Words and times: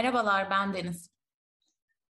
Merhabalar, 0.00 0.50
ben 0.50 0.74
Deniz. 0.74 1.10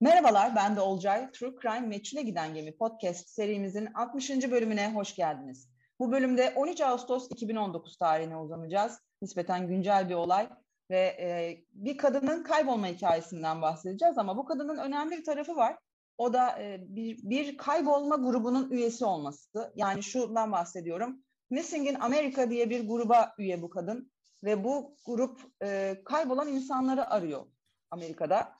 Merhabalar, 0.01 0.57
ben 0.57 0.77
de 0.77 0.81
Olcay. 0.81 1.33
True 1.33 1.55
Crime 1.63 1.87
Meçhule 1.87 2.23
Giden 2.23 2.55
Gemi 2.55 2.77
podcast 2.77 3.29
serimizin 3.29 3.89
60. 3.95 4.31
bölümüne 4.31 4.93
hoş 4.93 5.15
geldiniz. 5.15 5.69
Bu 5.99 6.13
bölümde 6.13 6.53
13 6.57 6.81
Ağustos 6.81 7.29
2019 7.31 7.97
tarihine 7.97 8.37
uzanacağız. 8.37 8.99
Nispeten 9.23 9.69
güncel 9.69 10.09
bir 10.09 10.15
olay 10.15 10.49
ve 10.91 10.99
e, 10.99 11.59
bir 11.73 11.97
kadının 11.97 12.43
kaybolma 12.43 12.87
hikayesinden 12.87 13.63
bahsedeceğiz 13.63 14.19
ama 14.19 14.37
bu 14.37 14.45
kadının 14.45 14.79
önemli 14.79 15.17
bir 15.17 15.25
tarafı 15.25 15.57
var. 15.57 15.79
O 16.19 16.33
da 16.33 16.63
e, 16.63 16.79
bir, 16.89 17.19
bir 17.23 17.57
kaybolma 17.57 18.17
grubunun 18.17 18.71
üyesi 18.71 19.05
olması. 19.05 19.73
Yani 19.75 20.03
şundan 20.03 20.53
bahsediyorum. 20.53 21.23
Missing 21.51 21.89
in 21.89 21.95
America 22.01 22.51
diye 22.51 22.71
bir 22.71 22.89
gruba 22.89 23.35
üye 23.39 23.63
bu 23.63 23.71
kadın 23.71 24.13
ve 24.45 24.65
bu 24.65 24.97
grup 25.07 25.41
e, 25.63 26.01
kaybolan 26.05 26.49
insanları 26.49 27.11
arıyor 27.11 27.47
Amerika'da. 27.91 28.53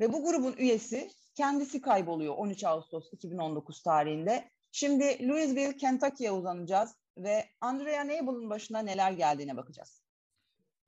Ve 0.00 0.12
bu 0.12 0.24
grubun 0.24 0.54
üyesi 0.58 1.10
kendisi 1.34 1.80
kayboluyor 1.80 2.34
13 2.34 2.64
Ağustos 2.64 3.12
2019 3.12 3.82
tarihinde. 3.82 4.50
Şimdi 4.72 5.28
Louisville, 5.28 5.76
Kentucky'ye 5.76 6.32
uzanacağız 6.32 6.94
ve 7.16 7.44
Andrea 7.60 8.06
Nable'ın 8.06 8.50
başına 8.50 8.78
neler 8.78 9.12
geldiğine 9.12 9.56
bakacağız. 9.56 10.02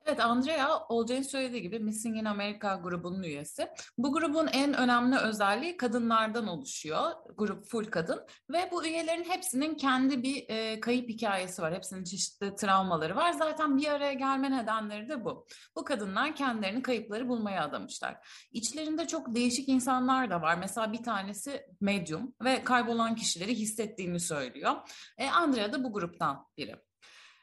Evet 0.05 0.19
Andrea 0.19 0.87
Olcay'ın 0.89 1.21
söylediği 1.21 1.61
gibi 1.61 1.79
Missing 1.79 2.17
in 2.17 2.25
America 2.25 2.75
grubunun 2.75 3.23
üyesi. 3.23 3.67
Bu 3.97 4.13
grubun 4.13 4.47
en 4.47 4.73
önemli 4.73 5.17
özelliği 5.17 5.77
kadınlardan 5.77 6.47
oluşuyor. 6.47 7.11
Grup 7.37 7.65
full 7.65 7.85
kadın 7.85 8.25
ve 8.49 8.69
bu 8.71 8.85
üyelerin 8.85 9.23
hepsinin 9.23 9.75
kendi 9.75 10.23
bir 10.23 10.45
e, 10.49 10.79
kayıp 10.79 11.09
hikayesi 11.09 11.61
var. 11.61 11.73
Hepsinin 11.73 12.03
çeşitli 12.03 12.55
travmaları 12.55 13.15
var. 13.15 13.31
Zaten 13.31 13.77
bir 13.77 13.87
araya 13.87 14.13
gelme 14.13 14.51
nedenleri 14.51 15.09
de 15.09 15.25
bu. 15.25 15.47
Bu 15.75 15.83
kadınlar 15.83 16.35
kendilerini 16.35 16.81
kayıpları 16.81 17.29
bulmaya 17.29 17.63
adamışlar. 17.63 18.27
İçlerinde 18.51 19.07
çok 19.07 19.35
değişik 19.35 19.69
insanlar 19.69 20.29
da 20.29 20.41
var. 20.41 20.57
Mesela 20.57 20.93
bir 20.93 21.03
tanesi 21.03 21.65
medium 21.81 22.33
ve 22.43 22.63
kaybolan 22.63 23.15
kişileri 23.15 23.55
hissettiğini 23.55 24.19
söylüyor. 24.19 24.75
E, 25.17 25.29
Andrea 25.29 25.73
da 25.73 25.83
bu 25.83 25.93
gruptan 25.93 26.47
biri. 26.57 26.90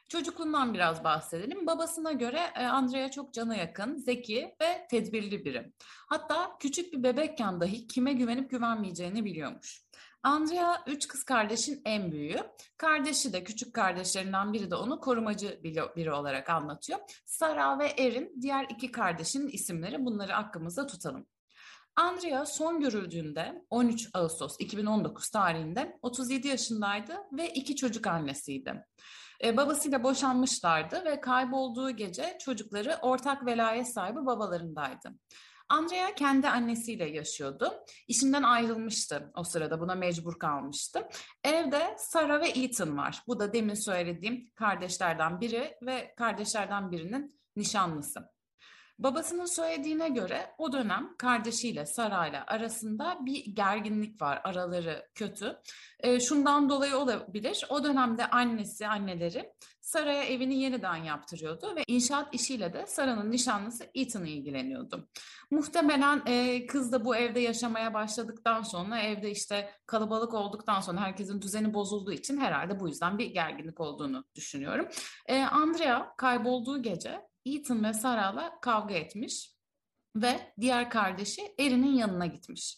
Çocukluğundan 0.09 0.73
biraz 0.73 1.03
bahsedelim. 1.03 1.67
Babasına 1.67 2.11
göre 2.11 2.39
e, 2.55 2.65
Andrea 2.65 3.11
çok 3.11 3.33
cana 3.33 3.55
yakın, 3.55 3.97
zeki 3.97 4.55
ve 4.61 4.87
tedbirli 4.89 5.45
biri. 5.45 5.73
Hatta 6.07 6.57
küçük 6.59 6.93
bir 6.93 7.03
bebekken 7.03 7.61
dahi 7.61 7.87
kime 7.87 8.13
güvenip 8.13 8.49
güvenmeyeceğini 8.49 9.25
biliyormuş. 9.25 9.83
Andrea 10.23 10.83
üç 10.87 11.07
kız 11.07 11.23
kardeşin 11.23 11.81
en 11.85 12.11
büyüğü. 12.11 12.39
Kardeşi 12.77 13.33
de 13.33 13.43
küçük 13.43 13.73
kardeşlerinden 13.73 14.53
biri 14.53 14.71
de 14.71 14.75
onu 14.75 14.99
korumacı 14.99 15.59
biri 15.95 16.11
olarak 16.11 16.49
anlatıyor. 16.49 16.99
Sara 17.25 17.79
ve 17.79 17.87
Erin 17.87 18.41
diğer 18.41 18.65
iki 18.69 18.91
kardeşin 18.91 19.47
isimleri 19.47 20.05
bunları 20.05 20.35
aklımızda 20.35 20.87
tutalım. 20.87 21.27
Andrea 21.95 22.45
son 22.45 22.79
görüldüğünde 22.79 23.65
13 23.69 24.09
Ağustos 24.13 24.55
2019 24.59 25.29
tarihinde 25.29 25.97
37 26.01 26.47
yaşındaydı 26.47 27.17
ve 27.31 27.49
iki 27.49 27.75
çocuk 27.75 28.07
annesiydi. 28.07 28.85
E, 29.43 29.57
babasıyla 29.57 30.03
boşanmışlardı 30.03 31.05
ve 31.05 31.21
kaybolduğu 31.21 31.91
gece 31.91 32.37
çocukları 32.39 32.97
ortak 33.01 33.45
velayet 33.45 33.93
sahibi 33.93 34.25
babalarındaydı. 34.25 35.09
Andrea 35.69 36.15
kendi 36.15 36.49
annesiyle 36.49 37.05
yaşıyordu. 37.05 37.83
İşinden 38.07 38.43
ayrılmıştı 38.43 39.31
o 39.35 39.43
sırada 39.43 39.79
buna 39.79 39.95
mecbur 39.95 40.39
kalmıştı. 40.39 41.07
Evde 41.43 41.95
Sara 41.97 42.41
ve 42.41 42.49
Ethan 42.49 42.97
var. 42.97 43.23
Bu 43.27 43.39
da 43.39 43.53
demin 43.53 43.73
söylediğim 43.73 44.49
kardeşlerden 44.55 45.41
biri 45.41 45.77
ve 45.81 46.13
kardeşlerden 46.17 46.91
birinin 46.91 47.39
nişanlısı. 47.55 48.29
Babasının 48.99 49.45
söylediğine 49.45 50.09
göre 50.09 50.51
o 50.57 50.71
dönem 50.71 51.15
kardeşiyle 51.17 51.85
Sara'yla 51.85 52.43
arasında 52.47 53.17
bir 53.21 53.45
gerginlik 53.45 54.21
var. 54.21 54.41
Araları 54.43 55.09
kötü. 55.15 55.59
E, 55.99 56.19
şundan 56.19 56.69
dolayı 56.69 56.97
olabilir. 56.97 57.65
O 57.69 57.83
dönemde 57.83 58.29
annesi, 58.29 58.87
anneleri 58.87 59.53
Sara'ya 59.81 60.23
evini 60.23 60.61
yeniden 60.61 60.95
yaptırıyordu 60.95 61.75
ve 61.75 61.83
inşaat 61.87 62.33
işiyle 62.33 62.73
de 62.73 62.85
Sara'nın 62.87 63.31
nişanlısı 63.31 63.85
Ethan 63.95 64.25
ilgileniyordu. 64.25 65.07
Muhtemelen 65.51 66.21
e, 66.25 66.65
kız 66.65 66.91
da 66.91 67.05
bu 67.05 67.15
evde 67.15 67.39
yaşamaya 67.39 67.93
başladıktan 67.93 68.61
sonra 68.61 68.99
evde 68.99 69.31
işte 69.31 69.71
kalabalık 69.85 70.33
olduktan 70.33 70.81
sonra 70.81 71.01
herkesin 71.01 71.41
düzeni 71.41 71.73
bozulduğu 71.73 72.11
için 72.11 72.37
herhalde 72.37 72.79
bu 72.79 72.87
yüzden 72.87 73.17
bir 73.17 73.25
gerginlik 73.25 73.79
olduğunu 73.79 74.25
düşünüyorum. 74.35 74.87
E, 75.25 75.41
Andrea 75.41 76.15
kaybolduğu 76.17 76.81
gece 76.81 77.28
Ethan 77.45 77.83
ve 77.83 77.93
Sarah'la 77.93 78.59
kavga 78.61 78.93
etmiş 78.93 79.55
ve 80.15 80.53
diğer 80.59 80.89
kardeşi 80.89 81.41
Erin'in 81.59 81.93
yanına 81.93 82.25
gitmiş. 82.25 82.77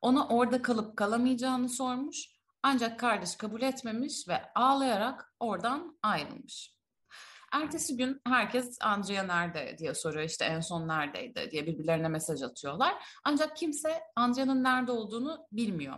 Ona 0.00 0.28
orada 0.28 0.62
kalıp 0.62 0.96
kalamayacağını 0.96 1.68
sormuş 1.68 2.36
ancak 2.62 3.00
kardeş 3.00 3.36
kabul 3.36 3.62
etmemiş 3.62 4.28
ve 4.28 4.42
ağlayarak 4.54 5.34
oradan 5.40 5.98
ayrılmış. 6.02 6.76
Ertesi 7.52 7.96
gün 7.96 8.20
herkes 8.26 8.78
Andrea 8.80 9.22
nerede 9.22 9.76
diye 9.78 9.94
soruyor 9.94 10.24
işte 10.24 10.44
en 10.44 10.60
son 10.60 10.88
neredeydi 10.88 11.48
diye 11.50 11.66
birbirlerine 11.66 12.08
mesaj 12.08 12.42
atıyorlar. 12.42 12.94
Ancak 13.24 13.56
kimse 13.56 14.00
Andrea'nın 14.16 14.64
nerede 14.64 14.92
olduğunu 14.92 15.46
bilmiyor. 15.52 15.96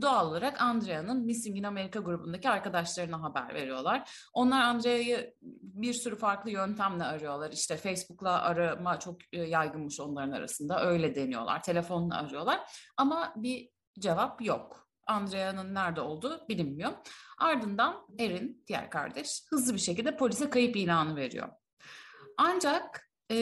Doğal 0.00 0.30
olarak 0.30 0.60
Andrea'nın 0.60 1.24
Missing 1.24 1.58
in 1.58 1.62
America 1.62 2.00
grubundaki 2.00 2.50
arkadaşlarına 2.50 3.22
haber 3.22 3.54
veriyorlar. 3.54 4.10
Onlar 4.32 4.60
Andrea'yı 4.62 5.34
bir 5.62 5.92
sürü 5.92 6.16
farklı 6.16 6.50
yöntemle 6.50 7.04
arıyorlar. 7.04 7.52
İşte 7.52 7.76
Facebook'la 7.76 8.42
arama 8.42 8.98
çok 8.98 9.16
e, 9.32 9.42
yaygınmış 9.42 10.00
onların 10.00 10.32
arasında. 10.32 10.84
Öyle 10.84 11.14
deniyorlar. 11.14 11.62
Telefonla 11.62 12.16
arıyorlar. 12.16 12.60
Ama 12.96 13.32
bir 13.36 13.68
cevap 13.98 14.42
yok. 14.42 14.88
Andrea'nın 15.06 15.74
nerede 15.74 16.00
olduğu 16.00 16.48
bilinmiyor. 16.48 16.92
Ardından 17.38 18.06
Erin, 18.18 18.64
diğer 18.66 18.90
kardeş, 18.90 19.42
hızlı 19.50 19.74
bir 19.74 19.80
şekilde 19.80 20.16
polise 20.16 20.50
kayıp 20.50 20.76
ilanı 20.76 21.16
veriyor. 21.16 21.48
Ancak 22.38 23.10
e, 23.30 23.36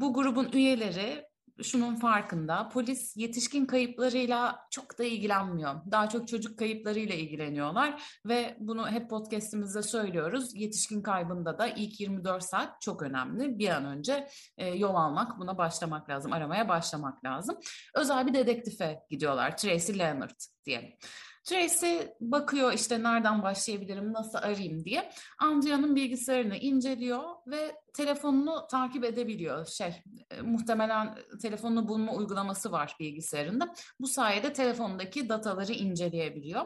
bu 0.00 0.14
grubun 0.14 0.50
üyeleri 0.52 1.29
şunun 1.62 1.96
farkında. 1.96 2.68
Polis 2.68 3.16
yetişkin 3.16 3.66
kayıplarıyla 3.66 4.66
çok 4.70 4.98
da 4.98 5.04
ilgilenmiyor. 5.04 5.74
Daha 5.90 6.08
çok 6.08 6.28
çocuk 6.28 6.58
kayıplarıyla 6.58 7.14
ilgileniyorlar 7.14 8.02
ve 8.26 8.56
bunu 8.60 8.90
hep 8.90 9.10
podcast'imizde 9.10 9.82
söylüyoruz. 9.82 10.54
Yetişkin 10.54 11.02
kaybında 11.02 11.58
da 11.58 11.66
ilk 11.66 12.00
24 12.00 12.44
saat 12.44 12.80
çok 12.80 13.02
önemli. 13.02 13.58
Bir 13.58 13.68
an 13.68 13.84
önce 13.84 14.28
e, 14.58 14.68
yol 14.68 14.94
almak, 14.94 15.38
buna 15.38 15.58
başlamak 15.58 16.10
lazım, 16.10 16.32
aramaya 16.32 16.68
başlamak 16.68 17.24
lazım. 17.24 17.58
Özel 17.94 18.26
bir 18.26 18.34
dedektife 18.34 19.00
gidiyorlar. 19.10 19.56
Tracy 19.56 19.98
Leonard 19.98 20.40
diye. 20.64 20.98
Tracy 21.44 21.96
bakıyor 22.20 22.72
işte 22.72 23.02
nereden 23.02 23.42
başlayabilirim, 23.42 24.12
nasıl 24.12 24.38
arayayım 24.38 24.84
diye. 24.84 25.10
Andrea'nın 25.38 25.96
bilgisayarını 25.96 26.56
inceliyor 26.56 27.22
ve 27.46 27.76
telefonunu 27.94 28.66
takip 28.70 29.04
edebiliyor. 29.04 29.66
Şey, 29.66 30.02
e, 30.30 30.40
muhtemelen 30.40 31.14
telefonunu 31.42 31.88
bulma 31.88 32.12
uygulaması 32.12 32.72
var 32.72 32.96
bilgisayarında. 33.00 33.74
Bu 34.00 34.06
sayede 34.06 34.52
telefondaki 34.52 35.28
dataları 35.28 35.72
inceleyebiliyor. 35.72 36.64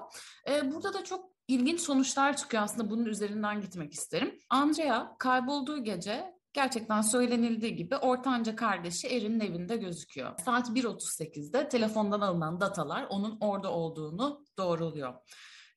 E, 0.48 0.72
burada 0.72 0.94
da 0.94 1.04
çok 1.04 1.30
ilginç 1.48 1.80
sonuçlar 1.80 2.36
çıkıyor 2.36 2.62
aslında 2.62 2.90
bunun 2.90 3.04
üzerinden 3.04 3.60
gitmek 3.60 3.92
isterim. 3.92 4.38
Andrea 4.50 5.16
kaybolduğu 5.18 5.84
gece 5.84 6.33
gerçekten 6.54 7.00
söylenildiği 7.00 7.76
gibi 7.76 7.96
ortanca 7.96 8.56
kardeşi 8.56 9.08
Erin'in 9.08 9.40
evinde 9.40 9.76
gözüküyor. 9.76 10.38
Saat 10.44 10.68
1.38'de 10.68 11.68
telefondan 11.68 12.20
alınan 12.20 12.60
datalar 12.60 13.06
onun 13.10 13.38
orada 13.40 13.70
olduğunu 13.70 14.44
doğruluyor. 14.58 15.14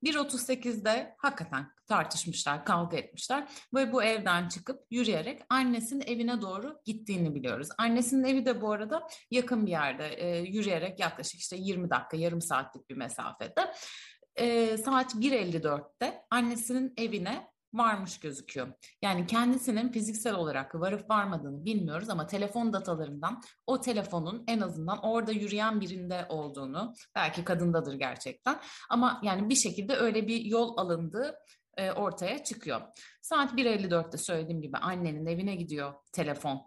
1.38'de 0.03 1.15
hakikaten 1.17 1.71
tartışmışlar, 1.87 2.65
kavga 2.65 2.97
etmişler 2.97 3.47
ve 3.73 3.93
bu 3.93 4.03
evden 4.03 4.47
çıkıp 4.47 4.79
yürüyerek 4.91 5.41
annesinin 5.49 6.03
evine 6.07 6.41
doğru 6.41 6.79
gittiğini 6.85 7.35
biliyoruz. 7.35 7.67
Annesinin 7.77 8.23
evi 8.23 8.45
de 8.45 8.61
bu 8.61 8.71
arada 8.71 9.07
yakın 9.31 9.65
bir 9.65 9.71
yerde 9.71 10.07
e, 10.07 10.39
yürüyerek 10.39 10.99
yaklaşık 10.99 11.39
işte 11.39 11.55
20 11.55 11.89
dakika, 11.89 12.17
yarım 12.17 12.41
saatlik 12.41 12.89
bir 12.89 12.95
mesafede. 12.95 13.73
E, 14.35 14.77
saat 14.77 15.15
1.54'te 15.15 16.21
annesinin 16.29 16.93
evine 16.97 17.47
varmış 17.73 18.19
gözüküyor. 18.19 18.67
Yani 19.01 19.27
kendisinin 19.27 19.91
fiziksel 19.91 20.35
olarak 20.35 20.75
varıp 20.75 21.09
varmadığını 21.09 21.65
bilmiyoruz 21.65 22.09
ama 22.09 22.27
telefon 22.27 22.73
datalarından 22.73 23.41
o 23.67 23.81
telefonun 23.81 24.43
en 24.47 24.59
azından 24.61 25.05
orada 25.05 25.31
yürüyen 25.31 25.81
birinde 25.81 26.25
olduğunu, 26.29 26.93
belki 27.15 27.43
kadındadır 27.43 27.93
gerçekten 27.93 28.59
ama 28.89 29.21
yani 29.23 29.49
bir 29.49 29.55
şekilde 29.55 29.95
öyle 29.95 30.27
bir 30.27 30.41
yol 30.41 30.77
alındığı 30.77 31.35
e, 31.77 31.91
ortaya 31.91 32.43
çıkıyor. 32.43 32.81
Saat 33.21 33.53
1.54'te 33.53 34.17
söylediğim 34.17 34.61
gibi 34.61 34.77
annenin 34.77 35.25
evine 35.25 35.55
gidiyor 35.55 35.93
telefon 36.13 36.61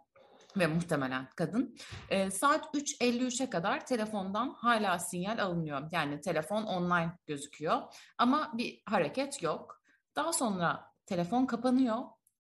ve 0.56 0.66
muhtemelen 0.66 1.28
kadın. 1.36 1.76
E, 2.08 2.30
saat 2.30 2.74
3.53'e 2.74 3.50
kadar 3.50 3.86
telefondan 3.86 4.54
hala 4.58 4.98
sinyal 4.98 5.38
alınıyor. 5.38 5.88
Yani 5.92 6.20
telefon 6.20 6.62
online 6.62 7.12
gözüküyor 7.26 7.82
ama 8.18 8.52
bir 8.54 8.82
hareket 8.86 9.42
yok. 9.42 9.80
Daha 10.16 10.32
sonra 10.32 10.89
telefon 11.10 11.46
kapanıyor 11.46 11.98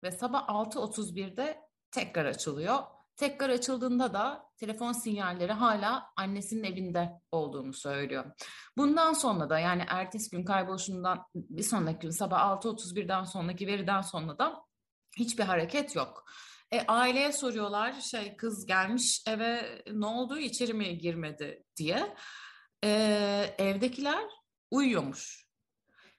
ve 0.03 0.11
sabah 0.11 0.47
6.31'de 0.47 1.61
tekrar 1.91 2.25
açılıyor 2.25 2.79
Tekrar 3.15 3.49
açıldığında 3.49 4.13
da 4.13 4.49
telefon 4.57 4.91
sinyalleri 4.91 5.51
hala 5.51 6.11
annesinin 6.15 6.63
evinde 6.63 7.21
olduğunu 7.31 7.73
söylüyor. 7.73 8.25
Bundan 8.77 9.13
sonra 9.13 9.49
da 9.49 9.59
yani 9.59 9.83
ertesi 9.87 10.29
gün 10.29 10.45
kayboluşundan 10.45 11.25
bir 11.35 11.63
sonraki 11.63 11.99
gün 11.99 12.09
sabah 12.09 12.39
6.31'den 12.39 13.23
sonraki 13.23 13.67
veriden 13.67 14.01
sonra 14.01 14.37
da 14.37 14.61
hiçbir 15.17 15.43
hareket 15.43 15.95
yok. 15.95 16.25
E, 16.71 16.81
aileye 16.87 17.31
soruyorlar 17.31 18.01
şey 18.01 18.35
kız 18.37 18.65
gelmiş 18.65 19.23
eve 19.27 19.83
ne 19.91 20.05
oldu 20.05 20.37
içeri 20.37 20.73
mi 20.73 20.97
girmedi 20.97 21.63
diye. 21.77 22.15
E, 22.83 22.89
evdekiler 23.57 24.23
uyuyormuş. 24.71 25.47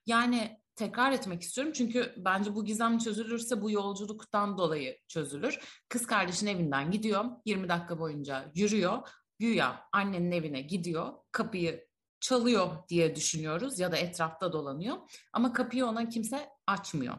Yani 0.06 0.60
tekrar 0.76 1.12
etmek 1.12 1.42
istiyorum 1.42 1.72
çünkü 1.76 2.14
bence 2.16 2.54
bu 2.54 2.64
gizem 2.64 2.98
çözülürse 2.98 3.62
bu 3.62 3.70
yolculuktan 3.70 4.58
dolayı 4.58 4.98
çözülür. 5.08 5.58
Kız 5.88 6.06
kardeşin 6.06 6.46
evinden 6.46 6.90
gidiyor 6.90 7.24
20 7.44 7.68
dakika 7.68 7.98
boyunca 7.98 8.52
yürüyor. 8.54 9.08
Güya 9.38 9.80
annenin 9.92 10.32
evine 10.32 10.60
gidiyor 10.60 11.12
kapıyı 11.32 11.86
çalıyor 12.20 12.88
diye 12.88 13.16
düşünüyoruz 13.16 13.78
ya 13.78 13.92
da 13.92 13.96
etrafta 13.96 14.52
dolanıyor. 14.52 14.96
Ama 15.32 15.52
kapıyı 15.52 15.86
ona 15.86 16.08
kimse 16.08 16.50
açmıyor. 16.66 17.14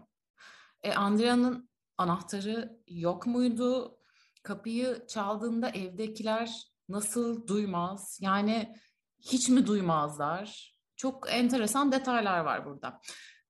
E, 0.84 0.94
Andrea'nın 0.94 1.70
anahtarı 1.98 2.80
yok 2.88 3.28
muydu? 3.28 4.00
Kapıyı 4.44 5.06
çaldığında 5.08 5.70
evdekiler 5.70 6.68
nasıl 6.90 7.48
duymaz? 7.48 8.20
Yani 8.22 8.76
hiç 9.20 9.50
mi 9.50 9.68
duymazlar? 9.68 10.78
Çok 10.96 11.34
enteresan 11.34 11.92
detaylar 11.92 12.40
var 12.40 12.66
burada. 12.66 13.02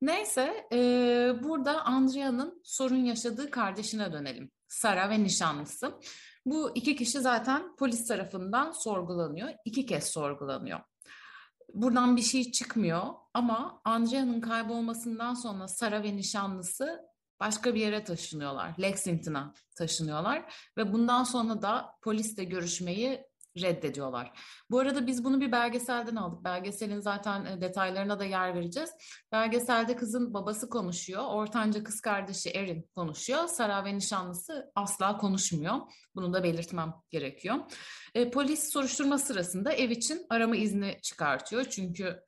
Neyse 0.01 0.67
e, 0.73 0.77
burada 1.43 1.85
Andrea'nın 1.85 2.61
sorun 2.63 3.05
yaşadığı 3.05 3.51
kardeşine 3.51 4.13
dönelim. 4.13 4.51
Sara 4.67 5.09
ve 5.09 5.23
nişanlısı. 5.23 5.99
Bu 6.45 6.71
iki 6.75 6.95
kişi 6.95 7.19
zaten 7.19 7.75
polis 7.75 8.07
tarafından 8.07 8.71
sorgulanıyor. 8.71 9.49
İki 9.65 9.85
kez 9.85 10.03
sorgulanıyor. 10.03 10.79
Buradan 11.73 12.17
bir 12.17 12.21
şey 12.21 12.51
çıkmıyor 12.51 13.03
ama 13.33 13.81
Andrea'nın 13.85 14.41
kaybolmasından 14.41 15.33
sonra 15.33 15.67
Sara 15.67 16.03
ve 16.03 16.15
nişanlısı 16.15 17.01
başka 17.39 17.75
bir 17.75 17.79
yere 17.79 18.03
taşınıyorlar. 18.03 18.75
Lexington'a 18.81 19.53
taşınıyorlar 19.75 20.53
ve 20.77 20.93
bundan 20.93 21.23
sonra 21.23 21.61
da 21.61 21.95
polisle 22.01 22.43
görüşmeyi 22.43 23.23
reddediyorlar. 23.61 24.31
Bu 24.69 24.79
arada 24.79 25.07
biz 25.07 25.23
bunu 25.23 25.41
bir 25.41 25.51
belgeselden 25.51 26.15
aldık. 26.15 26.43
Belgeselin 26.43 26.99
zaten 26.99 27.45
e, 27.45 27.61
detaylarına 27.61 28.19
da 28.19 28.25
yer 28.25 28.55
vereceğiz. 28.55 28.89
Belgeselde 29.31 29.95
kızın 29.95 30.33
babası 30.33 30.69
konuşuyor. 30.69 31.23
Ortanca 31.27 31.83
kız 31.83 32.01
kardeşi 32.01 32.49
Erin 32.49 32.89
konuşuyor. 32.95 33.47
Sara 33.47 33.85
ve 33.85 33.95
nişanlısı 33.95 34.71
asla 34.75 35.17
konuşmuyor. 35.17 35.75
Bunu 36.15 36.33
da 36.33 36.43
belirtmem 36.43 36.93
gerekiyor. 37.09 37.55
E, 38.15 38.31
polis 38.31 38.73
soruşturma 38.73 39.17
sırasında 39.17 39.71
ev 39.71 39.89
için 39.89 40.25
arama 40.29 40.55
izni 40.55 40.97
çıkartıyor. 41.01 41.63
Çünkü 41.63 42.26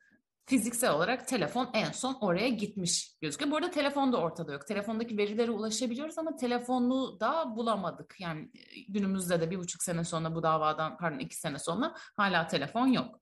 fiziksel 0.49 0.91
olarak 0.91 1.27
telefon 1.27 1.69
en 1.73 1.91
son 1.91 2.17
oraya 2.21 2.49
gitmiş 2.49 3.17
gözüküyor. 3.21 3.51
Bu 3.51 3.55
arada 3.55 3.71
telefon 3.71 4.13
da 4.13 4.17
ortada 4.17 4.53
yok. 4.53 4.67
Telefondaki 4.67 5.17
verilere 5.17 5.51
ulaşabiliyoruz 5.51 6.17
ama 6.17 6.35
telefonu 6.35 7.19
da 7.19 7.55
bulamadık. 7.55 8.15
Yani 8.19 8.51
e, 8.53 8.81
günümüzde 8.87 9.41
de 9.41 9.51
bir 9.51 9.59
buçuk 9.59 9.83
sene 9.83 10.03
sonra 10.03 10.35
bu 10.35 10.43
davadan 10.43 10.97
pardon 10.97 11.19
iki 11.19 11.35
sene 11.35 11.59
sonra 11.59 11.95
hala 12.17 12.47
telefon 12.47 12.87
yok. 12.87 13.19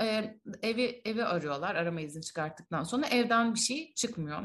Ee, 0.00 0.38
evi 0.62 1.02
evi 1.04 1.24
arıyorlar 1.24 1.74
arama 1.74 2.00
izni 2.00 2.22
çıkarttıktan 2.22 2.82
sonra 2.82 3.06
evden 3.06 3.54
bir 3.54 3.58
şey 3.58 3.94
çıkmıyor. 3.94 4.42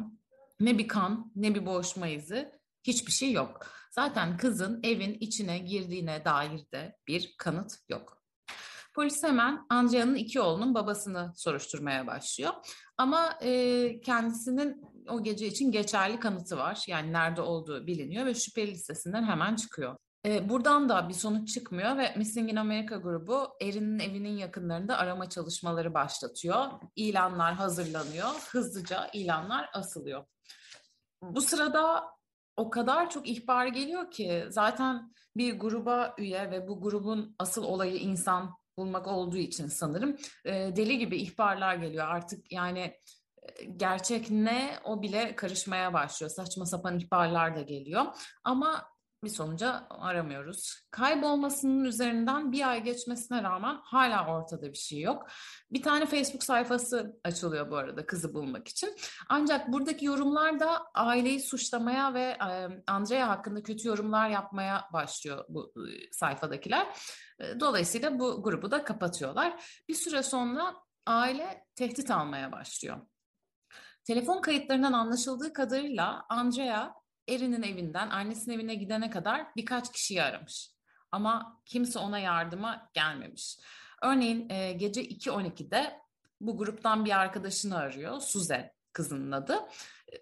Ne 0.60 0.78
bir 0.78 0.88
kan 0.88 1.32
ne 1.36 1.56
bir 1.56 1.66
boğuşma 1.66 2.08
izi 2.08 2.52
hiçbir 2.84 3.12
şey 3.12 3.32
yok. 3.32 3.68
Zaten 3.92 4.38
kızın 4.38 4.80
evin 4.84 5.18
içine 5.20 5.58
girdiğine 5.58 6.26
dair 6.26 6.72
de 6.72 6.98
bir 7.08 7.36
kanıt 7.38 7.72
yok. 7.90 8.23
Polis 8.96 9.24
hemen 9.24 9.66
Andrea'nın 9.70 10.16
iki 10.16 10.42
oğlunun 10.42 10.76
babasını 10.76 11.34
soruşturmaya 11.36 12.08
başlıyor. 12.08 12.54
Ama 12.98 13.38
e, 13.42 14.02
kendisinin 14.02 14.82
o 15.10 15.24
gece 15.24 15.48
için 15.48 15.72
geçerli 15.72 16.20
kanıtı 16.20 16.58
var. 16.58 16.84
Yani 16.88 17.14
nerede 17.14 17.42
olduğu 17.42 17.88
biliniyor 17.88 18.26
ve 18.26 18.34
şüpheli 18.34 18.72
listesinden 18.72 19.24
hemen 19.24 19.56
çıkıyor. 19.56 19.98
E, 20.26 20.50
buradan 20.50 20.90
da 20.90 21.10
bir 21.10 21.14
sonuç 21.14 21.54
çıkmıyor 21.54 21.98
ve 21.98 22.14
Missing 22.18 22.52
in 22.52 22.56
America 22.56 22.96
grubu 22.98 23.48
Erin'in 23.62 24.00
evinin 24.00 24.38
yakınlarında 24.38 24.98
arama 24.98 25.30
çalışmaları 25.30 25.94
başlatıyor. 25.94 26.66
İlanlar 26.96 27.54
hazırlanıyor. 27.54 28.30
Hızlıca 28.52 29.10
ilanlar 29.14 29.70
asılıyor. 29.74 30.26
Bu 31.22 31.42
sırada 31.42 32.04
o 32.58 32.70
kadar 32.70 33.10
çok 33.10 33.28
ihbar 33.30 33.68
geliyor 33.68 34.12
ki 34.12 34.46
zaten 34.50 35.14
bir 35.38 35.60
gruba 35.60 36.16
üye 36.18 36.52
ve 36.52 36.68
bu 36.68 36.82
grubun 36.82 37.36
asıl 37.40 37.64
olayı 37.64 37.96
insan 37.96 38.56
bulmak 38.78 39.08
olduğu 39.08 39.38
için 39.38 39.68
sanırım. 39.68 40.18
E, 40.46 40.52
deli 40.54 40.98
gibi 40.98 41.18
ihbarlar 41.18 41.76
geliyor. 41.76 42.08
Artık 42.08 42.52
yani 42.52 42.94
gerçek 43.78 44.32
ne 44.32 44.80
o 44.84 45.02
bile 45.02 45.36
karışmaya 45.36 45.94
başlıyor. 45.94 46.32
Saçma 46.32 46.66
sapan 46.66 47.00
ihbarlar 47.00 47.56
da 47.56 47.62
geliyor. 47.62 48.06
Ama 48.44 48.93
bir 49.24 49.30
sonuca 49.30 49.88
aramıyoruz. 49.90 50.88
Kaybolmasının 50.92 51.84
üzerinden 51.84 52.52
bir 52.52 52.70
ay 52.70 52.84
geçmesine 52.84 53.44
rağmen 53.44 53.78
hala 53.84 54.28
ortada 54.28 54.72
bir 54.72 54.78
şey 54.78 55.00
yok. 55.00 55.28
Bir 55.72 55.82
tane 55.82 56.06
Facebook 56.06 56.44
sayfası 56.44 57.20
açılıyor 57.24 57.72
bu 57.72 57.78
arada 57.78 58.06
kızı 58.06 58.34
bulmak 58.34 58.68
için. 58.68 58.96
Ancak 59.30 59.68
buradaki 59.68 60.06
yorumlar 60.06 60.60
da 60.60 60.86
aileyi 60.94 61.40
suçlamaya 61.40 62.14
ve 62.14 62.38
Andrea 62.88 63.30
hakkında 63.30 63.64
kötü 63.64 63.88
yorumlar 63.88 64.30
yapmaya 64.30 64.86
başlıyor 64.94 65.46
bu 65.50 65.74
sayfadakiler. 66.12 66.88
Dolayısıyla 67.60 68.20
bu 68.20 68.44
grubu 68.44 68.72
da 68.72 68.84
kapatıyorlar. 68.84 69.64
Bir 69.90 69.96
süre 69.96 70.24
sonra 70.24 70.76
aile 71.06 71.66
tehdit 71.76 72.12
almaya 72.12 72.52
başlıyor. 72.52 73.02
Telefon 74.04 74.42
kayıtlarından 74.42 74.94
anlaşıldığı 74.94 75.54
kadarıyla 75.54 76.26
Andrea 76.30 76.94
Erin'in 77.30 77.64
evinden 77.64 78.10
annesinin 78.10 78.56
evine 78.56 78.76
gidene 78.76 79.10
kadar 79.10 79.48
birkaç 79.56 79.92
kişiyi 79.92 80.24
aramış. 80.24 80.72
Ama 81.12 81.62
kimse 81.66 82.00
ona 82.00 82.20
yardıma 82.20 82.90
gelmemiş. 82.94 83.58
Örneğin 84.02 84.50
e, 84.50 84.74
gece 84.74 85.06
2.12'de 85.06 86.00
bu 86.42 86.58
gruptan 86.58 87.06
bir 87.06 87.20
arkadaşını 87.20 87.78
arıyor. 87.78 88.20
Suze 88.20 88.74
kızının 88.94 89.32
adı 89.32 89.60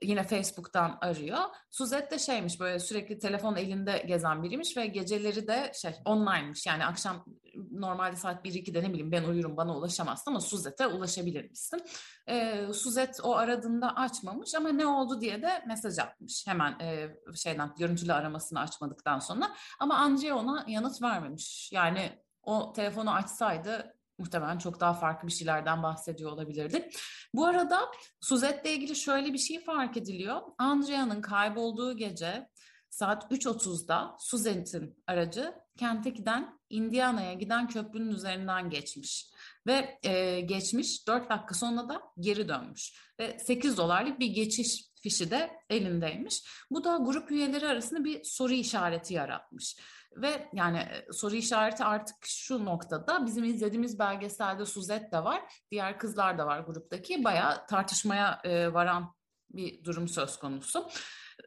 yine 0.02 0.24
Facebook'tan 0.24 0.98
arıyor. 1.02 1.40
Suzette 1.70 2.16
de 2.16 2.20
şeymiş 2.20 2.60
böyle 2.60 2.80
sürekli 2.80 3.20
telefon 3.20 3.56
elinde 3.56 4.04
gezen 4.08 4.44
biriymiş 4.44 4.78
ve 4.78 4.86
geceleri 4.86 5.48
de 5.48 5.72
şey 5.82 5.96
online'mış. 6.06 6.66
Yani 6.66 6.86
akşam 6.86 7.26
normalde 7.72 8.16
saat 8.16 8.46
1-2'de 8.46 8.84
ne 8.84 8.90
bileyim 8.90 9.12
ben 9.12 9.24
uyurum 9.24 9.58
bana 9.58 9.78
ulaşamazsın 9.78 10.32
ama 10.32 10.42
Suzet'e 10.42 10.88
ulaşabilir 10.88 11.50
misin? 11.50 11.82
Ee, 12.28 12.68
Suzet 12.74 13.20
o 13.24 13.36
aradığında 13.36 13.96
açmamış 13.96 14.56
ama 14.56 14.70
ne 14.70 14.86
oldu 14.86 15.22
diye 15.22 15.42
de 15.42 15.64
mesaj 15.68 16.00
atmış. 16.00 16.48
Hemen 16.48 16.80
e, 16.80 17.10
şeyden 17.36 17.72
görüntülü 17.78 18.14
aramasını 18.14 18.60
açmadıktan 18.60 19.20
sonra. 19.20 19.52
Ama 19.80 19.96
Andrea 19.96 20.36
ona 20.36 20.66
yanıt 20.68 21.02
vermemiş. 21.02 21.72
Yani 21.72 22.22
o 22.44 22.74
telefonu 22.74 23.12
açsaydı 23.14 23.94
muhtemelen 24.18 24.58
çok 24.58 24.80
daha 24.80 24.94
farklı 24.94 25.28
bir 25.28 25.34
şeylerden 25.34 25.84
bahsediyor 25.84 26.32
olabilirdi. 26.32 26.90
Bu 27.34 27.46
arada 27.46 27.92
Suzette'le 28.22 28.74
ilgili 28.74 28.96
şöyle 28.96 29.34
bir 29.34 29.38
şey 29.38 29.64
fark 29.64 29.98
ediliyor. 29.98 30.42
Andrea'nın 30.58 31.22
kaybolduğu 31.22 31.98
gece 31.98 32.48
saat 32.90 33.32
3.30'da 33.32 34.16
Suzet'in 34.20 35.04
aracı 35.08 35.54
Kentucky'den 35.78 36.60
Indiana'ya 36.70 37.34
giden 37.34 37.68
köprünün 37.68 38.12
üzerinden 38.12 38.70
geçmiş. 38.70 39.32
Ve 39.68 40.00
e, 40.04 40.42
geçmiş 40.42 41.08
4 41.08 41.30
dakika 41.30 41.54
sonra 41.54 41.90
da 41.90 42.02
geri 42.20 42.48
dönmüş. 42.48 42.94
Ve 43.20 43.40
8 43.40 43.78
dolarlık 43.78 44.20
bir 44.20 44.28
geçiş 44.28 44.92
fişi 45.04 45.32
de 45.32 45.52
elindeymiş. 45.70 46.44
Bu 46.72 46.84
da 46.84 46.98
grup 46.98 47.32
üyeleri 47.32 47.68
arasında 47.68 48.04
bir 48.04 48.24
soru 48.24 48.54
işareti 48.54 49.14
yaratmış. 49.14 49.78
Ve 50.16 50.50
yani 50.54 50.88
soru 51.12 51.36
işareti 51.36 51.84
artık 51.84 52.16
şu 52.26 52.66
noktada 52.66 53.26
bizim 53.26 53.44
izlediğimiz 53.44 54.00
belgeselde 54.00 54.66
Suzette 54.66 55.12
de 55.12 55.24
var. 55.24 55.42
Diğer 55.72 56.00
kızlar 56.00 56.38
da 56.38 56.46
var 56.46 56.60
gruptaki. 56.60 57.24
Bayağı 57.24 57.68
tartışmaya 57.68 58.42
e, 58.44 58.74
varan 58.74 59.16
bir 59.50 59.84
durum 59.84 60.08
söz 60.08 60.38
konusu. 60.40 60.90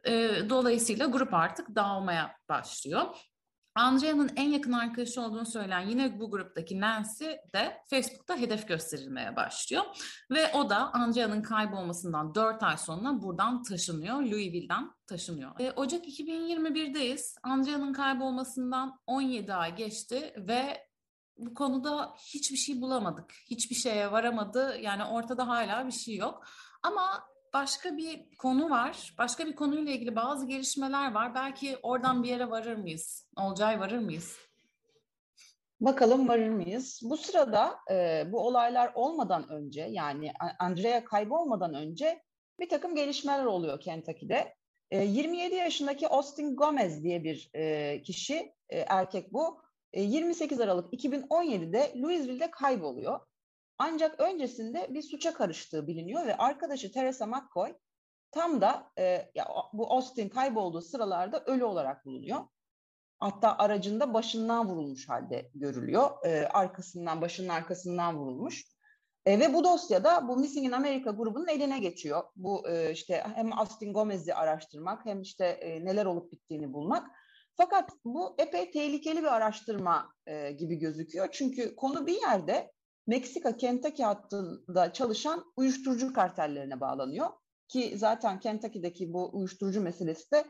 E, 0.03 0.29
dolayısıyla 0.49 1.05
grup 1.05 1.33
artık 1.33 1.75
dağılmaya 1.75 2.37
başlıyor. 2.49 3.05
Andrea'nın 3.75 4.31
en 4.35 4.49
yakın 4.49 4.71
arkadaşı 4.71 5.21
olduğunu 5.21 5.45
söyleyen 5.45 5.87
yine 5.87 6.19
bu 6.19 6.31
gruptaki 6.31 6.81
Nancy 6.81 7.25
de 7.53 7.81
Facebook'ta 7.89 8.37
hedef 8.37 8.67
gösterilmeye 8.67 9.35
başlıyor. 9.35 9.83
Ve 10.31 10.53
o 10.53 10.69
da 10.69 10.93
Andrea'nın 10.93 11.41
kaybolmasından 11.41 12.35
4 12.35 12.63
ay 12.63 12.77
sonra 12.77 13.21
buradan 13.21 13.63
taşınıyor. 13.63 14.15
Louisville'den 14.15 14.91
taşınıyor. 15.07 15.59
E, 15.59 15.71
Ocak 15.71 16.07
2021'deyiz. 16.07 17.35
Andrea'nın 17.43 17.93
kaybolmasından 17.93 18.99
17 19.07 19.53
ay 19.53 19.75
geçti 19.75 20.33
ve 20.37 20.87
bu 21.37 21.53
konuda 21.53 22.13
hiçbir 22.33 22.57
şey 22.57 22.81
bulamadık. 22.81 23.33
Hiçbir 23.49 23.75
şeye 23.75 24.11
varamadı. 24.11 24.77
Yani 24.81 25.03
ortada 25.03 25.47
hala 25.47 25.87
bir 25.87 25.91
şey 25.91 26.15
yok. 26.15 26.45
Ama 26.83 27.23
başka 27.55 27.97
bir 27.97 28.35
konu 28.37 28.69
var. 28.69 29.13
Başka 29.17 29.45
bir 29.45 29.55
konuyla 29.55 29.91
ilgili 29.91 30.15
bazı 30.15 30.45
gelişmeler 30.47 31.13
var. 31.13 31.35
Belki 31.35 31.77
oradan 31.83 32.23
bir 32.23 32.29
yere 32.29 32.49
varır 32.49 32.75
mıyız? 32.75 33.29
Olcay 33.37 33.79
varır 33.79 33.97
mıyız? 33.97 34.37
Bakalım 35.81 36.27
varır 36.27 36.49
mıyız? 36.49 36.99
Bu 37.03 37.17
sırada 37.17 37.75
e, 37.91 38.23
bu 38.31 38.47
olaylar 38.47 38.91
olmadan 38.95 39.49
önce 39.49 39.81
yani 39.81 40.31
Andrea 40.59 41.05
kaybolmadan 41.05 41.73
önce 41.73 42.23
bir 42.59 42.69
takım 42.69 42.95
gelişmeler 42.95 43.45
oluyor 43.45 43.79
Kentucky'de. 43.79 44.55
E, 44.91 45.03
27 45.03 45.55
yaşındaki 45.55 46.07
Austin 46.07 46.55
Gomez 46.55 47.03
diye 47.03 47.23
bir 47.23 47.49
e, 47.53 48.01
kişi, 48.01 48.53
e, 48.69 48.79
erkek 48.79 49.33
bu. 49.33 49.61
E, 49.93 50.01
28 50.01 50.59
Aralık 50.59 50.93
2017'de 50.93 51.93
Louisville'de 52.01 52.51
kayboluyor. 52.51 53.19
Ancak 53.77 54.19
öncesinde 54.19 54.87
bir 54.93 55.01
suça 55.01 55.33
karıştığı 55.33 55.87
biliniyor 55.87 56.25
ve 56.25 56.37
arkadaşı 56.37 56.91
Teresa 56.91 57.25
McCoy 57.25 57.73
tam 58.31 58.61
da 58.61 58.91
e, 58.97 59.31
ya, 59.35 59.47
bu 59.73 59.93
Austin 59.93 60.29
kaybolduğu 60.29 60.81
sıralarda 60.81 61.43
ölü 61.45 61.63
olarak 61.63 62.05
bulunuyor. 62.05 62.39
Hatta 63.19 63.57
aracında 63.57 64.13
başından 64.13 64.69
vurulmuş 64.69 65.09
halde 65.09 65.49
görülüyor. 65.55 66.25
E, 66.25 66.47
arkasından, 66.47 67.21
başının 67.21 67.49
arkasından 67.49 68.17
vurulmuş. 68.17 68.65
E, 69.25 69.39
ve 69.39 69.53
bu 69.53 69.63
dosyada 69.63 70.27
bu 70.27 70.37
Missing 70.37 70.65
in 70.65 70.71
America 70.71 71.11
grubunun 71.11 71.47
eline 71.47 71.79
geçiyor. 71.79 72.23
Bu 72.35 72.69
e, 72.69 72.91
işte 72.91 73.23
hem 73.35 73.59
Austin 73.59 73.93
Gomez'i 73.93 74.33
araştırmak 74.33 75.05
hem 75.05 75.21
işte 75.21 75.45
e, 75.45 75.85
neler 75.85 76.05
olup 76.05 76.31
bittiğini 76.31 76.73
bulmak. 76.73 77.07
Fakat 77.57 77.91
bu 78.05 78.35
epey 78.37 78.71
tehlikeli 78.71 79.19
bir 79.19 79.35
araştırma 79.35 80.13
e, 80.27 80.51
gibi 80.51 80.75
gözüküyor. 80.75 81.27
Çünkü 81.31 81.75
konu 81.75 82.07
bir 82.07 82.21
yerde 82.21 82.71
Meksika 83.07 83.57
Kentucky 83.57 84.05
hattında 84.05 84.93
çalışan 84.93 85.45
uyuşturucu 85.57 86.13
kartellerine 86.13 86.79
bağlanıyor. 86.79 87.27
Ki 87.67 87.93
zaten 87.97 88.39
Kentucky'deki 88.39 89.13
bu 89.13 89.29
uyuşturucu 89.33 89.81
meselesi 89.81 90.31
de 90.31 90.45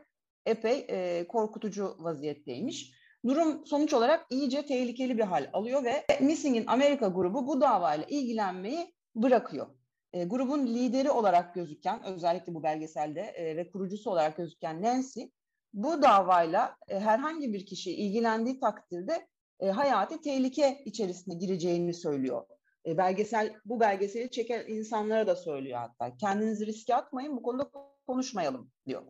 epey 0.45 0.85
e, 0.89 1.27
korkutucu 1.27 1.95
vaziyetteymiş. 1.99 2.91
Durum 3.25 3.65
sonuç 3.65 3.93
olarak 3.93 4.25
iyice 4.29 4.65
tehlikeli 4.65 5.17
bir 5.17 5.23
hal 5.23 5.49
alıyor 5.53 5.83
ve 5.83 6.05
Missing 6.21 6.57
in 6.57 6.67
America 6.67 7.07
grubu 7.07 7.47
bu 7.47 7.61
davayla 7.61 8.05
ilgilenmeyi 8.09 8.93
bırakıyor. 9.15 9.67
E, 10.13 10.23
grubun 10.23 10.67
lideri 10.67 11.11
olarak 11.11 11.55
gözüken, 11.55 12.03
özellikle 12.03 12.53
bu 12.53 12.63
belgeselde 12.63 13.21
e, 13.21 13.57
ve 13.57 13.69
kurucusu 13.69 14.11
olarak 14.11 14.37
gözüken 14.37 14.81
Nancy, 14.81 15.21
bu 15.73 16.01
davayla 16.01 16.75
e, 16.87 16.99
herhangi 16.99 17.53
bir 17.53 17.65
kişi 17.65 17.91
ilgilendiği 17.95 18.59
takdirde 18.59 19.27
e, 19.59 19.67
hayati 19.67 20.21
tehlike 20.21 20.81
içerisine 20.85 21.35
gireceğini 21.35 21.93
söylüyor. 21.93 22.45
E, 22.85 22.97
belgesel 22.97 23.53
bu 23.65 23.79
belgeseli 23.79 24.31
çeken 24.31 24.63
insanlara 24.67 25.27
da 25.27 25.35
söylüyor 25.35 25.79
hatta. 25.79 26.17
Kendinizi 26.17 26.65
riske 26.65 26.95
atmayın, 26.95 27.37
bu 27.37 27.43
konuda 27.43 27.71
konuşmayalım 28.07 28.71
diyor. 28.87 29.03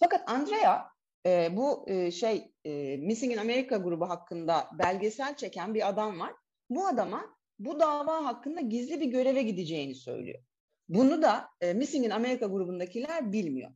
Fakat 0.00 0.30
Andrea 0.30 0.90
e, 1.26 1.56
bu 1.56 1.84
e, 1.90 2.10
şey 2.10 2.52
e, 2.64 2.96
Missing 2.96 3.32
in 3.32 3.36
America 3.36 3.76
grubu 3.76 4.08
hakkında 4.08 4.68
belgesel 4.78 5.36
çeken 5.36 5.74
bir 5.74 5.88
adam 5.88 6.20
var. 6.20 6.34
Bu 6.70 6.86
adama 6.86 7.36
bu 7.58 7.80
dava 7.80 8.24
hakkında 8.24 8.60
gizli 8.60 9.00
bir 9.00 9.06
göreve 9.06 9.42
gideceğini 9.42 9.94
söylüyor. 9.94 10.42
Bunu 10.88 11.22
da 11.22 11.48
e, 11.60 11.72
Missing 11.72 12.06
in 12.06 12.10
America 12.10 12.46
grubundakiler 12.46 13.32
bilmiyor. 13.32 13.70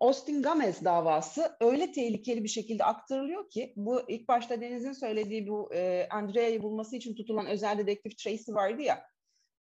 Austin 0.00 0.42
Gomez 0.42 0.84
davası 0.84 1.56
öyle 1.60 1.92
tehlikeli 1.92 2.44
bir 2.44 2.48
şekilde 2.48 2.84
aktarılıyor 2.84 3.50
ki 3.50 3.72
bu 3.76 4.00
ilk 4.08 4.28
başta 4.28 4.60
Deniz'in 4.60 4.92
söylediği 4.92 5.48
bu 5.48 5.74
e, 5.74 6.08
Andrea'yı 6.10 6.62
bulması 6.62 6.96
için 6.96 7.14
tutulan 7.14 7.46
özel 7.46 7.78
dedektif 7.78 8.18
Tracy 8.18 8.52
vardı 8.52 8.82
ya 8.82 9.10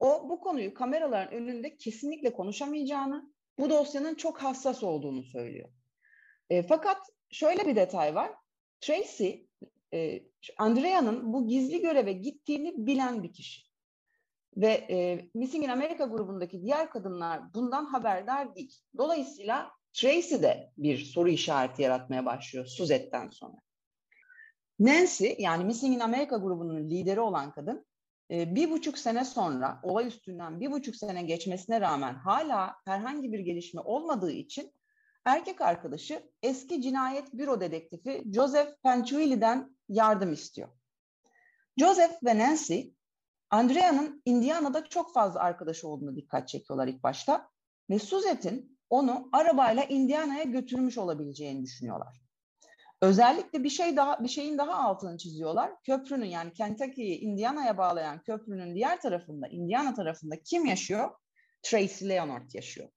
o 0.00 0.28
bu 0.28 0.40
konuyu 0.40 0.74
kameraların 0.74 1.34
önünde 1.34 1.76
kesinlikle 1.76 2.32
konuşamayacağını 2.32 3.32
bu 3.58 3.70
dosyanın 3.70 4.14
çok 4.14 4.42
hassas 4.42 4.82
olduğunu 4.82 5.22
söylüyor. 5.22 5.68
E, 6.50 6.62
fakat 6.62 6.98
şöyle 7.30 7.66
bir 7.66 7.76
detay 7.76 8.14
var. 8.14 8.32
Tracy, 8.80 9.30
e, 9.94 10.22
Andrea'nın 10.58 11.32
bu 11.32 11.48
gizli 11.48 11.80
göreve 11.80 12.12
gittiğini 12.12 12.86
bilen 12.86 13.22
bir 13.22 13.32
kişi. 13.32 13.68
Ve 14.56 14.68
e, 14.90 15.28
Missing 15.34 15.64
in 15.64 15.68
America 15.68 16.04
grubundaki 16.04 16.62
diğer 16.62 16.90
kadınlar 16.90 17.54
bundan 17.54 17.84
haberdar 17.84 18.54
değil. 18.54 18.80
Dolayısıyla 18.98 19.77
Tracy 20.00 20.42
de 20.42 20.72
bir 20.76 20.98
soru 20.98 21.28
işareti 21.28 21.82
yaratmaya 21.82 22.26
başlıyor 22.26 22.66
Suzette'den 22.66 23.28
sonra. 23.28 23.56
Nancy 24.78 25.32
yani 25.38 25.64
Missing 25.64 25.96
in 25.96 26.00
America 26.00 26.36
grubunun 26.36 26.90
lideri 26.90 27.20
olan 27.20 27.52
kadın 27.52 27.86
e, 28.30 28.54
bir 28.54 28.70
buçuk 28.70 28.98
sene 28.98 29.24
sonra 29.24 29.80
olay 29.82 30.06
üstünden 30.06 30.60
bir 30.60 30.70
buçuk 30.70 30.96
sene 30.96 31.22
geçmesine 31.22 31.80
rağmen 31.80 32.14
hala 32.14 32.76
herhangi 32.84 33.32
bir 33.32 33.38
gelişme 33.38 33.80
olmadığı 33.80 34.30
için 34.30 34.72
erkek 35.24 35.60
arkadaşı 35.60 36.22
eski 36.42 36.82
cinayet 36.82 37.32
büro 37.32 37.60
dedektifi 37.60 38.24
Joseph 38.34 38.82
Panchuili'den 38.82 39.76
yardım 39.88 40.32
istiyor. 40.32 40.68
Joseph 41.76 42.24
ve 42.24 42.38
Nancy, 42.38 42.80
Andrea'nın 43.50 44.22
Indiana'da 44.24 44.84
çok 44.84 45.14
fazla 45.14 45.40
arkadaşı 45.40 45.88
olduğunu 45.88 46.16
dikkat 46.16 46.48
çekiyorlar 46.48 46.88
ilk 46.88 47.02
başta 47.02 47.50
ve 47.90 47.98
Suzette'in 47.98 48.77
onu 48.90 49.28
arabayla 49.32 49.84
Indiana'ya 49.84 50.42
götürmüş 50.42 50.98
olabileceğini 50.98 51.62
düşünüyorlar. 51.62 52.20
Özellikle 53.02 53.64
bir 53.64 53.70
şey 53.70 53.96
daha 53.96 54.24
bir 54.24 54.28
şeyin 54.28 54.58
daha 54.58 54.74
altını 54.74 55.18
çiziyorlar. 55.18 55.82
Köprünün 55.82 56.26
yani 56.26 56.52
Kentucky'yi 56.52 57.18
Indiana'ya 57.18 57.78
bağlayan 57.78 58.22
köprünün 58.22 58.74
diğer 58.74 59.00
tarafında, 59.00 59.48
Indiana 59.48 59.94
tarafında 59.94 60.42
kim 60.42 60.66
yaşıyor? 60.66 61.10
Tracy 61.62 62.08
Leonard 62.08 62.54
yaşıyor. 62.54 62.88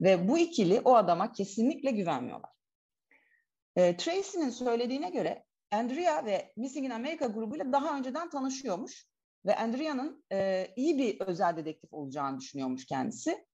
Ve 0.00 0.28
bu 0.28 0.38
ikili 0.38 0.80
o 0.80 0.94
adama 0.94 1.32
kesinlikle 1.32 1.90
güvenmiyorlar. 1.90 2.50
E, 3.76 3.96
Tracy'nin 3.96 4.50
söylediğine 4.50 5.10
göre 5.10 5.44
Andrea 5.70 6.24
ve 6.24 6.52
Missing 6.56 6.86
in 6.86 6.90
America 6.90 7.26
grubuyla 7.26 7.72
daha 7.72 7.98
önceden 7.98 8.30
tanışıyormuş 8.30 9.06
ve 9.46 9.56
Andrea'nın 9.56 10.24
e, 10.32 10.68
iyi 10.76 10.98
bir 10.98 11.20
özel 11.20 11.56
dedektif 11.56 11.92
olacağını 11.92 12.40
düşünüyormuş 12.40 12.86
kendisi. 12.86 13.46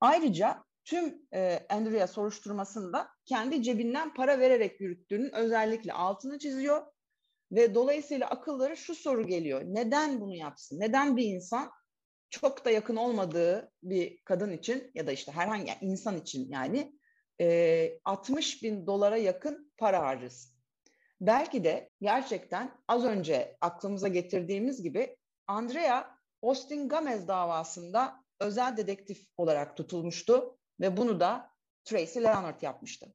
Ayrıca 0.00 0.64
tüm 0.84 1.22
e, 1.34 1.66
Andrea 1.68 2.06
soruşturmasında 2.06 3.08
kendi 3.24 3.62
cebinden 3.62 4.14
para 4.14 4.38
vererek 4.38 4.80
yürüttüğünün 4.80 5.34
özellikle 5.34 5.92
altını 5.92 6.38
çiziyor 6.38 6.82
ve 7.52 7.74
dolayısıyla 7.74 8.26
akılları 8.26 8.76
şu 8.76 8.94
soru 8.94 9.26
geliyor. 9.26 9.62
Neden 9.64 10.20
bunu 10.20 10.34
yapsın? 10.34 10.80
Neden 10.80 11.16
bir 11.16 11.24
insan 11.24 11.70
çok 12.30 12.64
da 12.64 12.70
yakın 12.70 12.96
olmadığı 12.96 13.72
bir 13.82 14.18
kadın 14.24 14.52
için 14.52 14.90
ya 14.94 15.06
da 15.06 15.12
işte 15.12 15.32
herhangi 15.32 15.72
insan 15.80 16.16
için 16.16 16.48
yani 16.52 16.98
e, 17.40 17.98
60 18.04 18.62
bin 18.62 18.86
dolara 18.86 19.16
yakın 19.16 19.72
para 19.78 20.02
harcasın. 20.02 20.54
Belki 21.20 21.64
de 21.64 21.90
gerçekten 22.00 22.70
az 22.88 23.04
önce 23.04 23.56
aklımıza 23.60 24.08
getirdiğimiz 24.08 24.82
gibi 24.82 25.16
Andrea 25.46 26.18
Austin 26.42 26.88
Gomez 26.88 27.28
davasında 27.28 28.24
özel 28.40 28.76
dedektif 28.76 29.26
olarak 29.36 29.76
tutulmuştu 29.76 30.58
ve 30.80 30.96
bunu 30.96 31.20
da 31.20 31.50
Tracy 31.84 32.20
Leonard 32.20 32.62
yapmıştı. 32.62 33.14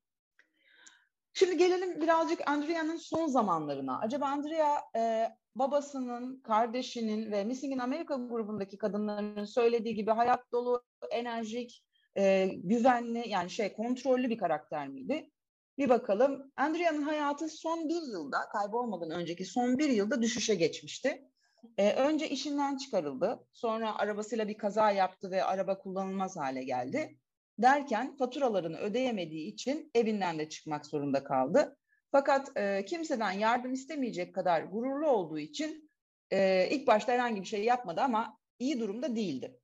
Şimdi 1.34 1.58
gelelim 1.58 2.02
birazcık 2.02 2.50
Andrea'nın 2.50 2.98
son 2.98 3.28
zamanlarına. 3.28 4.00
Acaba 4.00 4.26
Andrea 4.26 4.78
e, 4.96 5.30
babasının, 5.56 6.42
kardeşinin 6.42 7.32
ve 7.32 7.44
Missing 7.44 7.74
in 7.74 7.80
America 7.80 8.16
grubundaki 8.16 8.78
kadınların 8.78 9.46
söylediği 9.46 9.96
gibi 9.96 10.12
hayat 10.12 10.52
dolu, 10.52 10.84
enerjik, 11.12 11.86
e, 12.18 12.48
güvenli 12.48 13.30
yani 13.30 13.50
şey 13.50 13.74
kontrollü 13.74 14.30
bir 14.30 14.38
karakter 14.38 14.88
miydi? 14.88 15.32
Bir 15.78 15.90
bakalım. 15.90 16.52
Andrea'nın 16.56 17.02
hayatı 17.02 17.50
son 17.50 17.90
bir 17.90 18.02
yılda, 18.02 18.38
kaybolmadan 18.52 19.12
önceki 19.12 19.46
son 19.46 19.78
bir 19.78 19.90
yılda 19.90 20.22
düşüşe 20.22 20.56
geçmişti. 20.56 21.30
E, 21.78 21.94
önce 21.94 22.30
işinden 22.30 22.78
çıkarıldı. 22.78 23.48
Sonra 23.54 23.96
arabasıyla 23.96 24.48
bir 24.48 24.58
kaza 24.58 24.92
yaptı 24.92 25.32
ve 25.32 25.44
araba 25.44 25.78
kullanılmaz 25.78 26.38
hale 26.38 26.64
geldi. 26.64 27.18
Derken 27.62 28.18
faturalarını 28.18 28.78
ödeyemediği 28.78 29.54
için 29.54 29.92
evinden 29.96 30.40
de 30.40 30.50
çıkmak 30.50 30.86
zorunda 30.86 31.24
kaldı. 31.24 31.78
Fakat 32.12 32.58
e, 32.58 32.86
kimseden 32.86 33.32
yardım 33.32 33.74
istemeyecek 33.74 34.36
kadar 34.36 34.64
gururlu 34.64 35.08
olduğu 35.08 35.40
için 35.40 35.92
e, 36.32 36.70
ilk 36.72 36.88
başta 36.88 37.12
herhangi 37.12 37.42
bir 37.42 37.48
şey 37.48 37.64
yapmadı 37.64 38.02
ama 38.02 38.38
iyi 38.60 38.80
durumda 38.80 39.16
değildi. 39.16 39.60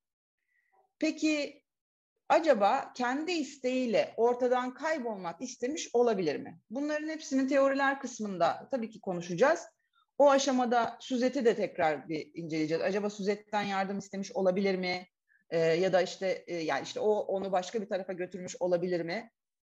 Peki 0.99 1.63
acaba 2.29 2.93
kendi 2.93 3.31
isteğiyle 3.31 4.13
ortadan 4.17 4.73
kaybolmak 4.73 5.41
istemiş 5.41 5.89
olabilir 5.93 6.35
mi? 6.35 6.59
Bunların 6.69 7.09
hepsinin 7.09 7.47
teoriler 7.47 7.99
kısmında 7.99 8.67
tabii 8.71 8.89
ki 8.89 9.01
konuşacağız. 9.01 9.59
O 10.17 10.29
aşamada 10.29 10.97
Suzet'i 11.01 11.45
de 11.45 11.55
tekrar 11.55 12.09
bir 12.09 12.31
inceleyeceğiz. 12.33 12.83
Acaba 12.83 13.09
Suzet'ten 13.09 13.63
yardım 13.63 13.97
istemiş 13.97 14.31
olabilir 14.31 14.75
mi? 14.75 15.07
Ee, 15.49 15.59
ya 15.59 15.93
da 15.93 16.01
işte 16.01 16.43
e, 16.47 16.55
yani 16.55 16.83
işte 16.83 16.99
o 16.99 17.11
onu 17.11 17.51
başka 17.51 17.81
bir 17.81 17.89
tarafa 17.89 18.13
götürmüş 18.13 18.55
olabilir 18.59 19.01
mi? 19.01 19.31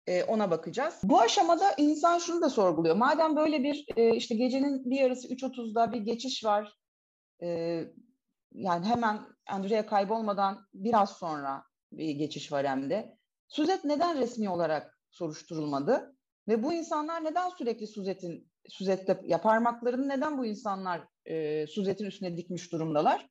E, 0.07 0.23
ona 0.23 0.51
bakacağız. 0.51 0.99
Bu 1.03 1.19
aşamada 1.19 1.73
insan 1.77 2.19
şunu 2.19 2.41
da 2.41 2.49
sorguluyor. 2.49 2.95
Madem 2.95 3.35
böyle 3.35 3.63
bir 3.63 3.85
e, 3.95 4.15
işte 4.15 4.35
gecenin 4.35 4.89
bir 4.89 4.99
yarısı 4.99 5.27
3.30'da 5.27 5.91
bir 5.91 5.97
geçiş 5.97 6.45
var. 6.45 6.73
E, 7.43 7.47
yani 8.51 8.85
hemen 8.85 9.19
Andrea 9.47 9.85
kaybolmadan 9.85 10.67
biraz 10.73 11.17
sonra 11.17 11.63
bir 11.91 12.11
geçiş 12.11 12.51
var 12.51 12.67
hem 12.67 12.89
de. 12.89 13.17
Suzette 13.47 13.87
neden 13.87 14.17
resmi 14.17 14.49
olarak 14.49 14.99
soruşturulmadı? 15.11 16.15
Ve 16.47 16.63
bu 16.63 16.73
insanlar 16.73 17.23
neden 17.23 17.49
sürekli 17.49 17.87
Suzette'in 17.87 18.49
Suzette 18.69 19.21
ya 19.23 19.41
parmaklarını 19.41 20.09
neden 20.09 20.37
bu 20.37 20.45
insanlar 20.45 21.01
e, 21.25 21.67
Suzette'in 21.67 22.07
üstüne 22.07 22.37
dikmiş 22.37 22.71
durumdalar? 22.71 23.29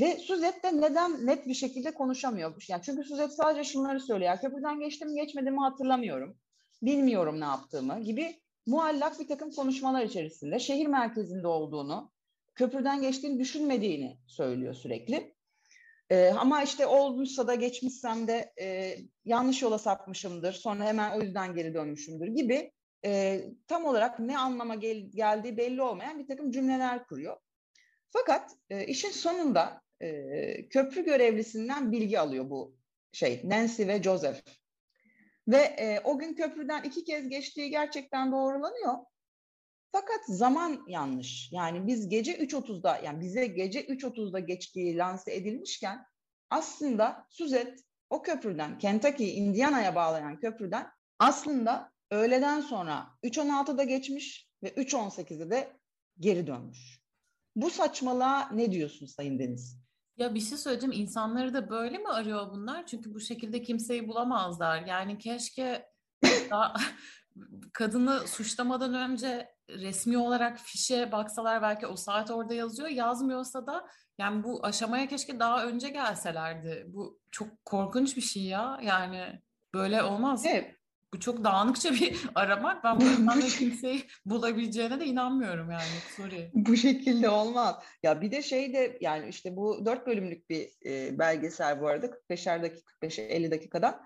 Ve 0.00 0.18
Suzette 0.18 0.62
de 0.62 0.80
neden 0.80 1.26
net 1.26 1.46
bir 1.46 1.54
şekilde 1.54 1.94
konuşamıyor? 1.94 2.64
Yani 2.68 2.82
çünkü 2.82 3.04
Suzette 3.04 3.34
sadece 3.34 3.64
şunları 3.64 4.00
söylüyor. 4.00 4.38
Köprüden 4.40 4.80
geçtim 4.80 5.14
geçmedim 5.14 5.54
mi 5.54 5.60
hatırlamıyorum. 5.60 6.36
Bilmiyorum 6.82 7.40
ne 7.40 7.44
yaptığımı 7.44 8.00
gibi 8.00 8.40
muallak 8.66 9.20
bir 9.20 9.28
takım 9.28 9.50
konuşmalar 9.50 10.02
içerisinde 10.04 10.58
şehir 10.58 10.86
merkezinde 10.86 11.46
olduğunu, 11.46 12.12
köprüden 12.54 13.02
geçtiğini 13.02 13.38
düşünmediğini 13.40 14.18
söylüyor 14.26 14.74
sürekli. 14.74 15.34
E, 16.10 16.28
ama 16.30 16.62
işte 16.62 16.86
olmuşsa 16.86 17.46
da 17.46 17.54
geçmişsem 17.54 18.28
de 18.28 18.52
e, 18.60 18.96
yanlış 19.24 19.62
yola 19.62 19.78
sapmışımdır. 19.78 20.52
Sonra 20.52 20.84
hemen 20.84 21.18
o 21.18 21.22
yüzden 21.22 21.54
geri 21.54 21.74
dönmüşümdür 21.74 22.26
gibi 22.26 22.72
e, 23.04 23.40
tam 23.68 23.84
olarak 23.84 24.18
ne 24.20 24.38
anlama 24.38 24.74
gel- 24.74 25.10
geldiği 25.14 25.56
belli 25.56 25.82
olmayan 25.82 26.18
bir 26.18 26.26
takım 26.26 26.50
cümleler 26.50 27.06
kuruyor. 27.06 27.36
Fakat 28.10 28.50
e, 28.70 28.86
işin 28.86 29.10
sonunda 29.10 29.83
e, 30.04 30.68
köprü 30.68 31.04
görevlisinden 31.04 31.92
bilgi 31.92 32.20
alıyor 32.20 32.50
bu 32.50 32.76
şey 33.12 33.40
Nancy 33.44 33.86
ve 33.86 34.02
Joseph. 34.02 34.40
Ve 35.48 35.56
e, 35.56 36.00
o 36.04 36.18
gün 36.18 36.34
köprüden 36.34 36.82
iki 36.82 37.04
kez 37.04 37.28
geçtiği 37.28 37.70
gerçekten 37.70 38.32
doğrulanıyor. 38.32 38.94
Fakat 39.92 40.26
zaman 40.28 40.84
yanlış. 40.88 41.52
Yani 41.52 41.86
biz 41.86 42.08
gece 42.08 42.32
3.30'da 42.32 43.00
yani 43.04 43.20
bize 43.20 43.46
gece 43.46 43.84
3.30'da 43.84 44.38
geçtiği 44.38 44.96
lanse 44.96 45.34
edilmişken 45.34 46.06
aslında 46.50 47.26
Suzette 47.30 47.82
o 48.10 48.22
köprüden 48.22 48.78
Kentucky, 48.78 49.38
Indiana'ya 49.38 49.94
bağlayan 49.94 50.40
köprüden 50.40 50.86
aslında 51.18 51.92
öğleden 52.10 52.60
sonra 52.60 53.06
3.16'da 53.24 53.84
geçmiş 53.84 54.48
ve 54.62 54.68
3.18'de 54.68 55.50
de 55.50 55.72
geri 56.20 56.46
dönmüş. 56.46 57.00
Bu 57.56 57.70
saçmalığa 57.70 58.50
ne 58.50 58.72
diyorsun 58.72 59.06
Sayın 59.06 59.38
Deniz? 59.38 59.83
Ya 60.16 60.34
bir 60.34 60.40
şey 60.40 60.58
söyleyeceğim. 60.58 60.92
İnsanları 60.92 61.54
da 61.54 61.70
böyle 61.70 61.98
mi 61.98 62.08
arıyor 62.08 62.50
bunlar? 62.50 62.86
Çünkü 62.86 63.14
bu 63.14 63.20
şekilde 63.20 63.62
kimseyi 63.62 64.08
bulamazlar. 64.08 64.82
Yani 64.86 65.18
keşke 65.18 65.88
daha 66.50 66.74
kadını 67.72 68.20
suçlamadan 68.28 68.94
önce 68.94 69.54
resmi 69.70 70.18
olarak 70.18 70.58
fişe 70.58 71.12
baksalar 71.12 71.62
belki 71.62 71.86
o 71.86 71.96
saat 71.96 72.30
orada 72.30 72.54
yazıyor. 72.54 72.88
Yazmıyorsa 72.88 73.66
da 73.66 73.86
yani 74.18 74.44
bu 74.44 74.66
aşamaya 74.66 75.08
keşke 75.08 75.40
daha 75.40 75.66
önce 75.66 75.88
gelselerdi. 75.88 76.84
Bu 76.88 77.20
çok 77.30 77.64
korkunç 77.64 78.16
bir 78.16 78.22
şey 78.22 78.42
ya. 78.42 78.80
Yani 78.82 79.42
böyle 79.74 80.02
olmaz. 80.02 80.46
Evet. 80.46 80.83
Bu 81.14 81.20
çok 81.20 81.44
dağınıkça 81.44 81.92
bir 81.92 82.20
aramak. 82.34 82.84
Ben 82.84 83.00
bu 83.00 83.04
insanları 83.04 83.46
kimseyi 83.46 84.04
bulabileceğine 84.26 85.00
de 85.00 85.06
inanmıyorum 85.06 85.70
yani. 85.70 85.82
Sorry. 86.16 86.50
Bu 86.54 86.76
şekilde 86.76 87.28
olmaz. 87.28 87.76
Ya 88.02 88.20
bir 88.20 88.30
de 88.30 88.42
şey 88.42 88.74
de 88.74 88.98
yani 89.00 89.28
işte 89.28 89.56
bu 89.56 89.86
dört 89.86 90.06
bölümlük 90.06 90.50
bir 90.50 90.68
e, 90.86 91.18
belgesel 91.18 91.80
bu 91.80 91.88
arada 91.88 92.06
45'er 92.06 92.62
dakika 92.62 92.84
45 92.86 93.18
50 93.18 93.50
dakikada. 93.50 94.00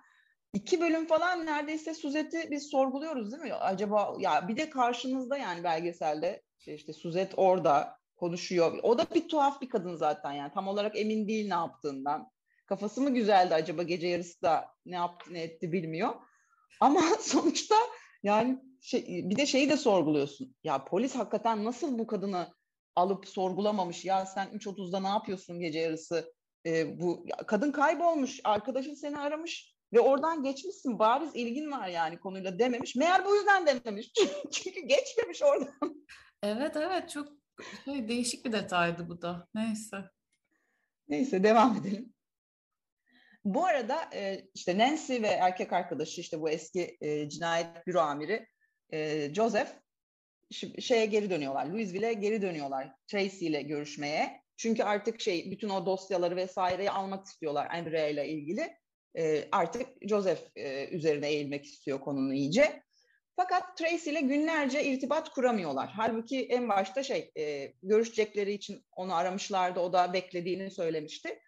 İki 0.52 0.80
bölüm 0.80 1.06
falan 1.06 1.46
neredeyse 1.46 1.94
Suzet'i 1.94 2.48
biz 2.50 2.70
sorguluyoruz 2.70 3.32
değil 3.32 3.42
mi? 3.42 3.54
Acaba 3.54 4.14
ya 4.18 4.48
bir 4.48 4.56
de 4.56 4.70
karşınızda 4.70 5.36
yani 5.36 5.64
belgeselde 5.64 6.42
işte 6.66 6.92
Suzet 6.92 7.32
orada 7.36 7.98
konuşuyor. 8.16 8.78
O 8.82 8.98
da 8.98 9.06
bir 9.14 9.28
tuhaf 9.28 9.60
bir 9.60 9.68
kadın 9.68 9.96
zaten 9.96 10.32
yani 10.32 10.52
tam 10.54 10.68
olarak 10.68 10.98
emin 10.98 11.28
değil 11.28 11.48
ne 11.48 11.54
yaptığından. 11.54 12.30
Kafası 12.66 13.00
mı 13.00 13.10
güzeldi 13.10 13.54
acaba 13.54 13.82
gece 13.82 14.06
yarısı 14.06 14.42
da 14.42 14.66
ne 14.86 14.96
yaptı 14.96 15.34
ne 15.34 15.42
etti 15.42 15.72
bilmiyor. 15.72 16.14
Ama 16.80 17.00
sonuçta 17.20 17.74
yani 18.22 18.58
şey, 18.80 19.06
bir 19.06 19.36
de 19.36 19.46
şeyi 19.46 19.70
de 19.70 19.76
sorguluyorsun. 19.76 20.54
Ya 20.64 20.84
polis 20.84 21.14
hakikaten 21.14 21.64
nasıl 21.64 21.98
bu 21.98 22.06
kadını 22.06 22.54
alıp 22.96 23.28
sorgulamamış? 23.28 24.04
Ya 24.04 24.26
sen 24.26 24.48
3.30'da 24.48 25.00
ne 25.00 25.08
yapıyorsun 25.08 25.60
gece 25.60 25.78
yarısı? 25.78 26.32
Ee, 26.66 27.00
bu 27.00 27.24
ya, 27.26 27.36
kadın 27.36 27.72
kaybolmuş. 27.72 28.40
Arkadaşın 28.44 28.94
seni 28.94 29.18
aramış 29.18 29.74
ve 29.92 30.00
oradan 30.00 30.42
geçmişsin. 30.42 30.98
Bariz 30.98 31.30
ilgin 31.34 31.70
var 31.70 31.88
yani 31.88 32.20
konuyla 32.20 32.58
dememiş. 32.58 32.96
Meğer 32.96 33.24
bu 33.24 33.34
yüzden 33.34 33.66
dememiş. 33.66 34.12
Çünkü 34.52 34.80
geçmemiş 34.80 35.42
oradan. 35.42 36.04
Evet 36.42 36.76
evet 36.76 37.10
çok 37.10 37.28
şey, 37.84 38.08
değişik 38.08 38.44
bir 38.44 38.52
detaydı 38.52 39.08
bu 39.08 39.22
da. 39.22 39.48
Neyse. 39.54 39.96
Neyse 41.08 41.42
devam 41.42 41.76
edelim. 41.76 42.14
Bu 43.48 43.66
arada 43.66 44.10
e, 44.14 44.40
işte 44.54 44.78
Nancy 44.78 45.22
ve 45.22 45.26
erkek 45.26 45.72
arkadaşı 45.72 46.20
işte 46.20 46.40
bu 46.40 46.50
eski 46.50 46.96
e, 47.00 47.28
cinayet 47.28 47.86
büro 47.86 48.00
amiri 48.00 48.46
e, 48.92 49.28
Joseph 49.34 49.68
şeye 50.78 51.06
geri 51.06 51.30
dönüyorlar. 51.30 51.66
Louisville'e 51.66 52.12
geri 52.12 52.42
dönüyorlar. 52.42 52.92
Tracy 53.06 53.46
ile 53.46 53.62
görüşmeye. 53.62 54.42
Çünkü 54.56 54.82
artık 54.82 55.20
şey 55.20 55.50
bütün 55.50 55.68
o 55.68 55.86
dosyaları 55.86 56.36
vesaireyi 56.36 56.90
almak 56.90 57.26
istiyorlar 57.26 57.68
Andrea 57.70 58.08
ile 58.08 58.28
ilgili. 58.28 58.76
E, 59.18 59.44
artık 59.52 59.86
Joseph 60.08 60.40
e, 60.56 60.88
üzerine 60.88 61.28
eğilmek 61.28 61.64
istiyor 61.64 62.00
konunu 62.00 62.34
iyice. 62.34 62.82
Fakat 63.36 63.76
Tracy 63.76 64.10
ile 64.10 64.20
günlerce 64.20 64.84
irtibat 64.84 65.30
kuramıyorlar. 65.30 65.92
Halbuki 65.96 66.46
en 66.46 66.68
başta 66.68 67.02
şey 67.02 67.30
e, 67.38 67.72
görüşecekleri 67.82 68.52
için 68.52 68.84
onu 68.92 69.14
aramışlardı. 69.14 69.80
O 69.80 69.92
da 69.92 70.12
beklediğini 70.12 70.70
söylemişti. 70.70 71.40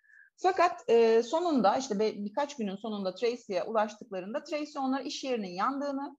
Fakat 0.43 0.85
e, 0.89 1.23
sonunda 1.23 1.77
işte 1.77 1.99
be, 1.99 2.25
birkaç 2.25 2.57
günün 2.57 2.77
sonunda 2.77 3.15
Tracy'ye 3.15 3.63
ulaştıklarında 3.63 4.45
Tracy 4.45 4.79
onlara 4.79 5.03
iş 5.03 5.25
yerinin 5.25 5.55
yandığını, 5.55 6.17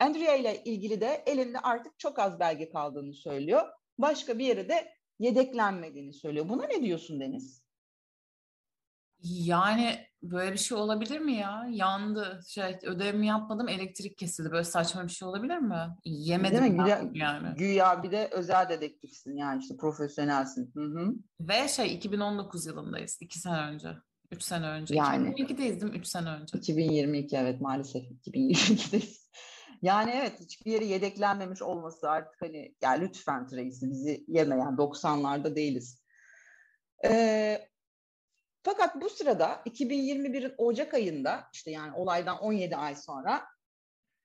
Andrea 0.00 0.34
ile 0.34 0.62
ilgili 0.64 1.00
de 1.00 1.22
elinde 1.26 1.58
artık 1.58 1.98
çok 1.98 2.18
az 2.18 2.40
belge 2.40 2.68
kaldığını 2.68 3.14
söylüyor. 3.14 3.68
Başka 3.98 4.38
bir 4.38 4.44
yere 4.44 4.68
de 4.68 4.88
yedeklenmediğini 5.18 6.12
söylüyor. 6.12 6.48
Buna 6.48 6.66
ne 6.66 6.82
diyorsun 6.82 7.20
Deniz? 7.20 7.63
Yani 9.24 9.98
böyle 10.22 10.52
bir 10.52 10.58
şey 10.58 10.78
olabilir 10.78 11.18
mi 11.18 11.32
ya? 11.32 11.66
Yandı. 11.70 12.40
Şey, 12.48 12.78
ödevimi 12.82 13.26
yapmadım, 13.26 13.68
elektrik 13.68 14.18
kesildi. 14.18 14.50
Böyle 14.50 14.64
saçma 14.64 15.04
bir 15.04 15.12
şey 15.12 15.28
olabilir 15.28 15.58
mi? 15.58 15.96
Yemedim 16.04 16.60
Değil 16.60 16.72
mi? 16.72 16.82
Güya, 16.82 17.10
yani. 17.14 17.56
güya 17.56 18.02
bir 18.02 18.10
de 18.10 18.28
özel 18.32 18.68
dedektifsin 18.68 19.36
yani 19.36 19.62
işte 19.62 19.76
profesyonelsin. 19.76 20.70
Hı 20.74 20.80
hı. 20.80 21.14
Ve 21.40 21.68
şey 21.68 21.94
2019 21.94 22.66
yılındayız. 22.66 23.18
iki 23.20 23.38
sene 23.38 23.58
önce. 23.58 23.88
Üç 24.30 24.42
sene 24.42 24.66
önce. 24.66 24.94
Yani. 24.94 25.28
2022'deyiz 25.28 25.80
değil 25.80 25.92
mi? 25.92 25.98
Üç 25.98 26.06
sene 26.06 26.28
önce. 26.28 26.58
2022 26.58 27.36
evet 27.36 27.60
maalesef 27.60 28.02
2022'deyiz. 28.26 29.24
Yani 29.82 30.10
evet 30.14 30.40
hiçbir 30.40 30.70
yeri 30.72 30.86
yedeklenmemiş 30.86 31.62
olması 31.62 32.10
artık 32.10 32.42
hani 32.42 32.74
ya 32.82 32.90
lütfen 32.90 33.46
Tracy 33.46 33.86
bizi 33.86 34.24
yeme 34.28 34.56
yani 34.56 34.76
90'larda 34.76 35.56
değiliz. 35.56 36.02
Ee, 37.04 37.68
fakat 38.64 39.00
bu 39.00 39.10
sırada 39.10 39.62
2021'in 39.66 40.54
Ocak 40.58 40.94
ayında 40.94 41.44
işte 41.52 41.70
yani 41.70 41.96
olaydan 41.96 42.38
17 42.38 42.76
ay 42.76 42.96
sonra 42.96 43.44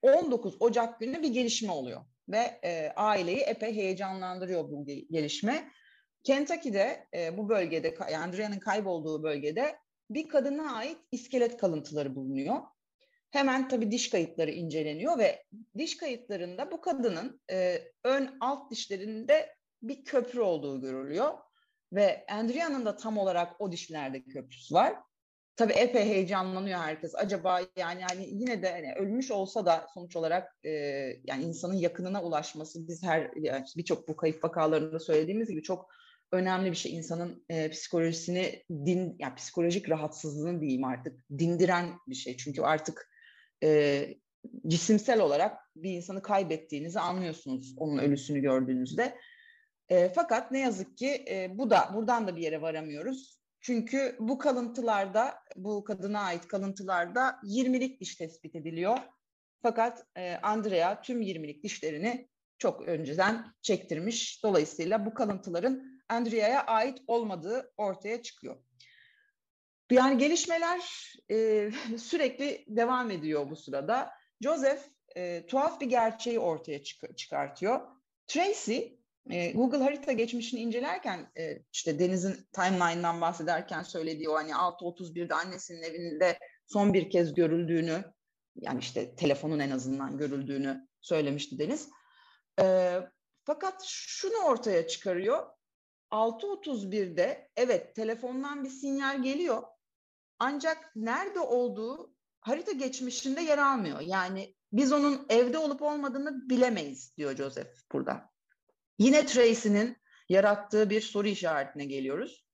19 0.02 0.56
Ocak 0.60 1.00
günü 1.00 1.22
bir 1.22 1.34
gelişme 1.34 1.72
oluyor 1.72 2.02
ve 2.30 2.60
e, 2.64 2.94
aileyi 2.96 3.40
epey 3.40 3.76
heyecanlandırıyor 3.76 4.72
bu 4.72 4.86
gelişme. 4.86 5.72
Kentucky'de 6.24 7.08
e, 7.14 7.38
bu 7.38 7.50
bölgede 7.50 7.96
yani 8.00 8.18
Andrea'nın 8.18 8.60
kaybolduğu 8.60 9.24
bölgede 9.24 9.76
bir 10.10 10.30
kadına 10.30 10.76
ait 10.76 10.98
iskelet 11.12 11.58
kalıntıları 11.58 12.16
bulunuyor. 12.16 12.56
Hemen 13.32 13.68
tabii 13.68 13.92
diş 13.92 14.10
kayıtları 14.10 14.52
inceleniyor 14.52 15.18
ve 15.18 15.44
diş 15.78 15.98
kayıtlarında 15.98 16.72
bu 16.72 16.82
kadının 16.82 17.42
e, 17.52 17.82
ön 18.04 18.38
alt 18.40 18.72
dişlerinde 18.72 19.56
bir 19.82 20.06
köprü 20.06 20.42
olduğu 20.42 20.82
görülüyor. 20.82 21.34
Ve 21.94 22.26
Andrea'nın 22.30 22.86
da 22.86 22.96
tam 22.96 23.18
olarak 23.18 23.62
o 23.62 23.72
dişlerde 23.72 24.24
köprüsü 24.24 24.76
var. 24.76 24.96
Tabii 25.56 25.74
epey 25.74 26.06
heyecanlanıyor 26.06 26.80
herkes. 26.80 27.16
Acaba 27.16 27.62
yani 27.78 28.02
yani 28.02 28.30
yine 28.32 28.62
de 28.62 28.72
hani 28.72 28.94
ölmüş 28.94 29.32
olsa 29.32 29.66
da 29.66 29.88
sonuç 29.94 30.16
olarak 30.16 30.56
e, 30.64 30.70
yani 31.24 31.44
insanın 31.44 31.74
yakınına 31.74 32.24
ulaşması 32.24 32.88
biz 32.88 33.04
her 33.04 33.32
yani 33.36 33.66
birçok 33.78 34.08
bu 34.08 34.16
kayıp 34.16 34.44
vakalarında 34.44 35.00
söylediğimiz 35.00 35.50
gibi 35.50 35.64
çok 35.64 35.90
önemli 36.32 36.72
bir 36.72 36.76
şey. 36.76 36.96
İnsanın 36.96 37.46
e, 37.50 37.70
psikolojisini 37.70 38.64
din 38.70 39.16
yani 39.20 39.36
psikolojik 39.36 39.90
rahatsızlığını 39.90 40.62
diyeyim 40.62 40.84
artık 40.84 41.20
dindiren 41.38 41.90
bir 42.08 42.16
şey. 42.16 42.38
Çünkü 42.38 42.62
artık 42.62 43.10
e, 43.64 44.08
cisimsel 44.68 45.22
olarak 45.22 45.58
bir 45.76 45.92
insanı 45.92 46.22
kaybettiğinizi 46.22 47.00
anlıyorsunuz 47.00 47.74
onun 47.78 47.98
ölüsünü 47.98 48.40
gördüğünüzde. 48.40 49.16
E, 49.90 50.10
fakat 50.10 50.52
ne 50.52 50.60
yazık 50.60 50.98
ki 50.98 51.26
e, 51.30 51.58
bu 51.58 51.70
da 51.70 51.92
buradan 51.94 52.28
da 52.28 52.36
bir 52.36 52.42
yere 52.42 52.62
varamıyoruz. 52.62 53.40
Çünkü 53.62 54.16
bu 54.20 54.38
kalıntılarda, 54.38 55.36
bu 55.56 55.84
kadına 55.84 56.22
ait 56.22 56.48
kalıntılarda 56.48 57.40
20'lik 57.44 58.02
diş 58.02 58.16
tespit 58.16 58.56
ediliyor. 58.56 58.98
Fakat 59.62 60.06
e, 60.16 60.36
Andrea 60.36 61.02
tüm 61.02 61.22
20'lik 61.22 61.64
dişlerini 61.64 62.30
çok 62.58 62.82
önceden 62.82 63.46
çektirmiş. 63.62 64.44
Dolayısıyla 64.44 65.06
bu 65.06 65.14
kalıntıların 65.14 66.02
Andrea'ya 66.10 66.66
ait 66.66 66.98
olmadığı 67.08 67.74
ortaya 67.78 68.22
çıkıyor. 68.22 68.58
Yani 69.92 70.18
gelişmeler 70.18 71.14
e, 71.32 71.70
sürekli 71.98 72.66
devam 72.68 73.12
ediyor 73.12 73.50
bu 73.50 73.56
sırada. 73.56 74.10
Joseph 74.42 74.82
e, 75.16 75.46
tuhaf 75.46 75.82
bir 75.82 75.86
gerçeği 75.86 76.40
ortaya 76.40 76.84
çık- 76.84 77.18
çıkartıyor. 77.18 77.82
Tracy 78.28 78.80
Google 79.54 79.84
harita 79.84 80.12
geçmişini 80.12 80.60
incelerken 80.60 81.32
işte 81.74 82.00
Deniz'in 82.00 82.48
timeline'dan 82.54 83.22
bahsederken 83.22 83.84
söylediği 83.84 84.30
o 84.30 84.36
hani 84.36 84.52
6.31'de 84.52 85.36
annesinin 85.36 85.82
evinde 85.82 86.40
son 86.68 86.94
bir 86.94 87.10
kez 87.10 87.34
görüldüğünü 87.34 88.04
yani 88.56 88.80
işte 88.80 89.16
telefonun 89.16 89.60
en 89.60 89.72
azından 89.72 90.18
görüldüğünü 90.18 90.88
söylemişti 91.02 91.60
Deniz. 91.60 91.90
Fakat 93.44 93.84
şunu 93.86 94.38
ortaya 94.46 94.88
çıkarıyor. 94.88 95.48
6.31'de 96.12 97.50
evet 97.56 97.96
telefondan 97.96 98.64
bir 98.64 98.70
sinyal 98.70 99.24
geliyor. 99.24 99.64
Ancak 100.40 100.92
nerede 100.96 101.40
olduğu 101.40 102.14
harita 102.42 102.72
geçmişinde 102.72 103.42
yer 103.42 103.58
almıyor. 103.58 104.00
Yani 104.00 104.56
biz 104.74 104.92
onun 104.92 105.26
evde 105.30 105.58
olup 105.58 105.82
olmadığını 105.82 106.50
bilemeyiz 106.50 107.18
diyor 107.18 107.36
Joseph 107.36 107.72
burada. 107.92 108.30
Yine 109.00 109.26
Tracy'nin 109.26 109.98
yarattığı 110.30 110.90
bir 110.90 111.02
soru 111.02 111.28
işaretine 111.28 111.86
geliyoruz. 111.86 112.46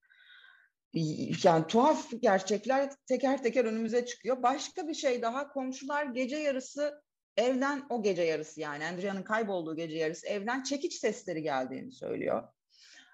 Yani 1.44 1.68
tuhaf 1.68 2.12
gerçekler 2.20 2.90
teker 3.08 3.44
teker 3.44 3.66
önümüze 3.66 4.06
çıkıyor. 4.06 4.44
Başka 4.44 4.88
bir 4.88 4.94
şey 4.94 5.22
daha 5.22 5.50
komşular 5.50 6.06
gece 6.06 6.38
yarısı 6.38 7.02
evden 7.38 7.84
o 7.90 8.04
gece 8.04 8.24
yarısı 8.24 8.62
yani 8.62 8.86
Andrea'nın 8.86 9.24
kaybolduğu 9.24 9.76
gece 9.76 9.98
yarısı 9.98 10.28
evden 10.28 10.64
çekiç 10.64 10.94
sesleri 10.94 11.42
geldiğini 11.44 11.92
söylüyor. 11.92 12.44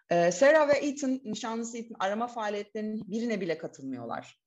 Ee, 0.10 0.32
Sarah 0.32 0.70
ve 0.70 0.74
Ethan, 0.74 1.22
nişanlısı 1.24 1.78
Ethan 1.78 1.96
arama 2.00 2.28
faaliyetlerinin 2.28 3.12
birine 3.12 3.42
bile 3.42 3.58
katılmıyorlar. 3.58 4.40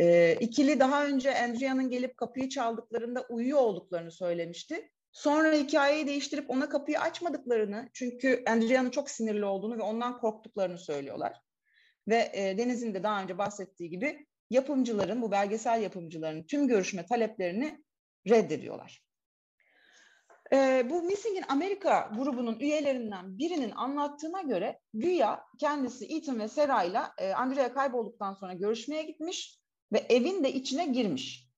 Ee, 0.00 0.36
ikili 0.40 0.80
daha 0.80 1.06
önce 1.06 1.38
Andrea'nın 1.38 1.90
gelip 1.90 2.16
kapıyı 2.16 2.48
çaldıklarında 2.48 3.26
uyuyor 3.28 3.58
olduklarını 3.58 4.12
söylemişti. 4.12 4.90
Sonra 5.12 5.52
hikayeyi 5.52 6.06
değiştirip 6.06 6.50
ona 6.50 6.68
kapıyı 6.68 7.00
açmadıklarını, 7.00 7.88
çünkü 7.92 8.44
Andrea'nın 8.48 8.90
çok 8.90 9.10
sinirli 9.10 9.44
olduğunu 9.44 9.78
ve 9.78 9.82
ondan 9.82 10.20
korktuklarını 10.20 10.78
söylüyorlar. 10.78 11.40
Ve 12.08 12.30
e, 12.32 12.58
Deniz'in 12.58 12.94
de 12.94 13.02
daha 13.02 13.22
önce 13.22 13.38
bahsettiği 13.38 13.90
gibi 13.90 14.26
yapımcıların, 14.50 15.22
bu 15.22 15.30
belgesel 15.30 15.82
yapımcıların 15.82 16.42
tüm 16.42 16.68
görüşme 16.68 17.06
taleplerini 17.06 17.84
reddediyorlar. 18.28 19.02
E, 20.52 20.86
bu 20.90 21.02
Missing 21.02 21.38
in 21.38 21.44
America 21.48 22.10
grubunun 22.16 22.58
üyelerinden 22.60 23.38
birinin 23.38 23.70
anlattığına 23.70 24.42
göre 24.42 24.80
güya 24.94 25.44
kendisi 25.58 26.16
Ethan 26.16 26.40
ve 26.40 26.48
Sarah 26.48 26.84
ile 26.84 27.34
Andrea 27.34 27.74
kaybolduktan 27.74 28.34
sonra 28.34 28.52
görüşmeye 28.52 29.02
gitmiş 29.02 29.60
ve 29.92 29.98
evin 29.98 30.44
de 30.44 30.52
içine 30.52 30.86
girmiş. 30.86 31.48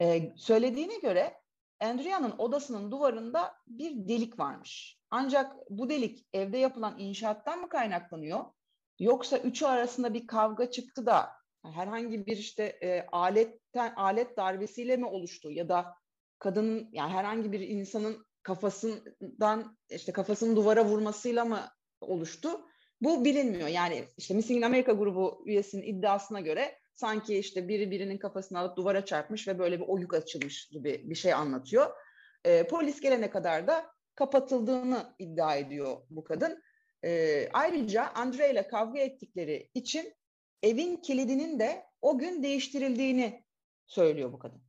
E, 0.00 0.32
söylediğine 0.36 0.98
göre 0.98 1.41
Andrea'nın 1.82 2.34
odasının 2.38 2.90
duvarında 2.90 3.54
bir 3.66 4.08
delik 4.08 4.38
varmış. 4.38 4.98
Ancak 5.10 5.56
bu 5.70 5.88
delik 5.88 6.26
evde 6.32 6.58
yapılan 6.58 6.98
inşaattan 6.98 7.60
mı 7.60 7.68
kaynaklanıyor? 7.68 8.44
Yoksa 8.98 9.38
üçü 9.38 9.66
arasında 9.66 10.14
bir 10.14 10.26
kavga 10.26 10.70
çıktı 10.70 11.06
da 11.06 11.30
herhangi 11.64 12.26
bir 12.26 12.36
işte 12.36 12.64
e, 12.64 13.06
aletten 13.12 13.94
alet 13.96 14.36
darbesiyle 14.36 14.96
mi 14.96 15.06
oluştu 15.06 15.50
ya 15.50 15.68
da 15.68 15.94
kadının 16.38 16.88
yani 16.92 17.12
herhangi 17.12 17.52
bir 17.52 17.60
insanın 17.60 18.26
kafasından 18.42 19.78
işte 19.90 20.12
kafasını 20.12 20.56
duvara 20.56 20.84
vurmasıyla 20.84 21.44
mı 21.44 21.60
oluştu? 22.00 22.48
Bu 23.00 23.24
bilinmiyor. 23.24 23.68
Yani 23.68 24.04
işte 24.16 24.34
Missing 24.34 24.58
in 24.58 24.62
America 24.62 24.92
grubu 24.92 25.42
üyesinin 25.46 25.82
iddiasına 25.82 26.40
göre 26.40 26.78
sanki 26.94 27.38
işte 27.38 27.68
biri 27.68 27.90
birinin 27.90 28.18
kafasını 28.18 28.58
alıp 28.58 28.76
duvara 28.76 29.04
çarpmış 29.04 29.48
ve 29.48 29.58
böyle 29.58 29.80
bir 29.80 29.88
oyuk 29.88 30.14
açılmış 30.14 30.68
gibi 30.68 31.02
bir 31.04 31.14
şey 31.14 31.32
anlatıyor. 31.32 31.90
E, 32.44 32.66
polis 32.66 33.00
gelene 33.00 33.30
kadar 33.30 33.66
da 33.66 33.86
kapatıldığını 34.14 35.14
iddia 35.18 35.56
ediyor 35.56 35.96
bu 36.10 36.24
kadın. 36.24 36.62
E, 37.04 37.48
ayrıca 37.52 38.12
Andre 38.14 38.50
ile 38.50 38.68
kavga 38.68 39.00
ettikleri 39.00 39.70
için 39.74 40.14
evin 40.62 40.96
kilidinin 40.96 41.58
de 41.58 41.84
o 42.02 42.18
gün 42.18 42.42
değiştirildiğini 42.42 43.44
söylüyor 43.86 44.32
bu 44.32 44.38
kadın. 44.38 44.62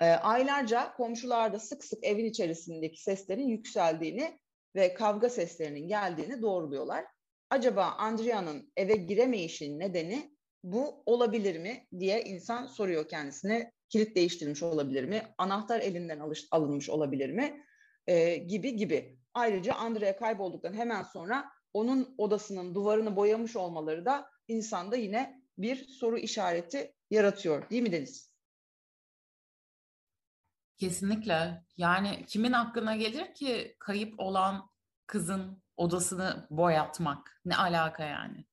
E, 0.00 0.06
aylarca 0.06 0.94
komşularda 0.94 1.58
sık 1.58 1.84
sık 1.84 2.04
evin 2.04 2.24
içerisindeki 2.24 3.02
seslerin 3.02 3.48
yükseldiğini 3.48 4.40
ve 4.74 4.94
kavga 4.94 5.28
seslerinin 5.28 5.88
geldiğini 5.88 6.42
doğruluyorlar. 6.42 7.04
Acaba 7.50 7.84
Andrea'nın 7.84 8.72
eve 8.76 8.96
giremeyişinin 8.96 9.78
nedeni 9.78 10.35
bu 10.66 11.02
olabilir 11.06 11.58
mi 11.58 11.86
diye 11.98 12.22
insan 12.22 12.66
soruyor 12.66 13.08
kendisine. 13.08 13.72
Kilit 13.88 14.16
değiştirilmiş 14.16 14.62
olabilir 14.62 15.04
mi? 15.04 15.22
Anahtar 15.38 15.80
elinden 15.80 16.18
alış, 16.18 16.48
alınmış 16.50 16.90
olabilir 16.90 17.30
mi? 17.30 17.64
E, 18.06 18.36
gibi 18.36 18.76
gibi. 18.76 19.18
Ayrıca 19.34 19.74
Andrea 19.74 20.16
kaybolduktan 20.16 20.74
hemen 20.74 21.02
sonra 21.02 21.50
onun 21.72 22.14
odasının 22.18 22.74
duvarını 22.74 23.16
boyamış 23.16 23.56
olmaları 23.56 24.04
da 24.04 24.30
insanda 24.48 24.96
yine 24.96 25.42
bir 25.58 25.88
soru 25.88 26.18
işareti 26.18 26.94
yaratıyor. 27.10 27.70
Değil 27.70 27.82
mi 27.82 27.92
Deniz? 27.92 28.32
Kesinlikle. 30.76 31.64
Yani 31.76 32.24
kimin 32.26 32.52
aklına 32.52 32.96
gelir 32.96 33.34
ki 33.34 33.76
kayıp 33.78 34.20
olan 34.20 34.70
kızın 35.06 35.62
odasını 35.76 36.46
boyatmak? 36.50 37.40
Ne 37.44 37.56
alaka 37.56 38.04
yani? 38.04 38.46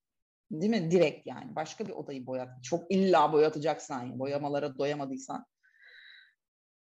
Değil 0.62 0.70
mi? 0.70 0.92
Direkt 0.92 1.28
yani. 1.28 1.56
Başka 1.56 1.86
bir 1.86 1.92
odayı 1.92 2.26
boyat. 2.26 2.64
Çok 2.64 2.92
illa 2.92 3.34
boyatacaksan, 3.34 4.02
yani. 4.02 4.20
boyamalara 4.20 4.78
doyamadıysan. 4.78 5.46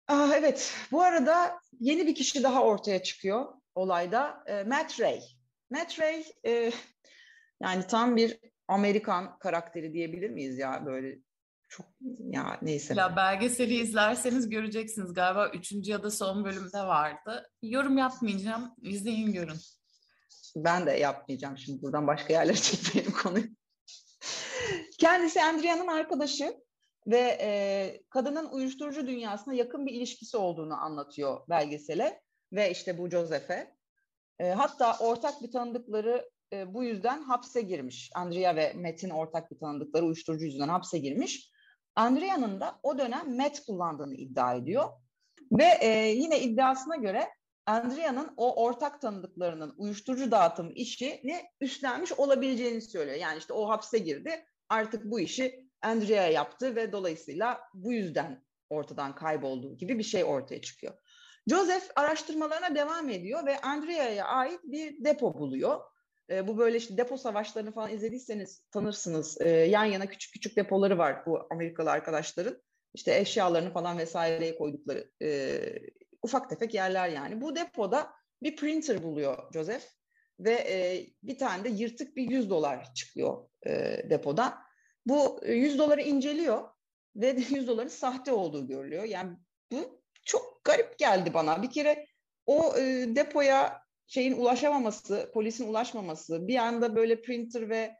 Aa, 0.07 0.13
ah, 0.13 0.33
evet. 0.35 0.73
Bu 0.91 1.01
arada 1.01 1.59
yeni 1.79 2.07
bir 2.07 2.15
kişi 2.15 2.43
daha 2.43 2.63
ortaya 2.63 3.03
çıkıyor 3.03 3.45
olayda. 3.75 4.43
E, 4.47 4.63
Matt 4.63 4.99
Ray. 4.99 5.19
Matt 5.69 5.99
Ray 5.99 6.23
e, 6.45 6.71
yani 7.61 7.87
tam 7.87 8.15
bir 8.15 8.39
Amerikan 8.67 9.39
karakteri 9.39 9.93
diyebilir 9.93 10.29
miyiz 10.29 10.57
ya 10.57 10.85
böyle 10.85 11.19
çok 11.69 11.85
ya 12.19 12.59
neyse. 12.61 12.93
Ya 12.97 13.15
belgeseli 13.15 13.75
izlerseniz 13.75 14.49
göreceksiniz 14.49 15.13
galiba 15.13 15.49
üçüncü 15.49 15.91
ya 15.91 16.03
da 16.03 16.11
son 16.11 16.45
bölümde 16.45 16.79
vardı. 16.79 17.49
Yorum 17.61 17.97
yapmayacağım. 17.97 18.75
İzleyin 18.81 19.33
görün. 19.33 19.57
Ben 20.55 20.85
de 20.85 20.91
yapmayacağım 20.91 21.57
şimdi 21.57 21.81
buradan 21.81 22.07
başka 22.07 22.33
yerlere 22.33 22.57
çekmeyelim 22.61 23.11
konuyu. 23.11 23.45
Kendisi 24.99 25.41
Andrea'nın 25.41 25.87
arkadaşı 25.87 26.57
ve 27.07 27.37
e, 27.41 28.01
kadının 28.09 28.49
uyuşturucu 28.49 29.07
dünyasına 29.07 29.53
yakın 29.53 29.85
bir 29.85 29.93
ilişkisi 29.93 30.37
olduğunu 30.37 30.81
anlatıyor 30.81 31.41
belgesele 31.49 32.21
ve 32.53 32.71
işte 32.71 32.97
bu 32.97 33.09
Joseph'e. 33.09 33.75
E, 34.39 34.49
hatta 34.49 34.97
ortak 34.99 35.41
bir 35.41 35.51
tanıdıkları 35.51 36.29
e, 36.53 36.73
bu 36.73 36.83
yüzden 36.83 37.21
hapse 37.21 37.61
girmiş. 37.61 38.11
Andrea 38.15 38.55
ve 38.55 38.73
Metin 38.75 39.09
ortak 39.09 39.51
bir 39.51 39.59
tanıdıkları 39.59 40.05
uyuşturucu 40.05 40.45
yüzünden 40.45 40.69
hapse 40.69 40.97
girmiş. 40.97 41.51
Andrea'nın 41.95 42.59
da 42.59 42.79
o 42.83 42.97
dönem 42.97 43.35
met 43.35 43.65
kullandığını 43.65 44.15
iddia 44.15 44.55
ediyor. 44.55 44.89
Ve 45.51 45.77
e, 45.81 46.09
yine 46.09 46.39
iddiasına 46.39 46.95
göre 46.95 47.29
Andrea'nın 47.65 48.33
o 48.37 48.63
ortak 48.63 49.01
tanıdıklarının 49.01 49.73
uyuşturucu 49.77 50.31
dağıtım 50.31 50.71
işini 50.75 51.41
üstlenmiş 51.61 52.13
olabileceğini 52.13 52.81
söylüyor. 52.81 53.17
Yani 53.17 53.37
işte 53.37 53.53
o 53.53 53.69
hapse 53.69 53.97
girdi 53.97 54.45
artık 54.73 55.05
bu 55.05 55.19
işi 55.19 55.69
Andrea 55.81 56.27
yaptı 56.27 56.75
ve 56.75 56.91
dolayısıyla 56.91 57.61
bu 57.73 57.93
yüzden 57.93 58.43
ortadan 58.69 59.15
kaybolduğu 59.15 59.77
gibi 59.77 59.99
bir 59.99 60.03
şey 60.03 60.23
ortaya 60.23 60.61
çıkıyor. 60.61 60.93
Joseph 61.47 61.83
araştırmalarına 61.95 62.75
devam 62.75 63.09
ediyor 63.09 63.45
ve 63.45 63.61
Andrea'ya 63.61 64.25
ait 64.25 64.59
bir 64.63 65.03
depo 65.03 65.33
buluyor. 65.33 65.79
E, 66.29 66.47
bu 66.47 66.57
böyle 66.57 66.77
işte 66.77 66.97
depo 66.97 67.17
savaşlarını 67.17 67.71
falan 67.71 67.91
izlediyseniz 67.91 68.63
tanırsınız. 68.71 69.41
E, 69.41 69.49
yan 69.49 69.85
yana 69.85 70.05
küçük 70.05 70.33
küçük 70.33 70.57
depoları 70.57 70.97
var 70.97 71.25
bu 71.25 71.47
Amerikalı 71.51 71.91
arkadaşların. 71.91 72.61
İşte 72.93 73.19
eşyalarını 73.19 73.73
falan 73.73 73.97
vesaireye 73.97 74.55
koydukları 74.55 75.11
e, 75.21 75.59
ufak 76.21 76.49
tefek 76.49 76.73
yerler 76.73 77.09
yani. 77.09 77.41
Bu 77.41 77.55
depoda 77.55 78.09
bir 78.43 78.55
printer 78.55 79.03
buluyor 79.03 79.53
Joseph 79.53 79.83
ve 80.39 80.51
e, 80.51 81.07
bir 81.23 81.37
tane 81.37 81.63
de 81.63 81.69
yırtık 81.69 82.15
bir 82.15 82.29
100 82.29 82.49
dolar 82.49 82.93
çıkıyor 82.93 83.49
e, 83.65 84.01
depoda. 84.09 84.62
Bu 85.05 85.41
100 85.45 85.77
doları 85.77 86.01
inceliyor 86.01 86.69
ve 87.15 87.27
100 87.49 87.67
doların 87.67 87.87
sahte 87.87 88.31
olduğu 88.33 88.67
görülüyor. 88.67 89.03
Yani 89.03 89.37
bu 89.71 90.01
çok 90.25 90.63
garip 90.63 90.99
geldi 90.99 91.33
bana. 91.33 91.63
Bir 91.63 91.71
kere 91.71 92.05
o 92.45 92.77
e, 92.77 93.15
depoya 93.15 93.83
şeyin 94.07 94.37
ulaşamaması, 94.37 95.31
polisin 95.33 95.67
ulaşmaması, 95.67 96.47
bir 96.47 96.57
anda 96.57 96.95
böyle 96.95 97.21
printer 97.21 97.69
ve 97.69 97.95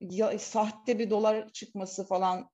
ya, 0.00 0.38
sahte 0.38 0.98
bir 0.98 1.10
dolar 1.10 1.48
çıkması 1.52 2.06
falan 2.06 2.50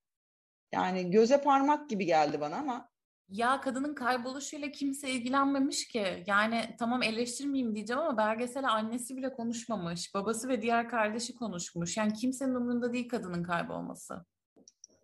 yani 0.72 1.11
göze 1.11 1.42
parmak 1.42 1.90
gibi 1.90 2.06
geldi 2.06 2.40
bana 2.40 2.56
ama 2.56 2.90
Ya 3.28 3.60
kadının 3.60 3.94
kayboluşuyla 3.94 4.70
kimse 4.70 5.10
ilgilenmemiş 5.10 5.88
ki. 5.88 6.24
Yani 6.26 6.76
tamam 6.78 7.02
eleştirmeyeyim 7.02 7.74
diyeceğim 7.74 8.02
ama 8.02 8.16
belgesele 8.16 8.66
annesi 8.68 9.16
bile 9.16 9.32
konuşmamış. 9.32 10.14
Babası 10.14 10.48
ve 10.48 10.62
diğer 10.62 10.88
kardeşi 10.88 11.34
konuşmuş. 11.34 11.96
Yani 11.96 12.12
kimsenin 12.12 12.54
umurunda 12.54 12.92
değil 12.92 13.08
kadının 13.08 13.42
kaybolması. 13.42 14.24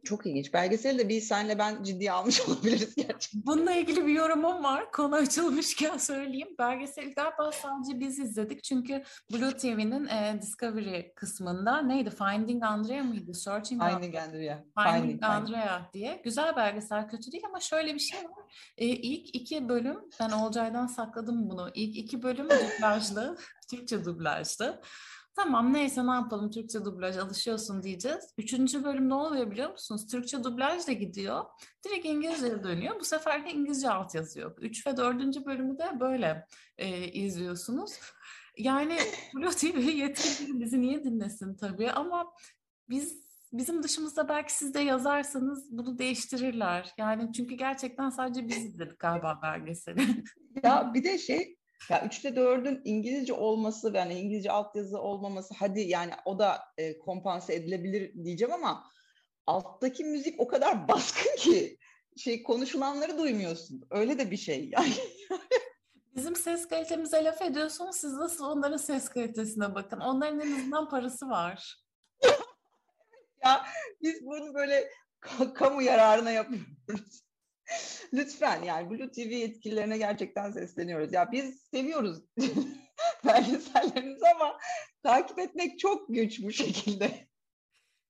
Çok 0.05 0.27
ilginç. 0.27 0.53
Belgeseli 0.55 0.99
de 0.99 1.09
bir 1.09 1.21
senle 1.21 1.59
ben 1.59 1.83
ciddiye 1.83 2.12
almış 2.12 2.40
olabiliriz 2.49 2.95
gerçekten. 2.95 3.43
Bununla 3.47 3.73
ilgili 3.73 4.07
bir 4.07 4.12
yorumum 4.12 4.64
var. 4.64 4.93
Konu 4.93 5.14
açılmışken 5.14 5.99
söyleyeyim. 5.99 6.49
Belgeseli 6.59 7.14
galiba 7.14 7.53
sadece 7.53 8.01
biz 8.01 8.19
izledik. 8.19 8.64
Çünkü 8.64 9.03
Blue 9.33 9.57
TV'nin 9.57 10.07
e, 10.07 10.38
Discovery 10.43 11.14
kısmında 11.14 11.83
neydi? 11.83 12.11
Finding 12.11 12.64
Andrea 12.64 13.03
mıydı? 13.03 13.35
Searching 13.35 13.83
Finding 13.83 14.17
Andrea. 14.17 14.64
Finding, 14.79 15.03
Finding 15.03 15.25
Andrea 15.25 15.90
diye. 15.93 16.21
Güzel 16.25 16.57
belgesel 16.57 17.09
kötü 17.09 17.33
değil 17.33 17.45
ama 17.49 17.61
şöyle 17.61 17.95
bir 17.95 17.99
şey 17.99 18.25
var. 18.25 18.45
E, 18.79 18.87
ilk 18.87 19.35
iki 19.35 19.69
bölüm, 19.69 20.01
ben 20.21 20.31
Olcay'dan 20.31 20.87
sakladım 20.87 21.51
bunu. 21.51 21.71
İlk 21.75 21.97
iki 21.97 22.23
bölüm 22.23 22.49
dublajlı, 22.49 23.37
Türkçe 23.71 24.05
dublajlı. 24.05 24.81
Tamam 25.37 25.73
neyse 25.73 26.07
ne 26.07 26.11
yapalım 26.11 26.51
Türkçe 26.51 26.85
dublaj 26.85 27.16
alışıyorsun 27.16 27.83
diyeceğiz. 27.83 28.35
Üçüncü 28.38 28.85
bölüm 28.85 29.09
ne 29.09 29.14
oluyor 29.14 29.51
biliyor 29.51 29.70
musunuz? 29.70 30.07
Türkçe 30.07 30.44
dublaj 30.44 30.87
da 30.87 30.92
gidiyor. 30.92 31.44
Direkt 31.85 32.07
İngilizce'ye 32.07 32.64
dönüyor. 32.64 33.01
Bu 33.01 33.05
sefer 33.05 33.47
de 33.47 33.51
İngilizce 33.51 33.90
alt 33.90 34.14
yazıyor. 34.14 34.57
Üç 34.59 34.87
ve 34.87 34.97
dördüncü 34.97 35.44
bölümü 35.44 35.79
de 35.79 36.01
böyle 36.01 36.47
e, 36.79 37.09
izliyorsunuz. 37.09 38.01
Yani 38.59 38.99
Blue 39.35 39.51
TV 39.51 39.79
yetkili 39.79 40.61
bizi 40.61 40.81
niye 40.81 41.05
dinlesin 41.05 41.57
tabii 41.57 41.90
ama 41.90 42.33
biz 42.88 43.25
bizim 43.53 43.83
dışımızda 43.83 44.29
belki 44.29 44.55
siz 44.55 44.75
de 44.75 44.81
yazarsanız 44.81 45.79
bunu 45.79 45.99
değiştirirler. 45.99 46.94
Yani 46.99 47.33
çünkü 47.33 47.55
gerçekten 47.55 48.11
sadece 48.11 48.49
biz 48.49 48.64
izledik 48.64 48.99
galiba 48.99 49.40
belgeseli. 49.42 50.25
ya 50.62 50.94
bir 50.94 51.05
de 51.05 51.18
şey 51.18 51.57
ya 51.90 51.99
3'te 51.99 52.29
4'ün 52.29 52.81
İngilizce 52.85 53.33
olması 53.33 53.92
yani 53.94 54.14
İngilizce 54.14 54.51
altyazı 54.51 55.01
olmaması 55.01 55.55
hadi 55.59 55.81
yani 55.81 56.12
o 56.25 56.38
da 56.38 56.62
e, 56.79 56.99
kompanse 56.99 57.55
edilebilir 57.55 58.25
diyeceğim 58.25 58.55
ama 58.55 58.85
alttaki 59.47 60.05
müzik 60.05 60.40
o 60.40 60.49
kadar 60.49 60.88
baskın 60.88 61.37
ki 61.37 61.79
şey 62.16 62.42
konuşulanları 62.42 63.18
duymuyorsun. 63.18 63.87
Öyle 63.90 64.18
de 64.18 64.31
bir 64.31 64.37
şey 64.37 64.68
yani. 64.73 64.94
Bizim 66.16 66.37
ses 66.37 66.68
kalitemize 66.68 67.25
laf 67.25 67.42
ediyorsunuz. 67.42 67.97
Siz 67.97 68.12
nasıl 68.12 68.44
onların 68.44 68.77
ses 68.77 69.09
kalitesine 69.09 69.75
bakın. 69.75 70.01
Onların 70.01 70.40
en 70.40 70.53
azından 70.53 70.88
parası 70.88 71.29
var. 71.29 71.77
ya 73.44 73.66
biz 74.03 74.27
bunu 74.27 74.55
böyle 74.55 74.90
kamu 75.55 75.83
yararına 75.83 76.31
yapıyoruz. 76.31 77.25
Lütfen 78.12 78.62
yani 78.62 78.90
Blue 78.90 79.11
TV 79.11 79.18
yetkililerine 79.18 79.98
gerçekten 79.98 80.50
sesleniyoruz. 80.50 81.12
Ya 81.12 81.33
biz 81.33 81.61
seviyoruz 81.70 82.18
belgesellerinizi 83.27 84.27
ama 84.35 84.59
takip 85.03 85.38
etmek 85.38 85.79
çok 85.79 86.09
güç 86.09 86.42
bu 86.42 86.53
şekilde. 86.53 87.29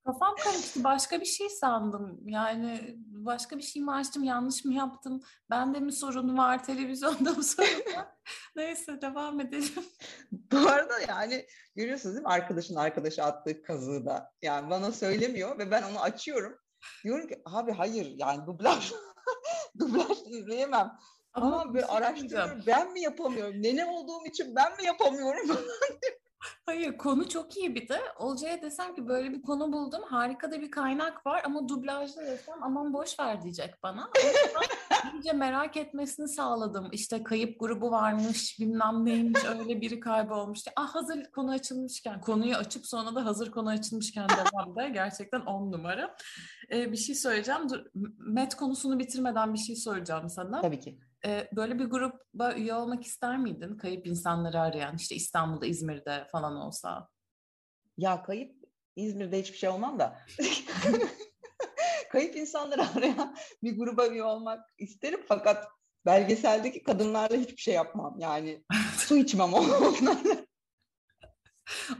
Kafam 0.06 0.34
karıştı. 0.36 0.84
Başka 0.84 1.20
bir 1.20 1.26
şey 1.26 1.48
sandım. 1.48 2.20
Yani 2.26 2.96
başka 3.06 3.58
bir 3.58 3.62
şey 3.62 3.82
mi 3.82 3.92
açtım, 3.92 4.24
yanlış 4.24 4.64
mı 4.64 4.74
yaptım? 4.74 5.22
Bende 5.50 5.80
mi 5.80 5.92
sorun 5.92 6.38
var, 6.38 6.64
televizyonda 6.64 7.32
mı 7.32 7.44
sorun 7.44 7.96
var? 7.96 8.08
Neyse 8.56 9.02
devam 9.02 9.40
edelim. 9.40 9.84
Bu 10.32 10.68
arada 10.68 11.00
yani 11.08 11.46
görüyorsunuz 11.76 12.14
değil 12.14 12.26
mi 12.26 12.32
arkadaşın 12.32 12.76
arkadaşı 12.76 13.24
attığı 13.24 13.62
kazığı 13.62 14.06
da. 14.06 14.32
Yani 14.42 14.70
bana 14.70 14.92
söylemiyor 14.92 15.58
ve 15.58 15.70
ben 15.70 15.82
onu 15.82 16.00
açıyorum. 16.00 16.58
Diyorum 17.04 17.28
ki 17.28 17.42
abi 17.44 17.72
hayır 17.72 18.14
yani 18.16 18.46
dublaj 18.46 18.92
dublaj 19.78 20.18
izleyemem. 20.26 20.98
Ama, 21.32 21.62
Ama 21.62 21.74
böyle 21.74 21.86
şey 21.86 21.96
araştırıyorum. 21.96 22.62
Ben 22.66 22.92
mi 22.92 23.00
yapamıyorum? 23.00 23.62
Nene 23.62 23.86
olduğum 23.86 24.26
için 24.26 24.56
ben 24.56 24.76
mi 24.76 24.84
yapamıyorum? 24.84 25.48
Hayır 26.66 26.98
konu 26.98 27.28
çok 27.28 27.56
iyi 27.56 27.74
bir 27.74 27.88
de. 27.88 28.00
Olcay'a 28.18 28.62
desem 28.62 28.94
ki 28.94 29.08
böyle 29.08 29.30
bir 29.30 29.42
konu 29.42 29.72
buldum. 29.72 30.02
Harika 30.02 30.52
da 30.52 30.60
bir 30.60 30.70
kaynak 30.70 31.26
var 31.26 31.42
ama 31.44 31.68
dublajda 31.68 32.26
desem 32.26 32.62
aman 32.62 32.92
boş 32.92 33.20
ver 33.20 33.42
diyecek 33.42 33.82
bana. 33.82 34.10
iyice 35.14 35.32
merak 35.32 35.76
etmesini 35.76 36.28
sağladım. 36.28 36.88
İşte 36.92 37.22
kayıp 37.22 37.60
grubu 37.60 37.90
varmış 37.90 38.60
bilmem 38.60 39.06
neymiş 39.06 39.44
öyle 39.44 39.80
biri 39.80 40.00
kaybolmuştu. 40.00 40.70
Ah 40.76 40.94
hazır 40.94 41.24
konu 41.24 41.50
açılmışken 41.50 42.20
konuyu 42.20 42.56
açıp 42.56 42.86
sonra 42.86 43.14
da 43.14 43.24
hazır 43.24 43.50
konu 43.50 43.68
açılmışken 43.68 44.28
devamda 44.28 44.88
gerçekten 44.88 45.40
on 45.40 45.72
numara. 45.72 46.16
Ee, 46.72 46.92
bir 46.92 46.96
şey 46.96 47.14
söyleyeceğim. 47.14 47.68
Dur, 47.70 47.84
Met 48.18 48.54
konusunu 48.54 48.98
bitirmeden 48.98 49.54
bir 49.54 49.58
şey 49.58 49.76
soracağım 49.76 50.28
sana. 50.28 50.60
Tabii 50.60 50.80
ki 50.80 50.98
böyle 51.52 51.78
bir 51.78 51.84
gruba 51.84 52.54
üye 52.54 52.74
olmak 52.74 53.04
ister 53.04 53.38
miydin? 53.38 53.76
Kayıp 53.76 54.06
insanları 54.06 54.60
arayan 54.60 54.96
işte 54.96 55.14
İstanbul'da, 55.14 55.66
İzmir'de 55.66 56.28
falan 56.32 56.56
olsa. 56.56 57.08
Ya 57.98 58.22
kayıp 58.22 58.56
İzmir'de 58.96 59.40
hiçbir 59.40 59.58
şey 59.58 59.68
olmam 59.68 59.98
da. 59.98 60.18
kayıp 62.12 62.36
insanları 62.36 62.82
arayan 62.96 63.36
bir 63.62 63.78
gruba 63.78 64.06
üye 64.06 64.22
olmak 64.22 64.60
isterim 64.78 65.20
fakat 65.28 65.68
belgeseldeki 66.06 66.82
kadınlarla 66.82 67.36
hiçbir 67.36 67.62
şey 67.62 67.74
yapmam. 67.74 68.16
Yani 68.18 68.64
su 68.96 69.16
içmem 69.16 69.54
onlarla. 69.54 70.16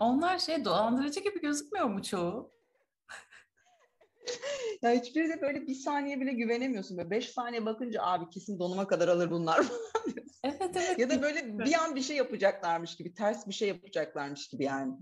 Onlar 0.00 0.38
şey 0.38 0.64
dolandırıcı 0.64 1.20
gibi 1.20 1.40
gözükmüyor 1.40 1.86
mu 1.86 2.02
çoğu? 2.02 2.54
Ya 4.82 4.90
hiçbiri 4.90 5.28
de 5.28 5.40
böyle 5.42 5.66
bir 5.66 5.74
saniye 5.74 6.20
bile 6.20 6.32
güvenemiyorsun. 6.32 6.98
Böyle 6.98 7.10
beş 7.10 7.30
saniye 7.30 7.66
bakınca 7.66 8.02
abi 8.02 8.30
kesin 8.30 8.58
donuma 8.58 8.86
kadar 8.86 9.08
alır 9.08 9.30
bunlar 9.30 9.66
Evet 10.44 10.76
evet. 10.76 10.98
ya 10.98 11.10
da 11.10 11.22
böyle 11.22 11.58
bir 11.58 11.74
an 11.74 11.96
bir 11.96 12.02
şey 12.02 12.16
yapacaklarmış 12.16 12.96
gibi, 12.96 13.14
ters 13.14 13.46
bir 13.46 13.52
şey 13.52 13.68
yapacaklarmış 13.68 14.48
gibi 14.48 14.64
yani. 14.64 14.92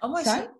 Ama 0.00 0.22
Sen? 0.22 0.59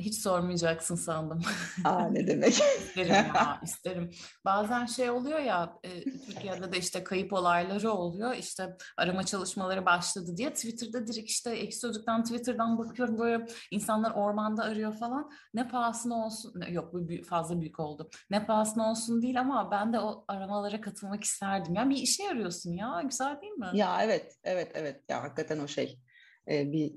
Hiç 0.00 0.18
sormayacaksın 0.18 0.94
sandım. 0.94 1.40
Aa 1.84 2.08
ne 2.08 2.26
demek? 2.26 2.52
isterim 2.52 3.10
ya 3.34 3.60
isterim. 3.64 4.10
Bazen 4.44 4.86
şey 4.86 5.10
oluyor 5.10 5.38
ya 5.38 5.78
e, 5.84 6.04
Türkiye'de 6.04 6.72
de 6.72 6.78
işte 6.78 7.04
kayıp 7.04 7.32
olayları 7.32 7.92
oluyor. 7.92 8.34
İşte 8.34 8.76
arama 8.96 9.22
çalışmaları 9.22 9.86
başladı 9.86 10.36
diye 10.36 10.52
Twitter'da 10.52 11.06
direkt 11.06 11.30
işte 11.30 11.50
Ekşi 11.50 11.78
Sözlük'ten 11.78 12.22
Twitter'dan 12.22 12.78
bakıyorum 12.78 13.18
böyle 13.18 13.46
insanlar 13.70 14.10
ormanda 14.10 14.62
arıyor 14.62 14.92
falan. 14.92 15.30
Ne 15.54 15.68
pahasına 15.68 16.26
olsun 16.26 16.62
yok 16.68 16.94
bu 16.94 17.24
fazla 17.24 17.60
büyük 17.60 17.80
oldu. 17.80 18.10
Ne 18.30 18.46
pahasına 18.46 18.90
olsun 18.90 19.22
değil 19.22 19.40
ama 19.40 19.70
ben 19.70 19.92
de 19.92 20.00
o 20.00 20.24
aramalara 20.28 20.80
katılmak 20.80 21.24
isterdim. 21.24 21.74
Ya 21.74 21.90
bir 21.90 21.96
işe 21.96 22.22
yarıyorsun 22.22 22.72
ya 22.72 23.02
güzel 23.04 23.40
değil 23.40 23.52
mi? 23.52 23.70
Ya 23.74 24.02
evet 24.02 24.36
evet 24.44 24.70
evet 24.74 25.00
ya 25.08 25.22
hakikaten 25.22 25.58
o 25.58 25.68
şey 25.68 25.98
ee, 26.48 26.72
bir 26.72 26.92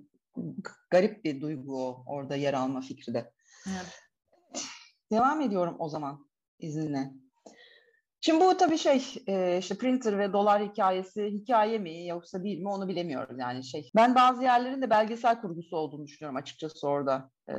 garip 0.89 1.25
bir 1.25 1.41
duygu 1.41 1.87
o 1.87 2.03
orada 2.07 2.35
yer 2.35 2.53
alma 2.53 2.81
fikri 2.81 3.13
de. 3.13 3.31
Evet. 3.67 4.01
Devam 5.11 5.41
ediyorum 5.41 5.75
o 5.79 5.89
zaman 5.89 6.29
izninle. 6.59 7.11
Şimdi 8.21 8.43
bu 8.45 8.57
tabii 8.57 8.77
şey 8.77 9.03
e, 9.27 9.57
işte 9.57 9.77
printer 9.77 10.19
ve 10.19 10.33
dolar 10.33 10.63
hikayesi 10.63 11.25
hikaye 11.25 11.77
mi 11.77 12.07
yoksa 12.07 12.43
değil 12.43 12.59
mi 12.59 12.69
onu 12.69 12.87
bilemiyoruz 12.87 13.39
yani 13.39 13.63
şey. 13.63 13.91
Ben 13.95 14.15
bazı 14.15 14.43
yerlerin 14.43 14.81
de 14.81 14.89
belgesel 14.89 15.41
kurgusu 15.41 15.77
olduğunu 15.77 16.07
düşünüyorum 16.07 16.35
açıkçası 16.35 16.87
orada 16.87 17.31
e, 17.49 17.53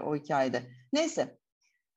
o 0.00 0.16
hikayede. 0.16 0.62
Neyse 0.92 1.38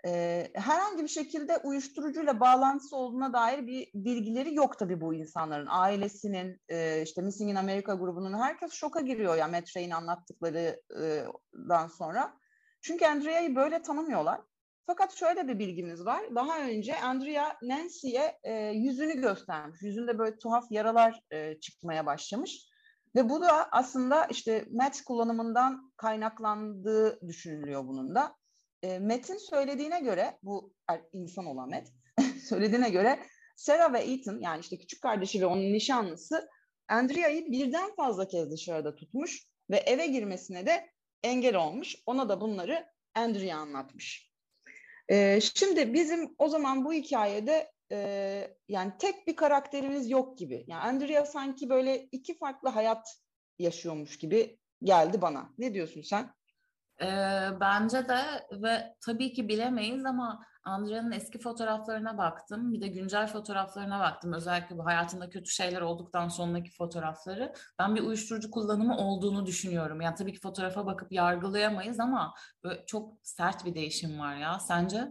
e, 0.05 0.43
herhangi 0.53 1.03
bir 1.03 1.07
şekilde 1.07 1.57
uyuşturucuyla 1.57 2.39
bağlantısı 2.39 2.95
olduğuna 2.95 3.33
dair 3.33 3.67
bir 3.67 3.89
bilgileri 3.93 4.55
yok 4.55 4.79
tabii 4.79 5.01
bu 5.01 5.13
insanların. 5.13 5.67
Ailesinin, 5.69 6.61
e, 6.69 7.01
işte 7.01 7.21
Missing 7.21 7.51
in 7.51 7.55
America 7.55 7.93
grubunun 7.93 8.39
herkes 8.39 8.71
şoka 8.71 9.01
giriyor 9.01 9.35
ya 9.35 9.47
Matt 9.47 9.77
Ray'in 9.77 9.91
anlattıklarından 9.91 11.87
sonra. 11.87 12.33
Çünkü 12.81 13.05
Andrea'yı 13.05 13.55
böyle 13.55 13.81
tanımıyorlar. 13.81 14.41
Fakat 14.87 15.13
şöyle 15.13 15.47
bir 15.47 15.59
bilgimiz 15.59 16.05
var. 16.05 16.35
Daha 16.35 16.59
önce 16.59 16.99
Andrea 16.99 17.57
Nancy'ye 17.63 18.39
e, 18.43 18.53
yüzünü 18.53 19.21
göstermiş. 19.21 19.81
Yüzünde 19.81 20.19
böyle 20.19 20.37
tuhaf 20.37 20.71
yaralar 20.71 21.21
e, 21.31 21.59
çıkmaya 21.59 22.05
başlamış. 22.05 22.69
Ve 23.15 23.29
bu 23.29 23.41
da 23.41 23.67
aslında 23.71 24.25
işte 24.25 24.65
Matt 24.71 25.01
kullanımından 25.01 25.91
kaynaklandığı 25.97 27.27
düşünülüyor 27.27 27.87
bunun 27.87 28.15
da. 28.15 28.35
E, 28.85 28.99
Matt'in 28.99 29.37
söylediğine 29.37 29.99
göre 29.99 30.37
bu 30.43 30.73
er, 30.87 31.01
insan 31.13 31.45
olan 31.45 31.69
Matt 31.69 31.87
söylediğine 32.49 32.89
göre 32.89 33.19
Sarah 33.55 33.93
ve 33.93 33.99
Ethan 33.99 34.39
yani 34.41 34.59
işte 34.59 34.77
küçük 34.77 35.01
kardeşi 35.01 35.41
ve 35.41 35.45
onun 35.45 35.73
nişanlısı 35.73 36.49
Andrea'yı 36.87 37.51
birden 37.51 37.95
fazla 37.95 38.27
kez 38.27 38.51
dışarıda 38.51 38.95
tutmuş 38.95 39.47
ve 39.69 39.77
eve 39.77 40.07
girmesine 40.07 40.65
de 40.65 40.89
engel 41.23 41.55
olmuş. 41.55 41.95
Ona 42.05 42.29
da 42.29 42.41
bunları 42.41 42.85
Andrea 43.15 43.57
anlatmış. 43.57 44.31
E, 45.09 45.41
şimdi 45.41 45.93
bizim 45.93 46.35
o 46.37 46.49
zaman 46.49 46.85
bu 46.85 46.93
hikayede 46.93 47.71
e, 47.91 47.97
yani 48.67 48.91
tek 48.99 49.27
bir 49.27 49.35
karakterimiz 49.35 50.09
yok 50.09 50.37
gibi. 50.37 50.65
Yani 50.67 50.81
Andrea 50.81 51.25
sanki 51.25 51.69
böyle 51.69 52.07
iki 52.11 52.37
farklı 52.37 52.69
hayat 52.69 53.07
yaşıyormuş 53.59 54.17
gibi 54.17 54.59
geldi 54.83 55.21
bana. 55.21 55.53
Ne 55.57 55.73
diyorsun 55.73 56.01
sen? 56.01 56.33
E, 57.01 57.07
bence 57.59 58.07
de 58.07 58.21
ve 58.51 58.95
tabii 59.05 59.33
ki 59.33 59.47
bilemeyiz 59.47 60.05
ama 60.05 60.45
Andrea'nın 60.63 61.11
eski 61.11 61.39
fotoğraflarına 61.39 62.17
baktım. 62.17 62.73
Bir 62.73 62.81
de 62.81 62.87
güncel 62.87 63.27
fotoğraflarına 63.27 63.99
baktım. 63.99 64.33
Özellikle 64.33 64.77
bu 64.77 64.85
hayatında 64.85 65.29
kötü 65.29 65.51
şeyler 65.51 65.81
olduktan 65.81 66.27
sonraki 66.27 66.71
fotoğrafları. 66.71 67.53
Ben 67.79 67.95
bir 67.95 68.01
uyuşturucu 68.01 68.51
kullanımı 68.51 68.97
olduğunu 68.97 69.45
düşünüyorum. 69.45 70.01
Yani 70.01 70.15
tabii 70.15 70.33
ki 70.33 70.39
fotoğrafa 70.39 70.85
bakıp 70.85 71.11
yargılayamayız 71.11 71.99
ama 71.99 72.33
çok 72.85 73.13
sert 73.23 73.65
bir 73.65 73.75
değişim 73.75 74.19
var 74.19 74.35
ya. 74.35 74.59
Sence? 74.59 75.07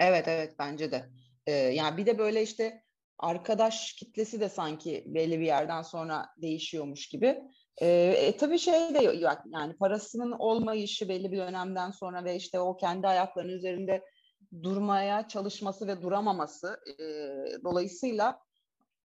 Evet 0.00 0.28
evet 0.28 0.54
bence 0.58 0.92
de. 0.92 1.10
Ee, 1.46 1.52
yani 1.52 1.96
bir 1.96 2.06
de 2.06 2.18
böyle 2.18 2.42
işte 2.42 2.82
arkadaş 3.18 3.92
kitlesi 3.92 4.40
de 4.40 4.48
sanki 4.48 5.04
belli 5.06 5.40
bir 5.40 5.46
yerden 5.46 5.82
sonra 5.82 6.26
değişiyormuş 6.42 7.08
gibi. 7.08 7.42
E, 7.82 8.36
tabii 8.36 8.58
şey 8.58 8.94
de 8.94 8.98
yok 8.98 9.38
yani 9.46 9.76
parasının 9.76 10.32
olmayışı 10.32 11.08
belli 11.08 11.32
bir 11.32 11.38
dönemden 11.38 11.90
sonra 11.90 12.24
ve 12.24 12.36
işte 12.36 12.60
o 12.60 12.76
kendi 12.76 13.08
ayaklarının 13.08 13.52
üzerinde 13.52 14.04
durmaya 14.62 15.28
çalışması 15.28 15.86
ve 15.86 16.02
duramaması 16.02 16.80
e, 16.98 17.04
dolayısıyla 17.64 18.38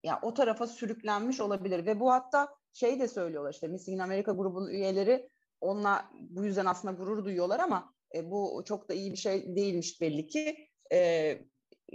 ya 0.04 0.20
o 0.22 0.34
tarafa 0.34 0.68
sürüklenmiş 0.68 1.40
olabilir 1.40 1.86
ve 1.86 2.00
bu 2.00 2.12
hatta 2.12 2.50
şey 2.74 3.00
de 3.00 3.08
söylüyorlar 3.08 3.54
işte 3.54 3.68
Missing 3.68 3.96
in 3.96 4.00
America 4.00 4.32
grubunun 4.32 4.70
üyeleri 4.70 5.30
onunla 5.62 6.10
bu 6.20 6.46
yüzden 6.46 6.66
aslında 6.66 6.94
gurur 6.94 7.26
duyuyorlar 7.26 7.60
ama 7.60 7.94
e, 8.16 8.32
bu 8.32 8.64
çok 8.66 8.90
da 8.90 8.94
iyi 8.94 9.12
bir 9.12 9.18
şey 9.18 9.56
değilmiş 9.56 10.02
belli 10.02 10.28
ki. 10.28 10.58
E, 10.94 11.38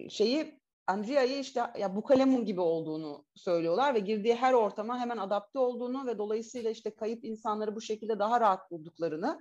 şeyi 0.09 0.61
Andrea'yı 0.87 1.39
işte 1.39 1.61
ya 1.79 1.97
bu 1.97 2.03
kalemun 2.03 2.45
gibi 2.45 2.61
olduğunu 2.61 3.25
söylüyorlar 3.35 3.95
ve 3.95 3.99
girdiği 3.99 4.35
her 4.35 4.53
ortama 4.53 4.99
hemen 4.99 5.17
adapte 5.17 5.59
olduğunu 5.59 6.07
ve 6.07 6.19
dolayısıyla 6.19 6.71
işte 6.71 6.95
kayıp 6.95 7.25
insanları 7.25 7.77
bu 7.77 7.81
şekilde 7.81 8.19
daha 8.19 8.41
rahat 8.41 8.71
bulduklarını 8.71 9.41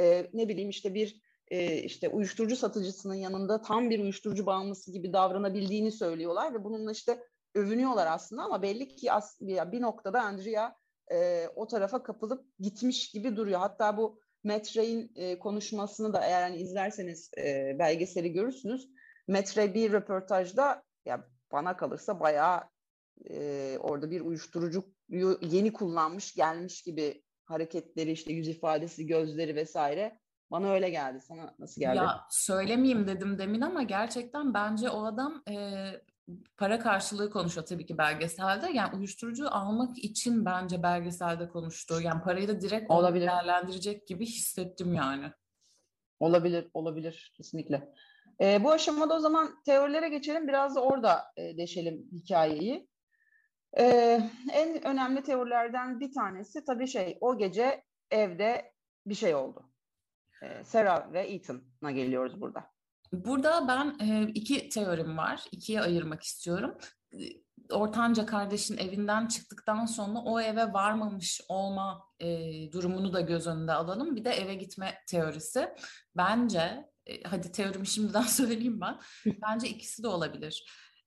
e, 0.00 0.26
ne 0.32 0.48
bileyim 0.48 0.70
işte 0.70 0.94
bir 0.94 1.20
e, 1.48 1.76
işte 1.76 2.08
uyuşturucu 2.08 2.56
satıcısının 2.56 3.14
yanında 3.14 3.62
tam 3.62 3.90
bir 3.90 4.00
uyuşturucu 4.00 4.46
bağımlısı 4.46 4.92
gibi 4.92 5.12
davranabildiğini 5.12 5.92
söylüyorlar 5.92 6.54
ve 6.54 6.64
bununla 6.64 6.92
işte 6.92 7.22
övünüyorlar 7.54 8.06
aslında 8.06 8.42
ama 8.42 8.62
belli 8.62 8.88
ki 8.88 9.12
as, 9.12 9.40
bir 9.40 9.80
noktada 9.80 10.22
Andrea 10.22 10.74
e, 11.12 11.48
o 11.56 11.66
tarafa 11.66 12.02
kapılıp 12.02 12.44
gitmiş 12.58 13.10
gibi 13.10 13.36
duruyor. 13.36 13.60
Hatta 13.60 13.96
bu 13.96 14.20
Matt 14.44 14.76
Ray'in 14.76 15.12
e, 15.16 15.38
konuşmasını 15.38 16.12
da 16.12 16.20
eğer 16.24 16.42
hani 16.42 16.56
izlerseniz 16.56 17.30
e, 17.38 17.76
belgeseli 17.78 18.32
görürsünüz. 18.32 18.90
Bir 19.74 19.92
röportajda 19.92 20.82
ya 21.04 21.28
bana 21.52 21.76
kalırsa 21.76 22.20
bayağı 22.20 22.60
e, 23.30 23.78
orada 23.80 24.10
bir 24.10 24.20
uyuşturucuyu 24.20 25.38
yeni 25.40 25.72
kullanmış 25.72 26.34
gelmiş 26.34 26.82
gibi 26.82 27.22
hareketleri 27.44 28.12
işte 28.12 28.32
yüz 28.32 28.48
ifadesi 28.48 29.06
gözleri 29.06 29.56
vesaire 29.56 30.20
bana 30.50 30.70
öyle 30.70 30.90
geldi. 30.90 31.20
Sana 31.20 31.54
nasıl 31.58 31.80
geldi? 31.80 31.96
Ya 31.96 32.26
söylemeyeyim 32.30 33.06
dedim 33.06 33.38
demin 33.38 33.60
ama 33.60 33.82
gerçekten 33.82 34.54
bence 34.54 34.90
o 34.90 35.04
adam 35.04 35.42
e, 35.50 35.54
para 36.56 36.78
karşılığı 36.78 37.30
konuşuyor 37.30 37.66
tabii 37.66 37.86
ki 37.86 37.98
belgeselde. 37.98 38.70
Yani 38.72 38.96
uyuşturucu 38.96 39.54
almak 39.54 39.98
için 39.98 40.44
bence 40.44 40.82
belgeselde 40.82 41.48
konuştu. 41.48 42.00
Yani 42.00 42.22
parayı 42.22 42.48
da 42.48 42.60
direkt 42.60 42.90
olabilir. 42.90 43.26
değerlendirecek 43.26 44.06
gibi 44.06 44.26
hissettim 44.26 44.94
yani. 44.94 45.32
Olabilir, 46.20 46.68
olabilir 46.74 47.32
kesinlikle. 47.36 47.92
E, 48.40 48.64
bu 48.64 48.72
aşamada 48.72 49.14
o 49.14 49.18
zaman 49.18 49.62
teorilere 49.64 50.08
geçelim. 50.08 50.48
Biraz 50.48 50.76
da 50.76 50.82
orada 50.82 51.24
e, 51.36 51.56
deşelim 51.56 52.08
hikayeyi. 52.12 52.88
E, 53.78 53.84
en 54.52 54.86
önemli 54.86 55.22
teorilerden 55.22 56.00
bir 56.00 56.12
tanesi 56.12 56.64
tabii 56.64 56.88
şey, 56.88 57.18
o 57.20 57.38
gece 57.38 57.84
evde 58.10 58.72
bir 59.06 59.14
şey 59.14 59.34
oldu. 59.34 59.70
E, 60.42 60.64
Sarah 60.64 61.12
ve 61.12 61.20
Ethan'a 61.20 61.90
geliyoruz 61.90 62.40
burada. 62.40 62.64
Burada 63.12 63.68
ben 63.68 64.06
e, 64.06 64.32
iki 64.34 64.68
teorim 64.68 65.16
var. 65.16 65.44
İkiye 65.52 65.80
ayırmak 65.80 66.22
istiyorum. 66.22 66.78
Ortanca 67.70 68.26
kardeşin 68.26 68.78
evinden 68.78 69.26
çıktıktan 69.26 69.86
sonra 69.86 70.18
o 70.18 70.40
eve 70.40 70.72
varmamış 70.72 71.40
olma 71.48 72.02
e, 72.20 72.26
durumunu 72.72 73.12
da 73.12 73.20
göz 73.20 73.46
önünde 73.46 73.72
alalım. 73.72 74.16
Bir 74.16 74.24
de 74.24 74.30
eve 74.30 74.54
gitme 74.54 74.94
teorisi. 75.08 75.68
Bence 76.16 76.90
e, 77.06 77.22
hadi 77.22 77.52
teorimi 77.52 77.86
şimdiden 77.86 78.22
söyleyeyim 78.40 78.80
ben. 78.80 79.00
Bence 79.42 79.68
ikisi 79.68 80.02
de 80.02 80.08
olabilir. 80.08 80.64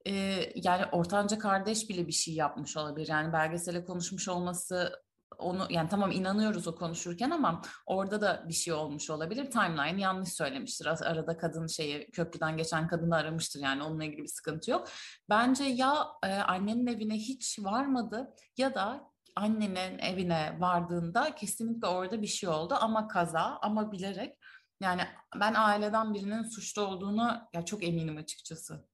E, 0.07 0.13
yani 0.55 0.85
ortanca 0.91 1.39
kardeş 1.39 1.89
bile 1.89 2.07
bir 2.07 2.11
şey 2.11 2.33
yapmış 2.33 2.77
olabilir. 2.77 3.07
Yani 3.07 3.33
belgesele 3.33 3.85
konuşmuş 3.85 4.27
olması 4.27 5.01
onu 5.37 5.67
yani 5.69 5.89
tamam 5.89 6.11
inanıyoruz 6.11 6.67
o 6.67 6.75
konuşurken 6.75 7.29
ama 7.29 7.61
orada 7.85 8.21
da 8.21 8.45
bir 8.47 8.53
şey 8.53 8.73
olmuş 8.73 9.09
olabilir. 9.09 9.51
Timeline 9.51 10.01
yanlış 10.01 10.33
söylemiştir. 10.33 10.85
Arada 10.85 11.37
kadın 11.37 11.67
şeyi 11.67 12.11
köprüden 12.11 12.57
geçen 12.57 12.87
kadını 12.87 13.15
aramıştır 13.15 13.59
yani 13.59 13.83
onunla 13.83 14.03
ilgili 14.03 14.23
bir 14.23 14.27
sıkıntı 14.27 14.71
yok. 14.71 14.87
Bence 15.29 15.63
ya 15.63 16.07
e, 16.23 16.33
annenin 16.33 16.87
evine 16.87 17.15
hiç 17.15 17.59
varmadı 17.59 18.33
ya 18.57 18.75
da 18.75 19.11
annenin 19.35 19.99
evine 19.99 20.57
vardığında 20.59 21.35
kesinlikle 21.35 21.87
orada 21.87 22.21
bir 22.21 22.27
şey 22.27 22.49
oldu 22.49 22.77
ama 22.79 23.07
kaza 23.07 23.59
ama 23.61 23.91
bilerek 23.91 24.37
yani 24.81 25.01
ben 25.39 25.53
aileden 25.53 26.13
birinin 26.13 26.43
suçlu 26.43 26.81
olduğunu 26.81 27.41
ya 27.53 27.65
çok 27.65 27.83
eminim 27.83 28.17
açıkçası. 28.17 28.89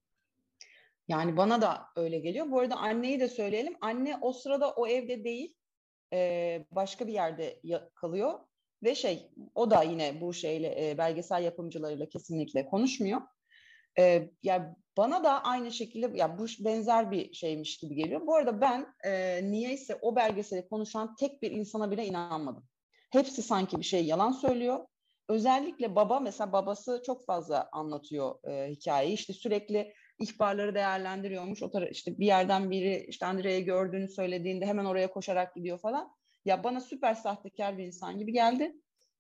Yani 1.08 1.38
bana 1.38 1.62
da 1.62 1.88
öyle 1.96 2.20
geliyor. 2.20 2.52
Bu 2.52 2.60
arada 2.60 2.76
anneyi 2.76 3.20
de 3.20 3.30
söyleyelim. 3.30 3.78
Anne 3.82 4.18
o 4.22 4.34
sırada 4.34 4.72
o 4.72 4.88
evde 4.88 5.24
değil, 5.24 5.56
başka 6.72 7.08
bir 7.08 7.14
yerde 7.14 7.62
kalıyor 7.96 8.40
ve 8.84 8.96
şey 8.96 9.32
o 9.56 9.72
da 9.72 9.84
yine 9.84 10.22
bu 10.22 10.34
şeyle 10.34 10.96
belgesel 10.98 11.44
yapımcılarıyla 11.44 12.10
kesinlikle 12.10 12.66
konuşmuyor. 12.66 13.22
E, 14.00 14.30
yani 14.44 14.66
bana 14.98 15.24
da 15.24 15.44
aynı 15.44 15.72
şekilde 15.72 16.18
ya 16.18 16.38
bu 16.38 16.46
benzer 16.60 17.12
bir 17.12 17.34
şeymiş 17.34 17.78
gibi 17.78 17.96
geliyor. 17.96 18.28
Bu 18.28 18.36
arada 18.36 18.62
ben 18.62 18.88
e, 19.06 19.42
niyeyse 19.52 19.96
o 20.02 20.16
belgeseli 20.16 20.68
konuşan 20.68 21.16
tek 21.16 21.42
bir 21.42 21.52
insana 21.52 21.92
bile 21.92 22.06
inanmadım. 22.06 22.66
Hepsi 23.12 23.42
sanki 23.42 23.80
bir 23.80 23.86
şey 23.86 24.06
yalan 24.06 24.32
söylüyor 24.32 24.80
özellikle 25.30 25.96
baba 25.96 26.20
mesela 26.20 26.54
babası 26.54 27.02
çok 27.06 27.26
fazla 27.26 27.70
anlatıyor 27.72 28.36
e, 28.50 28.72
hikayeyi. 28.72 29.14
İşte 29.14 29.34
sürekli 29.34 29.94
ihbarları 30.20 30.76
değerlendiriyormuş. 30.76 31.64
O 31.64 31.72
tara- 31.72 31.90
işte 31.90 32.20
bir 32.20 32.26
yerden 32.26 32.72
biri 32.72 33.06
işte 33.08 33.26
Andrea'yı 33.26 33.66
gördüğünü 33.66 34.08
söylediğinde 34.10 34.66
hemen 34.66 34.86
oraya 34.86 35.12
koşarak 35.12 35.56
gidiyor 35.56 35.80
falan. 35.80 36.12
Ya 36.46 36.64
bana 36.64 36.80
süper 36.82 37.14
sahtekar 37.14 37.78
bir 37.78 37.84
insan 37.86 38.20
gibi 38.20 38.34
geldi. 38.34 38.76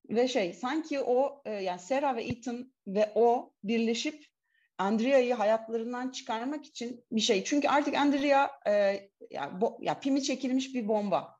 Ve 0.10 0.27
şey 0.27 0.53
sanki 0.53 0.99
o 0.99 1.41
e, 1.45 1.51
yani 1.51 1.79
Sarah 1.79 2.15
ve 2.15 2.23
Ethan 2.23 2.73
ve 2.88 3.12
o 3.15 3.53
birleşip 3.63 4.25
Andrea'yı 4.77 5.34
hayatlarından 5.34 6.12
çıkarmak 6.12 6.65
için 6.65 7.05
bir 7.12 7.21
şey. 7.21 7.43
Çünkü 7.43 7.67
artık 7.67 7.95
Andrea 7.95 8.51
e, 8.67 8.71
ya, 9.31 9.43
bo- 9.62 9.86
ya 9.86 9.99
pimi 9.99 10.23
çekilmiş 10.23 10.75
bir 10.75 10.88
bomba. 10.88 11.36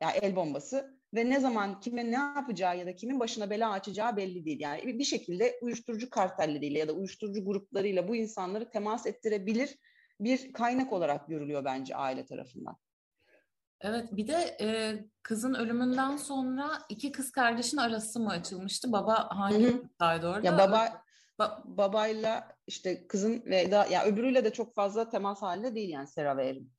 Ya 0.00 0.10
el 0.10 0.36
bombası 0.36 0.95
ve 1.16 1.30
ne 1.30 1.40
zaman 1.40 1.80
kime 1.80 2.10
ne 2.10 2.16
yapacağı 2.16 2.78
ya 2.78 2.86
da 2.86 2.96
kimin 2.96 3.20
başına 3.20 3.50
bela 3.50 3.70
açacağı 3.70 4.16
belli 4.16 4.44
değil. 4.44 4.60
Yani 4.60 4.98
bir 4.98 5.04
şekilde 5.04 5.58
uyuşturucu 5.62 6.10
kartelleriyle 6.10 6.78
ya 6.78 6.88
da 6.88 6.92
uyuşturucu 6.92 7.44
gruplarıyla 7.44 8.08
bu 8.08 8.16
insanları 8.16 8.70
temas 8.70 9.06
ettirebilir 9.06 9.78
bir 10.20 10.52
kaynak 10.52 10.92
olarak 10.92 11.28
görülüyor 11.28 11.64
bence 11.64 11.96
aile 11.96 12.26
tarafından. 12.26 12.76
Evet 13.80 14.08
bir 14.12 14.28
de 14.28 14.56
e, 14.60 14.98
kızın 15.22 15.54
ölümünden 15.54 16.16
sonra 16.16 16.70
iki 16.88 17.12
kız 17.12 17.32
kardeşin 17.32 17.76
arası 17.76 18.20
mı 18.20 18.30
açılmıştı? 18.30 18.92
Baba 18.92 19.28
hangi 19.30 19.72
gruptaydı 19.72 20.28
orada? 20.28 20.46
Ya 20.46 20.58
baba 20.58 21.02
ba, 21.38 21.62
babayla 21.64 22.56
işte 22.66 23.06
kızın 23.06 23.42
ve 23.46 23.70
da 23.70 23.86
ya 23.86 24.04
öbürüyle 24.04 24.44
de 24.44 24.52
çok 24.52 24.74
fazla 24.74 25.10
temas 25.10 25.42
halinde 25.42 25.74
değil 25.74 25.88
yani 25.88 26.06
Sera 26.06 26.36
ve 26.36 26.48
Erin. 26.48 26.72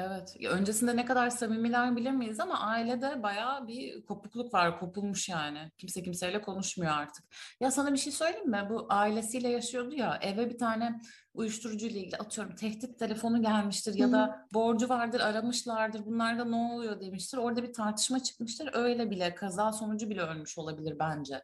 Evet. 0.00 0.36
Öncesinde 0.50 0.96
ne 0.96 1.04
kadar 1.04 1.30
samimiler 1.30 1.96
bilemeyiz 1.96 2.40
ama 2.40 2.60
ailede 2.60 3.22
bayağı 3.22 3.68
bir 3.68 4.04
kopukluk 4.06 4.54
var. 4.54 4.80
Kopulmuş 4.80 5.28
yani. 5.28 5.70
Kimse 5.78 6.02
kimseyle 6.02 6.40
konuşmuyor 6.40 6.92
artık. 6.92 7.24
Ya 7.60 7.70
sana 7.70 7.92
bir 7.92 7.98
şey 7.98 8.12
söyleyeyim 8.12 8.50
mi? 8.50 8.66
Bu 8.70 8.86
ailesiyle 8.88 9.48
yaşıyordu 9.48 9.94
ya. 9.94 10.18
Eve 10.22 10.50
bir 10.50 10.58
tane 10.58 11.00
uyuşturucu 11.34 11.86
ile 11.86 11.98
ilgili 11.98 12.16
atıyorum 12.16 12.54
tehdit 12.54 12.98
telefonu 12.98 13.42
gelmiştir 13.42 13.94
ya 13.94 14.12
da 14.12 14.46
borcu 14.54 14.88
vardır 14.88 15.20
aramışlardır. 15.20 16.06
Bunlarda 16.06 16.44
ne 16.44 16.56
oluyor 16.56 17.00
demiştir. 17.00 17.38
Orada 17.38 17.62
bir 17.62 17.72
tartışma 17.72 18.22
çıkmıştır. 18.22 18.70
Öyle 18.72 19.10
bile 19.10 19.34
kaza 19.34 19.72
sonucu 19.72 20.10
bile 20.10 20.20
ölmüş 20.20 20.58
olabilir 20.58 20.96
bence. 20.98 21.42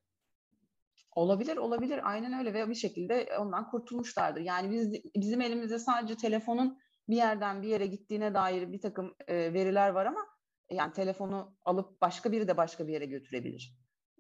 Olabilir, 1.15 1.57
olabilir. 1.57 2.01
Aynen 2.05 2.33
öyle 2.39 2.55
ve 2.55 2.69
bir 2.69 2.75
şekilde 2.75 3.29
ondan 3.41 3.71
kurtulmuşlardır. 3.71 4.41
Yani 4.41 4.71
biz 4.71 4.93
bizim 5.17 5.41
elimizde 5.41 5.79
sadece 5.79 6.17
telefonun 6.17 6.79
bir 7.09 7.17
yerden 7.17 7.63
bir 7.63 7.69
yere 7.69 7.87
gittiğine 7.87 8.35
dair 8.35 8.73
bir 8.73 8.81
takım 8.81 9.15
e, 9.29 9.53
veriler 9.53 9.89
var 9.89 10.07
ama 10.07 10.27
yani 10.71 10.93
telefonu 10.93 11.57
alıp 11.65 12.01
başka 12.01 12.33
biri 12.33 12.49
de 12.49 12.57
başka 12.57 12.87
bir 12.87 12.93
yere 12.93 13.07
götürebilir. 13.07 13.79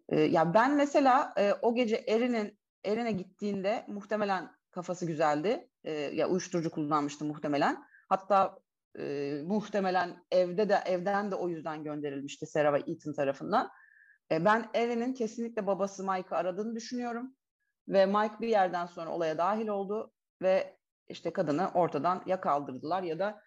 E, 0.08 0.20
ya 0.20 0.54
ben 0.54 0.74
mesela 0.76 1.34
e, 1.38 1.52
o 1.62 1.74
gece 1.74 1.96
Erin'in 1.96 2.58
Erin'e 2.84 3.12
gittiğinde 3.12 3.84
muhtemelen 3.88 4.50
kafası 4.70 5.06
güzeldi. 5.06 5.68
E, 5.84 5.92
ya 5.92 6.28
uyuşturucu 6.28 6.70
kullanmıştı 6.70 7.24
muhtemelen. 7.24 7.84
Hatta 8.08 8.58
e, 8.98 9.34
muhtemelen 9.44 10.24
evde 10.30 10.68
de 10.68 10.82
evden 10.86 11.30
de 11.30 11.34
o 11.34 11.48
yüzden 11.48 11.84
gönderilmişti 11.84 12.46
Sarah 12.46 12.72
ve 12.72 12.78
Ethan 12.78 13.14
tarafından. 13.14 13.70
E, 14.30 14.44
ben 14.44 14.70
Erin'in 14.74 15.14
kesinlikle 15.14 15.66
babası 15.66 16.02
Mike'ı 16.02 16.38
aradığını 16.38 16.74
düşünüyorum. 16.74 17.34
Ve 17.88 18.06
Mike 18.06 18.40
bir 18.40 18.48
yerden 18.48 18.86
sonra 18.86 19.10
olaya 19.10 19.38
dahil 19.38 19.68
oldu 19.68 20.12
ve 20.42 20.76
işte 21.08 21.32
kadını 21.32 21.70
ortadan 21.74 22.22
ya 22.26 22.40
kaldırdılar 22.40 23.02
ya 23.02 23.18
da 23.18 23.40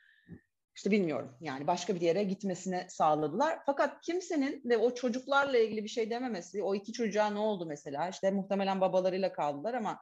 işte 0.76 0.92
bilmiyorum 0.92 1.38
yani 1.42 1.68
başka 1.68 1.96
bir 1.96 2.02
yere 2.02 2.24
gitmesine 2.24 2.88
sağladılar. 2.90 3.60
Fakat 3.66 4.02
kimsenin 4.02 4.70
de 4.70 4.78
o 4.78 4.96
çocuklarla 4.96 5.58
ilgili 5.58 5.84
bir 5.84 5.90
şey 5.90 6.10
dememesi, 6.10 6.64
o 6.64 6.76
iki 6.76 6.94
çocuğa 6.94 7.30
ne 7.30 7.40
oldu 7.40 7.66
mesela? 7.66 8.10
İşte 8.10 8.32
muhtemelen 8.32 8.82
babalarıyla 8.82 9.34
kaldılar 9.34 9.74
ama 9.74 10.00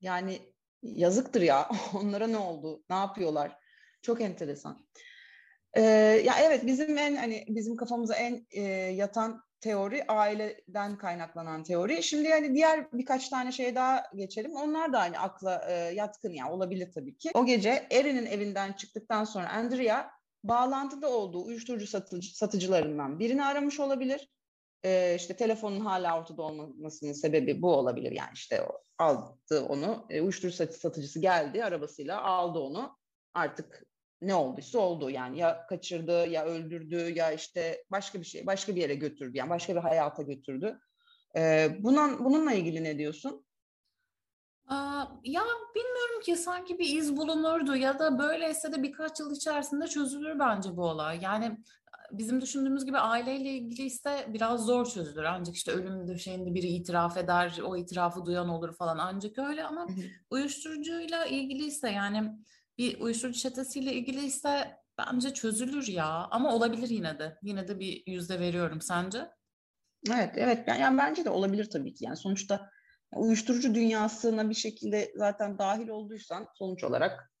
yani 0.00 0.38
yazıktır 0.82 1.42
ya 1.42 1.68
onlara 1.94 2.26
ne 2.26 2.38
oldu, 2.38 2.82
ne 2.90 2.96
yapıyorlar? 2.96 3.58
Çok 4.02 4.20
enteresan. 4.20 4.86
Ee, 5.74 5.82
ya 6.24 6.34
evet 6.42 6.66
bizim 6.66 6.98
en 6.98 7.16
hani 7.16 7.44
bizim 7.48 7.76
kafamıza 7.76 8.14
en 8.14 8.46
e, 8.50 8.62
yatan 8.72 9.42
teori 9.60 10.04
aileden 10.06 10.98
kaynaklanan 10.98 11.62
teori. 11.62 12.02
Şimdi 12.02 12.28
yani 12.28 12.54
diğer 12.54 12.92
birkaç 12.92 13.28
tane 13.28 13.52
şey 13.52 13.74
daha 13.74 14.04
geçelim. 14.14 14.56
Onlar 14.56 14.92
da 14.92 15.00
hani 15.00 15.18
akla 15.18 15.64
e, 15.68 15.74
yatkın 15.74 16.32
ya 16.32 16.52
olabilir 16.52 16.92
tabii 16.92 17.16
ki. 17.16 17.30
O 17.34 17.46
gece 17.46 17.86
Erin'in 17.90 18.26
evinden 18.26 18.72
çıktıktan 18.72 19.24
sonra 19.24 19.50
Andrea 19.50 20.10
bağlantıda 20.44 21.10
olduğu 21.10 21.44
uyuşturucu 21.44 21.86
satıcı, 21.86 22.36
satıcılarından 22.36 23.18
birini 23.18 23.44
aramış 23.44 23.80
olabilir. 23.80 24.28
E, 24.84 25.14
işte 25.14 25.36
telefonun 25.36 25.80
hala 25.80 26.18
ortada 26.20 26.42
olmasının 26.42 27.12
sebebi 27.12 27.62
bu 27.62 27.74
olabilir. 27.74 28.12
Yani 28.12 28.30
işte 28.34 28.68
aldı 28.98 29.62
onu, 29.68 30.06
e, 30.10 30.20
uyuşturucu 30.20 30.56
satıcısı 30.56 31.20
geldi 31.20 31.64
arabasıyla 31.64 32.22
aldı 32.22 32.58
onu. 32.58 32.98
Artık 33.34 33.88
ne 34.22 34.34
olduysa 34.34 34.78
oldu 34.78 35.10
yani 35.10 35.38
ya 35.38 35.66
kaçırdı 35.66 36.28
ya 36.28 36.44
öldürdü 36.44 37.12
ya 37.16 37.32
işte 37.32 37.84
başka 37.90 38.20
bir 38.20 38.24
şey 38.24 38.46
başka 38.46 38.76
bir 38.76 38.80
yere 38.80 38.94
götürdü 38.94 39.38
yani 39.38 39.50
başka 39.50 39.74
bir 39.74 39.80
hayata 39.80 40.22
götürdü. 40.22 40.78
Ee, 41.36 41.76
bunun, 41.78 42.24
bununla 42.24 42.52
ilgili 42.52 42.84
ne 42.84 42.98
diyorsun? 42.98 43.44
ya 45.24 45.42
bilmiyorum 45.74 46.20
ki 46.24 46.36
sanki 46.36 46.78
bir 46.78 46.96
iz 46.96 47.16
bulunurdu 47.16 47.76
ya 47.76 47.98
da 47.98 48.18
böyleyse 48.18 48.72
de 48.72 48.82
birkaç 48.82 49.20
yıl 49.20 49.36
içerisinde 49.36 49.86
çözülür 49.86 50.38
bence 50.38 50.76
bu 50.76 50.82
olay. 50.84 51.18
Yani 51.22 51.58
bizim 52.10 52.40
düşündüğümüz 52.40 52.84
gibi 52.84 52.98
aileyle 52.98 53.50
ilgili 53.50 53.82
ise 53.82 54.26
biraz 54.28 54.66
zor 54.66 54.86
çözülür. 54.86 55.24
Ancak 55.24 55.56
işte 55.56 55.72
ölüm 55.72 56.08
döşeğinde 56.08 56.54
biri 56.54 56.66
itiraf 56.66 57.16
eder, 57.16 57.58
o 57.64 57.76
itirafı 57.76 58.24
duyan 58.26 58.48
olur 58.48 58.74
falan. 58.74 58.98
Ancak 58.98 59.38
öyle 59.38 59.64
ama 59.64 59.86
uyuşturucuyla 60.30 61.26
ilgili 61.26 61.64
ise 61.64 61.90
yani 61.90 62.38
bir 62.78 63.00
uyuşturucu 63.00 63.38
çetesiyle 63.38 63.92
ilgili 63.92 64.26
ise 64.26 64.76
bence 64.98 65.34
çözülür 65.34 65.88
ya. 65.88 66.28
Ama 66.30 66.54
olabilir 66.54 66.88
yine 66.88 67.18
de. 67.18 67.38
Yine 67.42 67.68
de 67.68 67.80
bir 67.80 68.02
yüzde 68.06 68.40
veriyorum 68.40 68.80
sence? 68.80 69.28
Evet, 70.10 70.34
evet. 70.36 70.68
Yani 70.68 70.98
bence 70.98 71.24
de 71.24 71.30
olabilir 71.30 71.70
tabii 71.70 71.94
ki. 71.94 72.04
Yani 72.04 72.16
sonuçta 72.16 72.70
uyuşturucu 73.16 73.74
dünyasına 73.74 74.50
bir 74.50 74.54
şekilde 74.54 75.12
zaten 75.16 75.58
dahil 75.58 75.88
olduysan 75.88 76.48
sonuç 76.54 76.84
olarak 76.84 77.32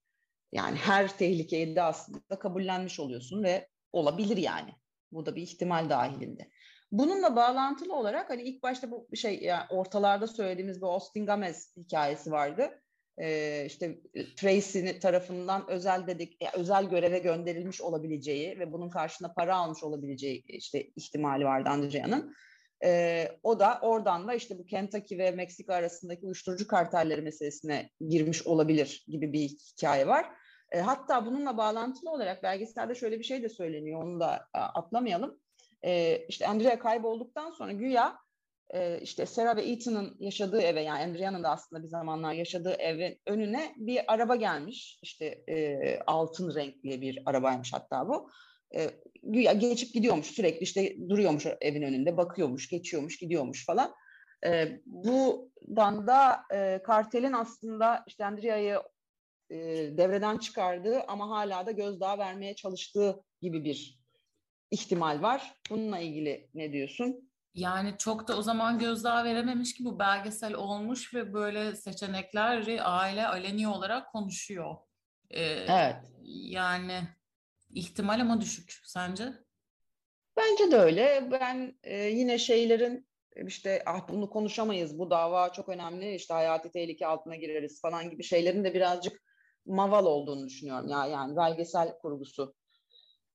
yani 0.52 0.76
her 0.76 1.18
tehlikeyi 1.18 1.76
de 1.76 1.82
aslında 1.82 2.38
kabullenmiş 2.38 3.00
oluyorsun 3.00 3.42
ve 3.42 3.68
olabilir 3.92 4.36
yani. 4.36 4.70
Bu 5.12 5.26
da 5.26 5.36
bir 5.36 5.42
ihtimal 5.42 5.90
dahilinde. 5.90 6.50
Bununla 6.92 7.36
bağlantılı 7.36 7.96
olarak 7.96 8.30
hani 8.30 8.42
ilk 8.42 8.62
başta 8.62 8.90
bu 8.90 9.08
şey 9.16 9.42
yani 9.42 9.64
ortalarda 9.70 10.26
söylediğimiz 10.26 10.82
bir 10.82 10.86
Austin 10.86 11.26
Gomez 11.26 11.76
hikayesi 11.76 12.30
vardı 12.30 12.82
e, 13.20 13.64
işte 13.66 13.98
Tracy 14.36 14.90
tarafından 14.90 15.70
özel 15.70 16.06
dedik 16.06 16.38
özel 16.54 16.84
göreve 16.84 17.18
gönderilmiş 17.18 17.80
olabileceği 17.80 18.58
ve 18.58 18.72
bunun 18.72 18.90
karşılığında 18.90 19.34
para 19.34 19.56
almış 19.56 19.82
olabileceği 19.82 20.44
işte 20.46 20.90
ihtimali 20.96 21.44
vardı 21.44 21.68
Andrea'nın. 21.68 22.34
E, 22.84 23.28
o 23.42 23.58
da 23.58 23.78
oradan 23.82 24.28
da 24.28 24.34
işte 24.34 24.58
bu 24.58 24.66
Kentucky 24.66 25.18
ve 25.20 25.30
Meksika 25.30 25.74
arasındaki 25.74 26.26
uyuşturucu 26.26 26.66
kartelleri 26.66 27.22
meselesine 27.22 27.90
girmiş 28.08 28.46
olabilir 28.46 29.04
gibi 29.08 29.32
bir 29.32 29.48
hikaye 29.48 30.06
var. 30.06 30.26
E, 30.72 30.80
hatta 30.80 31.26
bununla 31.26 31.56
bağlantılı 31.56 32.10
olarak 32.10 32.42
belgeselde 32.42 32.94
şöyle 32.94 33.18
bir 33.18 33.24
şey 33.24 33.42
de 33.42 33.48
söyleniyor, 33.48 34.02
onu 34.02 34.20
da 34.20 34.48
atlamayalım. 34.52 35.40
E, 35.84 36.24
işte 36.28 36.46
Andrea 36.46 36.78
kaybolduktan 36.78 37.50
sonra 37.50 37.72
güya 37.72 38.18
e, 38.74 39.00
işte 39.00 39.26
Sarah 39.26 39.56
ve 39.56 39.70
Ethan'ın 39.70 40.16
yaşadığı 40.20 40.60
eve 40.60 40.82
yani 40.82 41.02
Andrea'nın 41.02 41.42
da 41.42 41.50
aslında 41.50 41.82
bir 41.82 41.88
zamanlar 41.88 42.32
yaşadığı 42.32 42.72
evin 42.72 43.20
önüne 43.26 43.74
bir 43.76 44.12
araba 44.12 44.36
gelmiş. 44.36 44.98
İşte 45.02 45.26
e, 45.48 45.98
altın 46.06 46.54
renkli 46.54 47.00
bir 47.00 47.22
arabaymış 47.26 47.72
hatta 47.72 48.08
bu. 48.08 48.30
E, 48.74 48.90
güya 49.22 49.52
geçip 49.52 49.94
gidiyormuş 49.94 50.26
sürekli 50.26 50.60
işte 50.60 50.96
duruyormuş 51.08 51.46
evin 51.60 51.82
önünde 51.82 52.16
bakıyormuş 52.16 52.68
geçiyormuş 52.68 53.18
gidiyormuş 53.18 53.66
falan. 53.66 53.94
E, 54.46 54.80
buradan 54.86 56.06
da 56.06 56.40
e, 56.54 56.82
kartelin 56.82 57.32
aslında 57.32 58.04
işte 58.06 58.24
Andrea'yı 58.24 58.82
e, 59.50 59.56
devreden 59.98 60.38
çıkardığı 60.38 61.00
ama 61.00 61.30
hala 61.30 61.66
da 61.66 61.70
gözdağı 61.70 62.18
vermeye 62.18 62.54
çalıştığı 62.54 63.24
gibi 63.42 63.64
bir 63.64 63.98
ihtimal 64.70 65.22
var. 65.22 65.54
Bununla 65.70 65.98
ilgili 65.98 66.50
ne 66.54 66.72
diyorsun? 66.72 67.27
Yani 67.58 67.94
çok 67.98 68.28
da 68.28 68.36
o 68.38 68.42
zaman 68.42 68.78
gözdağı 68.78 69.24
verememiş 69.24 69.74
ki 69.74 69.84
bu 69.84 69.98
belgesel 69.98 70.54
olmuş 70.54 71.14
ve 71.14 71.34
böyle 71.34 71.76
seçenekleri 71.76 72.82
aile 72.82 73.26
aleni 73.26 73.68
olarak 73.68 74.12
konuşuyor. 74.12 74.76
Ee, 75.30 75.42
evet. 75.44 75.96
Yani 76.24 77.00
ihtimal 77.70 78.20
ama 78.20 78.40
düşük. 78.40 78.72
Sence? 78.84 79.32
Bence 80.36 80.70
de 80.70 80.76
öyle. 80.76 81.28
Ben 81.30 81.78
e, 81.82 81.96
yine 81.96 82.38
şeylerin 82.38 83.08
işte 83.46 83.82
ah 83.86 84.08
bunu 84.08 84.30
konuşamayız, 84.30 84.98
bu 84.98 85.10
dava 85.10 85.52
çok 85.52 85.68
önemli, 85.68 86.14
işte 86.14 86.34
hayati 86.34 86.70
tehlike 86.70 87.06
altına 87.06 87.36
gireriz 87.36 87.80
falan 87.80 88.10
gibi 88.10 88.22
şeylerin 88.22 88.64
de 88.64 88.74
birazcık 88.74 89.22
maval 89.66 90.04
olduğunu 90.06 90.46
düşünüyorum. 90.46 90.88
Ya 90.88 91.06
yani 91.06 91.36
belgesel 91.36 91.98
kurgusu. 91.98 92.54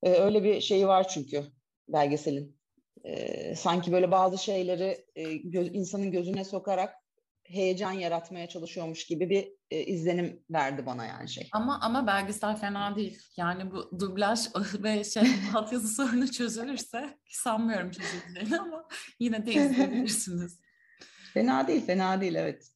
Ee, 0.03 0.13
öyle 0.13 0.43
bir 0.43 0.61
şeyi 0.61 0.88
var 0.88 1.07
çünkü 1.07 1.43
belgeselin 1.88 2.62
e, 3.04 3.56
sanki 3.56 3.91
böyle 3.91 4.12
bazı 4.12 4.38
şeyleri 4.38 5.06
e, 5.16 5.34
göz, 5.34 5.76
insanın 5.76 6.12
gözüne 6.12 6.44
sokarak 6.44 6.96
heyecan 7.44 7.91
yaratmaya 7.91 8.50
çalışıyormuş 8.50 9.06
gibi 9.06 9.30
bir 9.30 9.52
e, 9.72 9.84
izlenim 9.84 10.44
verdi 10.50 10.86
bana 10.86 11.06
yani 11.06 11.30
şey. 11.30 11.50
Ama 11.52 11.80
ama 11.82 12.08
belgesel 12.08 12.56
fena 12.56 12.96
değil. 12.96 13.22
Yani 13.38 13.72
bu 13.72 14.00
dublaj 14.00 14.39
ve 14.84 15.04
şey 15.04 15.24
altyazı 15.56 15.88
sorunu 15.88 16.32
çözülürse 16.32 17.18
sanmıyorum 17.30 17.91
çözüleceğini 17.91 18.60
ama 18.60 18.88
yine 19.20 19.46
de 19.46 19.54
izleyebilirsiniz. 19.54 20.60
fena 21.34 21.68
değil, 21.68 21.86
fena 21.86 22.22
değil 22.22 22.36
evet. 22.36 22.70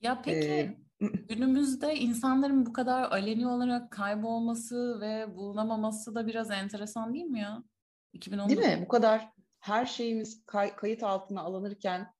Ya 0.00 0.22
peki 0.24 0.48
ee, 0.48 0.76
günümüzde 1.28 1.94
insanların 1.94 2.66
bu 2.66 2.72
kadar 2.72 3.02
aleni 3.02 3.48
olarak 3.48 3.90
kaybolması 3.90 5.00
ve 5.00 5.36
bulunamaması 5.36 6.14
da 6.14 6.26
biraz 6.26 6.50
enteresan 6.50 7.14
değil 7.14 7.24
mi 7.24 7.40
ya? 7.40 7.62
2019. 8.12 8.56
Değil 8.56 8.78
mi? 8.78 8.84
Bu 8.84 8.88
kadar 8.88 9.28
her 9.66 9.86
şeyimiz 9.86 10.44
kay- 10.46 10.76
kayıt 10.76 11.02
altına 11.02 11.42
alınırken 11.42 12.12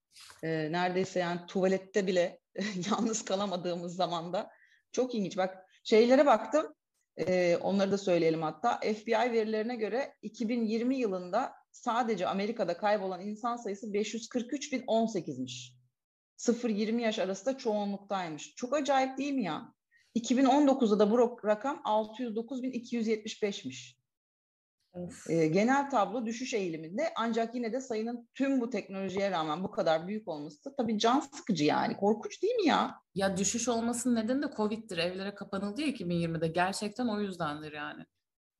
e, 0.42 0.72
neredeyse 0.72 1.20
yani 1.20 1.40
tuvalette 1.48 2.06
bile 2.06 2.40
yalnız 2.90 3.24
kalamadığımız 3.24 3.96
zamanda 3.96 4.50
çok 4.92 5.14
ilginç. 5.14 5.36
Bak 5.36 5.56
şeylere 5.84 6.26
baktım. 6.26 6.74
E, 7.16 7.56
onları 7.56 7.92
da 7.92 7.98
söyleyelim 7.98 8.42
hatta. 8.42 8.80
FBI 8.80 9.12
verilerine 9.12 9.76
göre 9.76 10.14
2020 10.22 10.96
yılında 10.96 11.52
sadece 11.70 12.26
Amerika'da 12.26 12.76
kaybolan 12.76 13.20
insan 13.20 13.56
sayısı 13.56 13.86
543.018'miş. 13.86 15.76
0-20 16.38 17.00
yaş 17.00 17.18
arası 17.18 17.46
da 17.46 17.58
çoğunluktaymış. 17.58 18.54
Çok 18.54 18.74
acayip 18.74 19.18
değil 19.18 19.32
mi 19.32 19.44
ya? 19.44 19.72
2019'da 20.16 20.98
da 20.98 21.10
bu 21.10 21.38
rakam 21.44 21.82
609.275'miş. 21.84 23.96
E, 25.28 25.46
genel 25.46 25.90
tablo 25.90 26.26
düşüş 26.26 26.54
eğiliminde 26.54 27.12
ancak 27.16 27.54
yine 27.54 27.72
de 27.72 27.80
sayının 27.80 28.28
tüm 28.34 28.60
bu 28.60 28.70
teknolojiye 28.70 29.30
rağmen 29.30 29.64
bu 29.64 29.70
kadar 29.70 30.08
büyük 30.08 30.28
olması 30.28 30.64
da 30.64 30.74
tabii 30.76 30.98
can 30.98 31.20
sıkıcı 31.20 31.64
yani. 31.64 31.96
Korkunç 31.96 32.42
değil 32.42 32.54
mi 32.54 32.66
ya? 32.66 32.94
Ya 33.14 33.36
düşüş 33.36 33.68
olmasının 33.68 34.14
nedeni 34.14 34.42
de 34.42 34.46
Covid'dir. 34.56 34.98
Evlere 34.98 35.34
kapanıldı 35.34 35.80
ya 35.80 35.88
2020'de. 35.88 36.48
Gerçekten 36.48 37.06
o 37.06 37.20
yüzdendir 37.20 37.72
yani. 37.72 38.04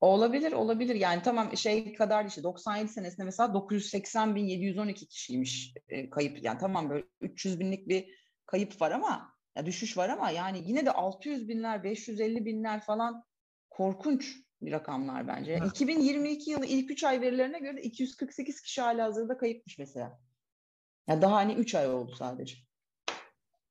Olabilir, 0.01 0.51
olabilir. 0.51 0.95
Yani 0.95 1.21
tamam 1.21 1.57
şey 1.57 1.93
kadar 1.93 2.25
işte 2.25 2.43
97 2.43 2.87
senesinde 2.91 3.23
mesela 3.25 3.53
980 3.53 4.35
bin 4.35 4.45
712 4.45 5.07
kişiymiş 5.07 5.73
e, 5.89 6.09
kayıp. 6.09 6.43
Yani 6.43 6.57
tamam 6.59 6.89
böyle 6.89 7.05
300 7.21 7.59
binlik 7.59 7.87
bir 7.87 8.05
kayıp 8.45 8.81
var 8.81 8.91
ama 8.91 9.33
ya 9.55 9.65
düşüş 9.65 9.97
var 9.97 10.09
ama 10.09 10.29
yani 10.29 10.61
yine 10.65 10.85
de 10.85 10.91
600 10.91 11.47
binler, 11.47 11.83
550 11.83 12.45
binler 12.45 12.81
falan 12.81 13.23
korkunç 13.69 14.46
rakamlar 14.63 15.27
bence. 15.27 15.57
Ha. 15.57 15.65
2022 15.65 16.51
yılı 16.51 16.65
ilk 16.65 16.91
3 16.91 17.03
ay 17.03 17.21
verilerine 17.21 17.59
göre 17.59 17.81
248 17.81 18.61
kişi 18.61 18.81
hala 18.81 19.05
hazırda 19.05 19.37
kayıpmış 19.37 19.77
mesela. 19.77 20.19
Ya 21.07 21.21
daha 21.21 21.35
hani 21.35 21.53
3 21.53 21.75
ay 21.75 21.89
oldu 21.89 22.15
sadece. 22.15 22.55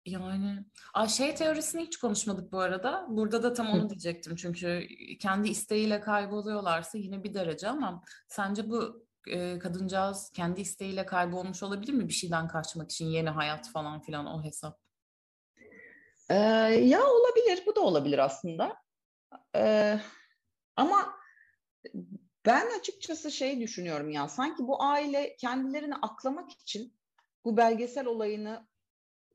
Yani 0.07 0.65
Aa, 0.95 1.09
şey 1.09 1.35
teorisini 1.35 1.83
hiç 1.83 1.97
konuşmadık 1.97 2.53
bu 2.53 2.61
arada. 2.61 3.07
Burada 3.09 3.43
da 3.43 3.53
tam 3.53 3.69
onu 3.69 3.91
diyecektim 3.91 4.37
çünkü 4.37 4.87
kendi 5.21 5.49
isteğiyle 5.49 6.01
kayboluyorlarsa 6.01 6.99
yine 6.99 7.25
bir 7.25 7.35
derece 7.35 7.69
ama 7.69 8.03
sence 8.29 8.71
bu 8.71 9.07
e, 9.29 9.59
kadıncağız 9.59 10.31
kendi 10.31 10.61
isteğiyle 10.61 11.07
kaybolmuş 11.07 11.63
olabilir 11.63 11.93
mi 11.93 12.09
bir 12.09 12.13
şeyden 12.13 12.49
kaçmak 12.49 12.91
için 12.91 13.07
yeni 13.07 13.31
hayat 13.31 13.71
falan 13.71 14.01
filan 14.01 14.27
o 14.27 14.45
hesap? 14.45 14.79
Ee, 16.31 16.35
ya 16.85 17.01
olabilir, 17.07 17.63
bu 17.67 17.77
da 17.77 17.81
olabilir 17.81 18.19
aslında. 18.19 18.77
Ee, 19.57 20.01
ama 20.77 21.17
ben 22.47 22.79
açıkçası 22.79 23.31
şey 23.31 23.61
düşünüyorum 23.61 24.11
ya, 24.11 24.29
sanki 24.29 24.67
bu 24.67 24.83
aile 24.83 25.37
kendilerini 25.37 25.95
aklamak 25.95 26.53
için 26.53 26.95
bu 27.45 27.57
belgesel 27.57 28.07
olayını 28.07 28.67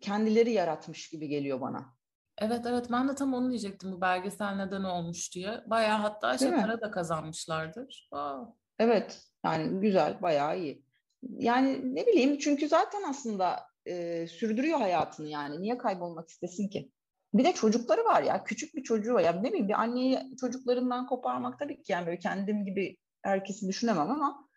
kendileri 0.02 0.52
yaratmış 0.52 1.10
gibi 1.10 1.28
geliyor 1.28 1.62
bana. 1.62 1.96
Evet 2.38 2.66
evet 2.66 2.88
ben 2.92 3.10
de 3.10 3.16
tam 3.16 3.34
onu 3.34 3.50
diyecektim 3.50 3.92
bu 3.92 4.02
belgesel 4.02 4.56
neden 4.56 4.84
olmuş 4.84 5.36
diye. 5.36 5.64
Bayağı 5.66 5.98
hatta 5.98 6.38
şey 6.38 6.52
para 6.52 6.82
da 6.82 6.92
kazanmışlardır. 6.92 8.10
Aa. 8.12 8.44
Evet 8.80 9.24
yani 9.46 9.82
güzel 9.82 10.22
bayağı 10.22 10.60
iyi. 10.60 10.86
Yani 11.22 11.96
ne 11.96 12.08
bileyim 12.08 12.38
çünkü 12.38 12.68
zaten 12.68 13.04
aslında 13.10 13.60
e, 13.86 14.28
sürdürüyor 14.28 14.80
hayatını 14.80 15.28
yani. 15.28 15.62
Niye 15.62 15.78
kaybolmak 15.78 16.30
istesin 16.30 16.70
ki? 16.70 16.92
Bir 17.34 17.44
de 17.44 17.54
çocukları 17.54 18.06
var 18.06 18.24
ya. 18.24 18.44
Küçük 18.44 18.76
bir 18.76 18.84
çocuğu 18.84 19.14
var. 19.14 19.22
Ya 19.22 19.32
ne 19.32 19.50
bileyim 19.50 19.68
bir 19.68 19.82
anneyi 19.82 20.20
çocuklarından 20.40 21.08
koparmak 21.08 21.60
tabii 21.60 21.84
ki 21.84 21.92
yani 21.92 22.06
böyle 22.06 22.20
kendim 22.20 22.66
gibi 22.66 22.98
herkesi 23.22 23.68
düşünemem 23.68 24.12
ama 24.12 24.50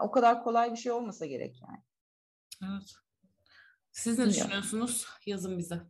o 0.00 0.10
kadar 0.10 0.44
kolay 0.44 0.72
bir 0.72 0.76
şey 0.76 0.92
olmasa 0.92 1.26
gerek 1.26 1.62
yani. 1.62 1.82
Evet. 2.62 2.94
Siz 3.92 4.18
ne 4.18 4.26
düşünüyorsunuz? 4.26 5.06
Yazın 5.26 5.58
bize. 5.58 5.80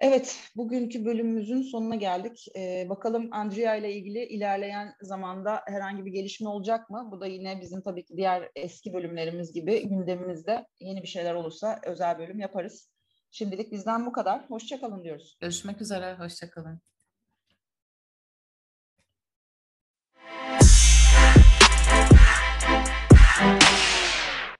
Evet, 0.00 0.50
bugünkü 0.56 1.04
bölümümüzün 1.04 1.62
sonuna 1.62 1.94
geldik. 1.94 2.46
Ee, 2.56 2.86
bakalım 2.88 3.28
Andrea 3.32 3.76
ile 3.76 3.92
ilgili 3.92 4.24
ilerleyen 4.24 4.94
zamanda 5.02 5.62
herhangi 5.66 6.04
bir 6.04 6.10
gelişme 6.10 6.48
olacak 6.48 6.90
mı? 6.90 7.08
Bu 7.12 7.20
da 7.20 7.26
yine 7.26 7.60
bizim 7.60 7.82
tabii 7.82 8.04
ki 8.04 8.16
diğer 8.16 8.50
eski 8.56 8.92
bölümlerimiz 8.92 9.52
gibi 9.52 9.88
gündemimizde 9.88 10.66
yeni 10.80 11.02
bir 11.02 11.08
şeyler 11.08 11.34
olursa 11.34 11.80
özel 11.84 12.18
bölüm 12.18 12.38
yaparız. 12.38 12.90
Şimdilik 13.30 13.72
bizden 13.72 14.06
bu 14.06 14.12
kadar. 14.12 14.50
Hoşçakalın 14.50 15.04
diyoruz. 15.04 15.36
Görüşmek 15.40 15.80
üzere, 15.80 16.16
hoşçakalın. 16.18 16.80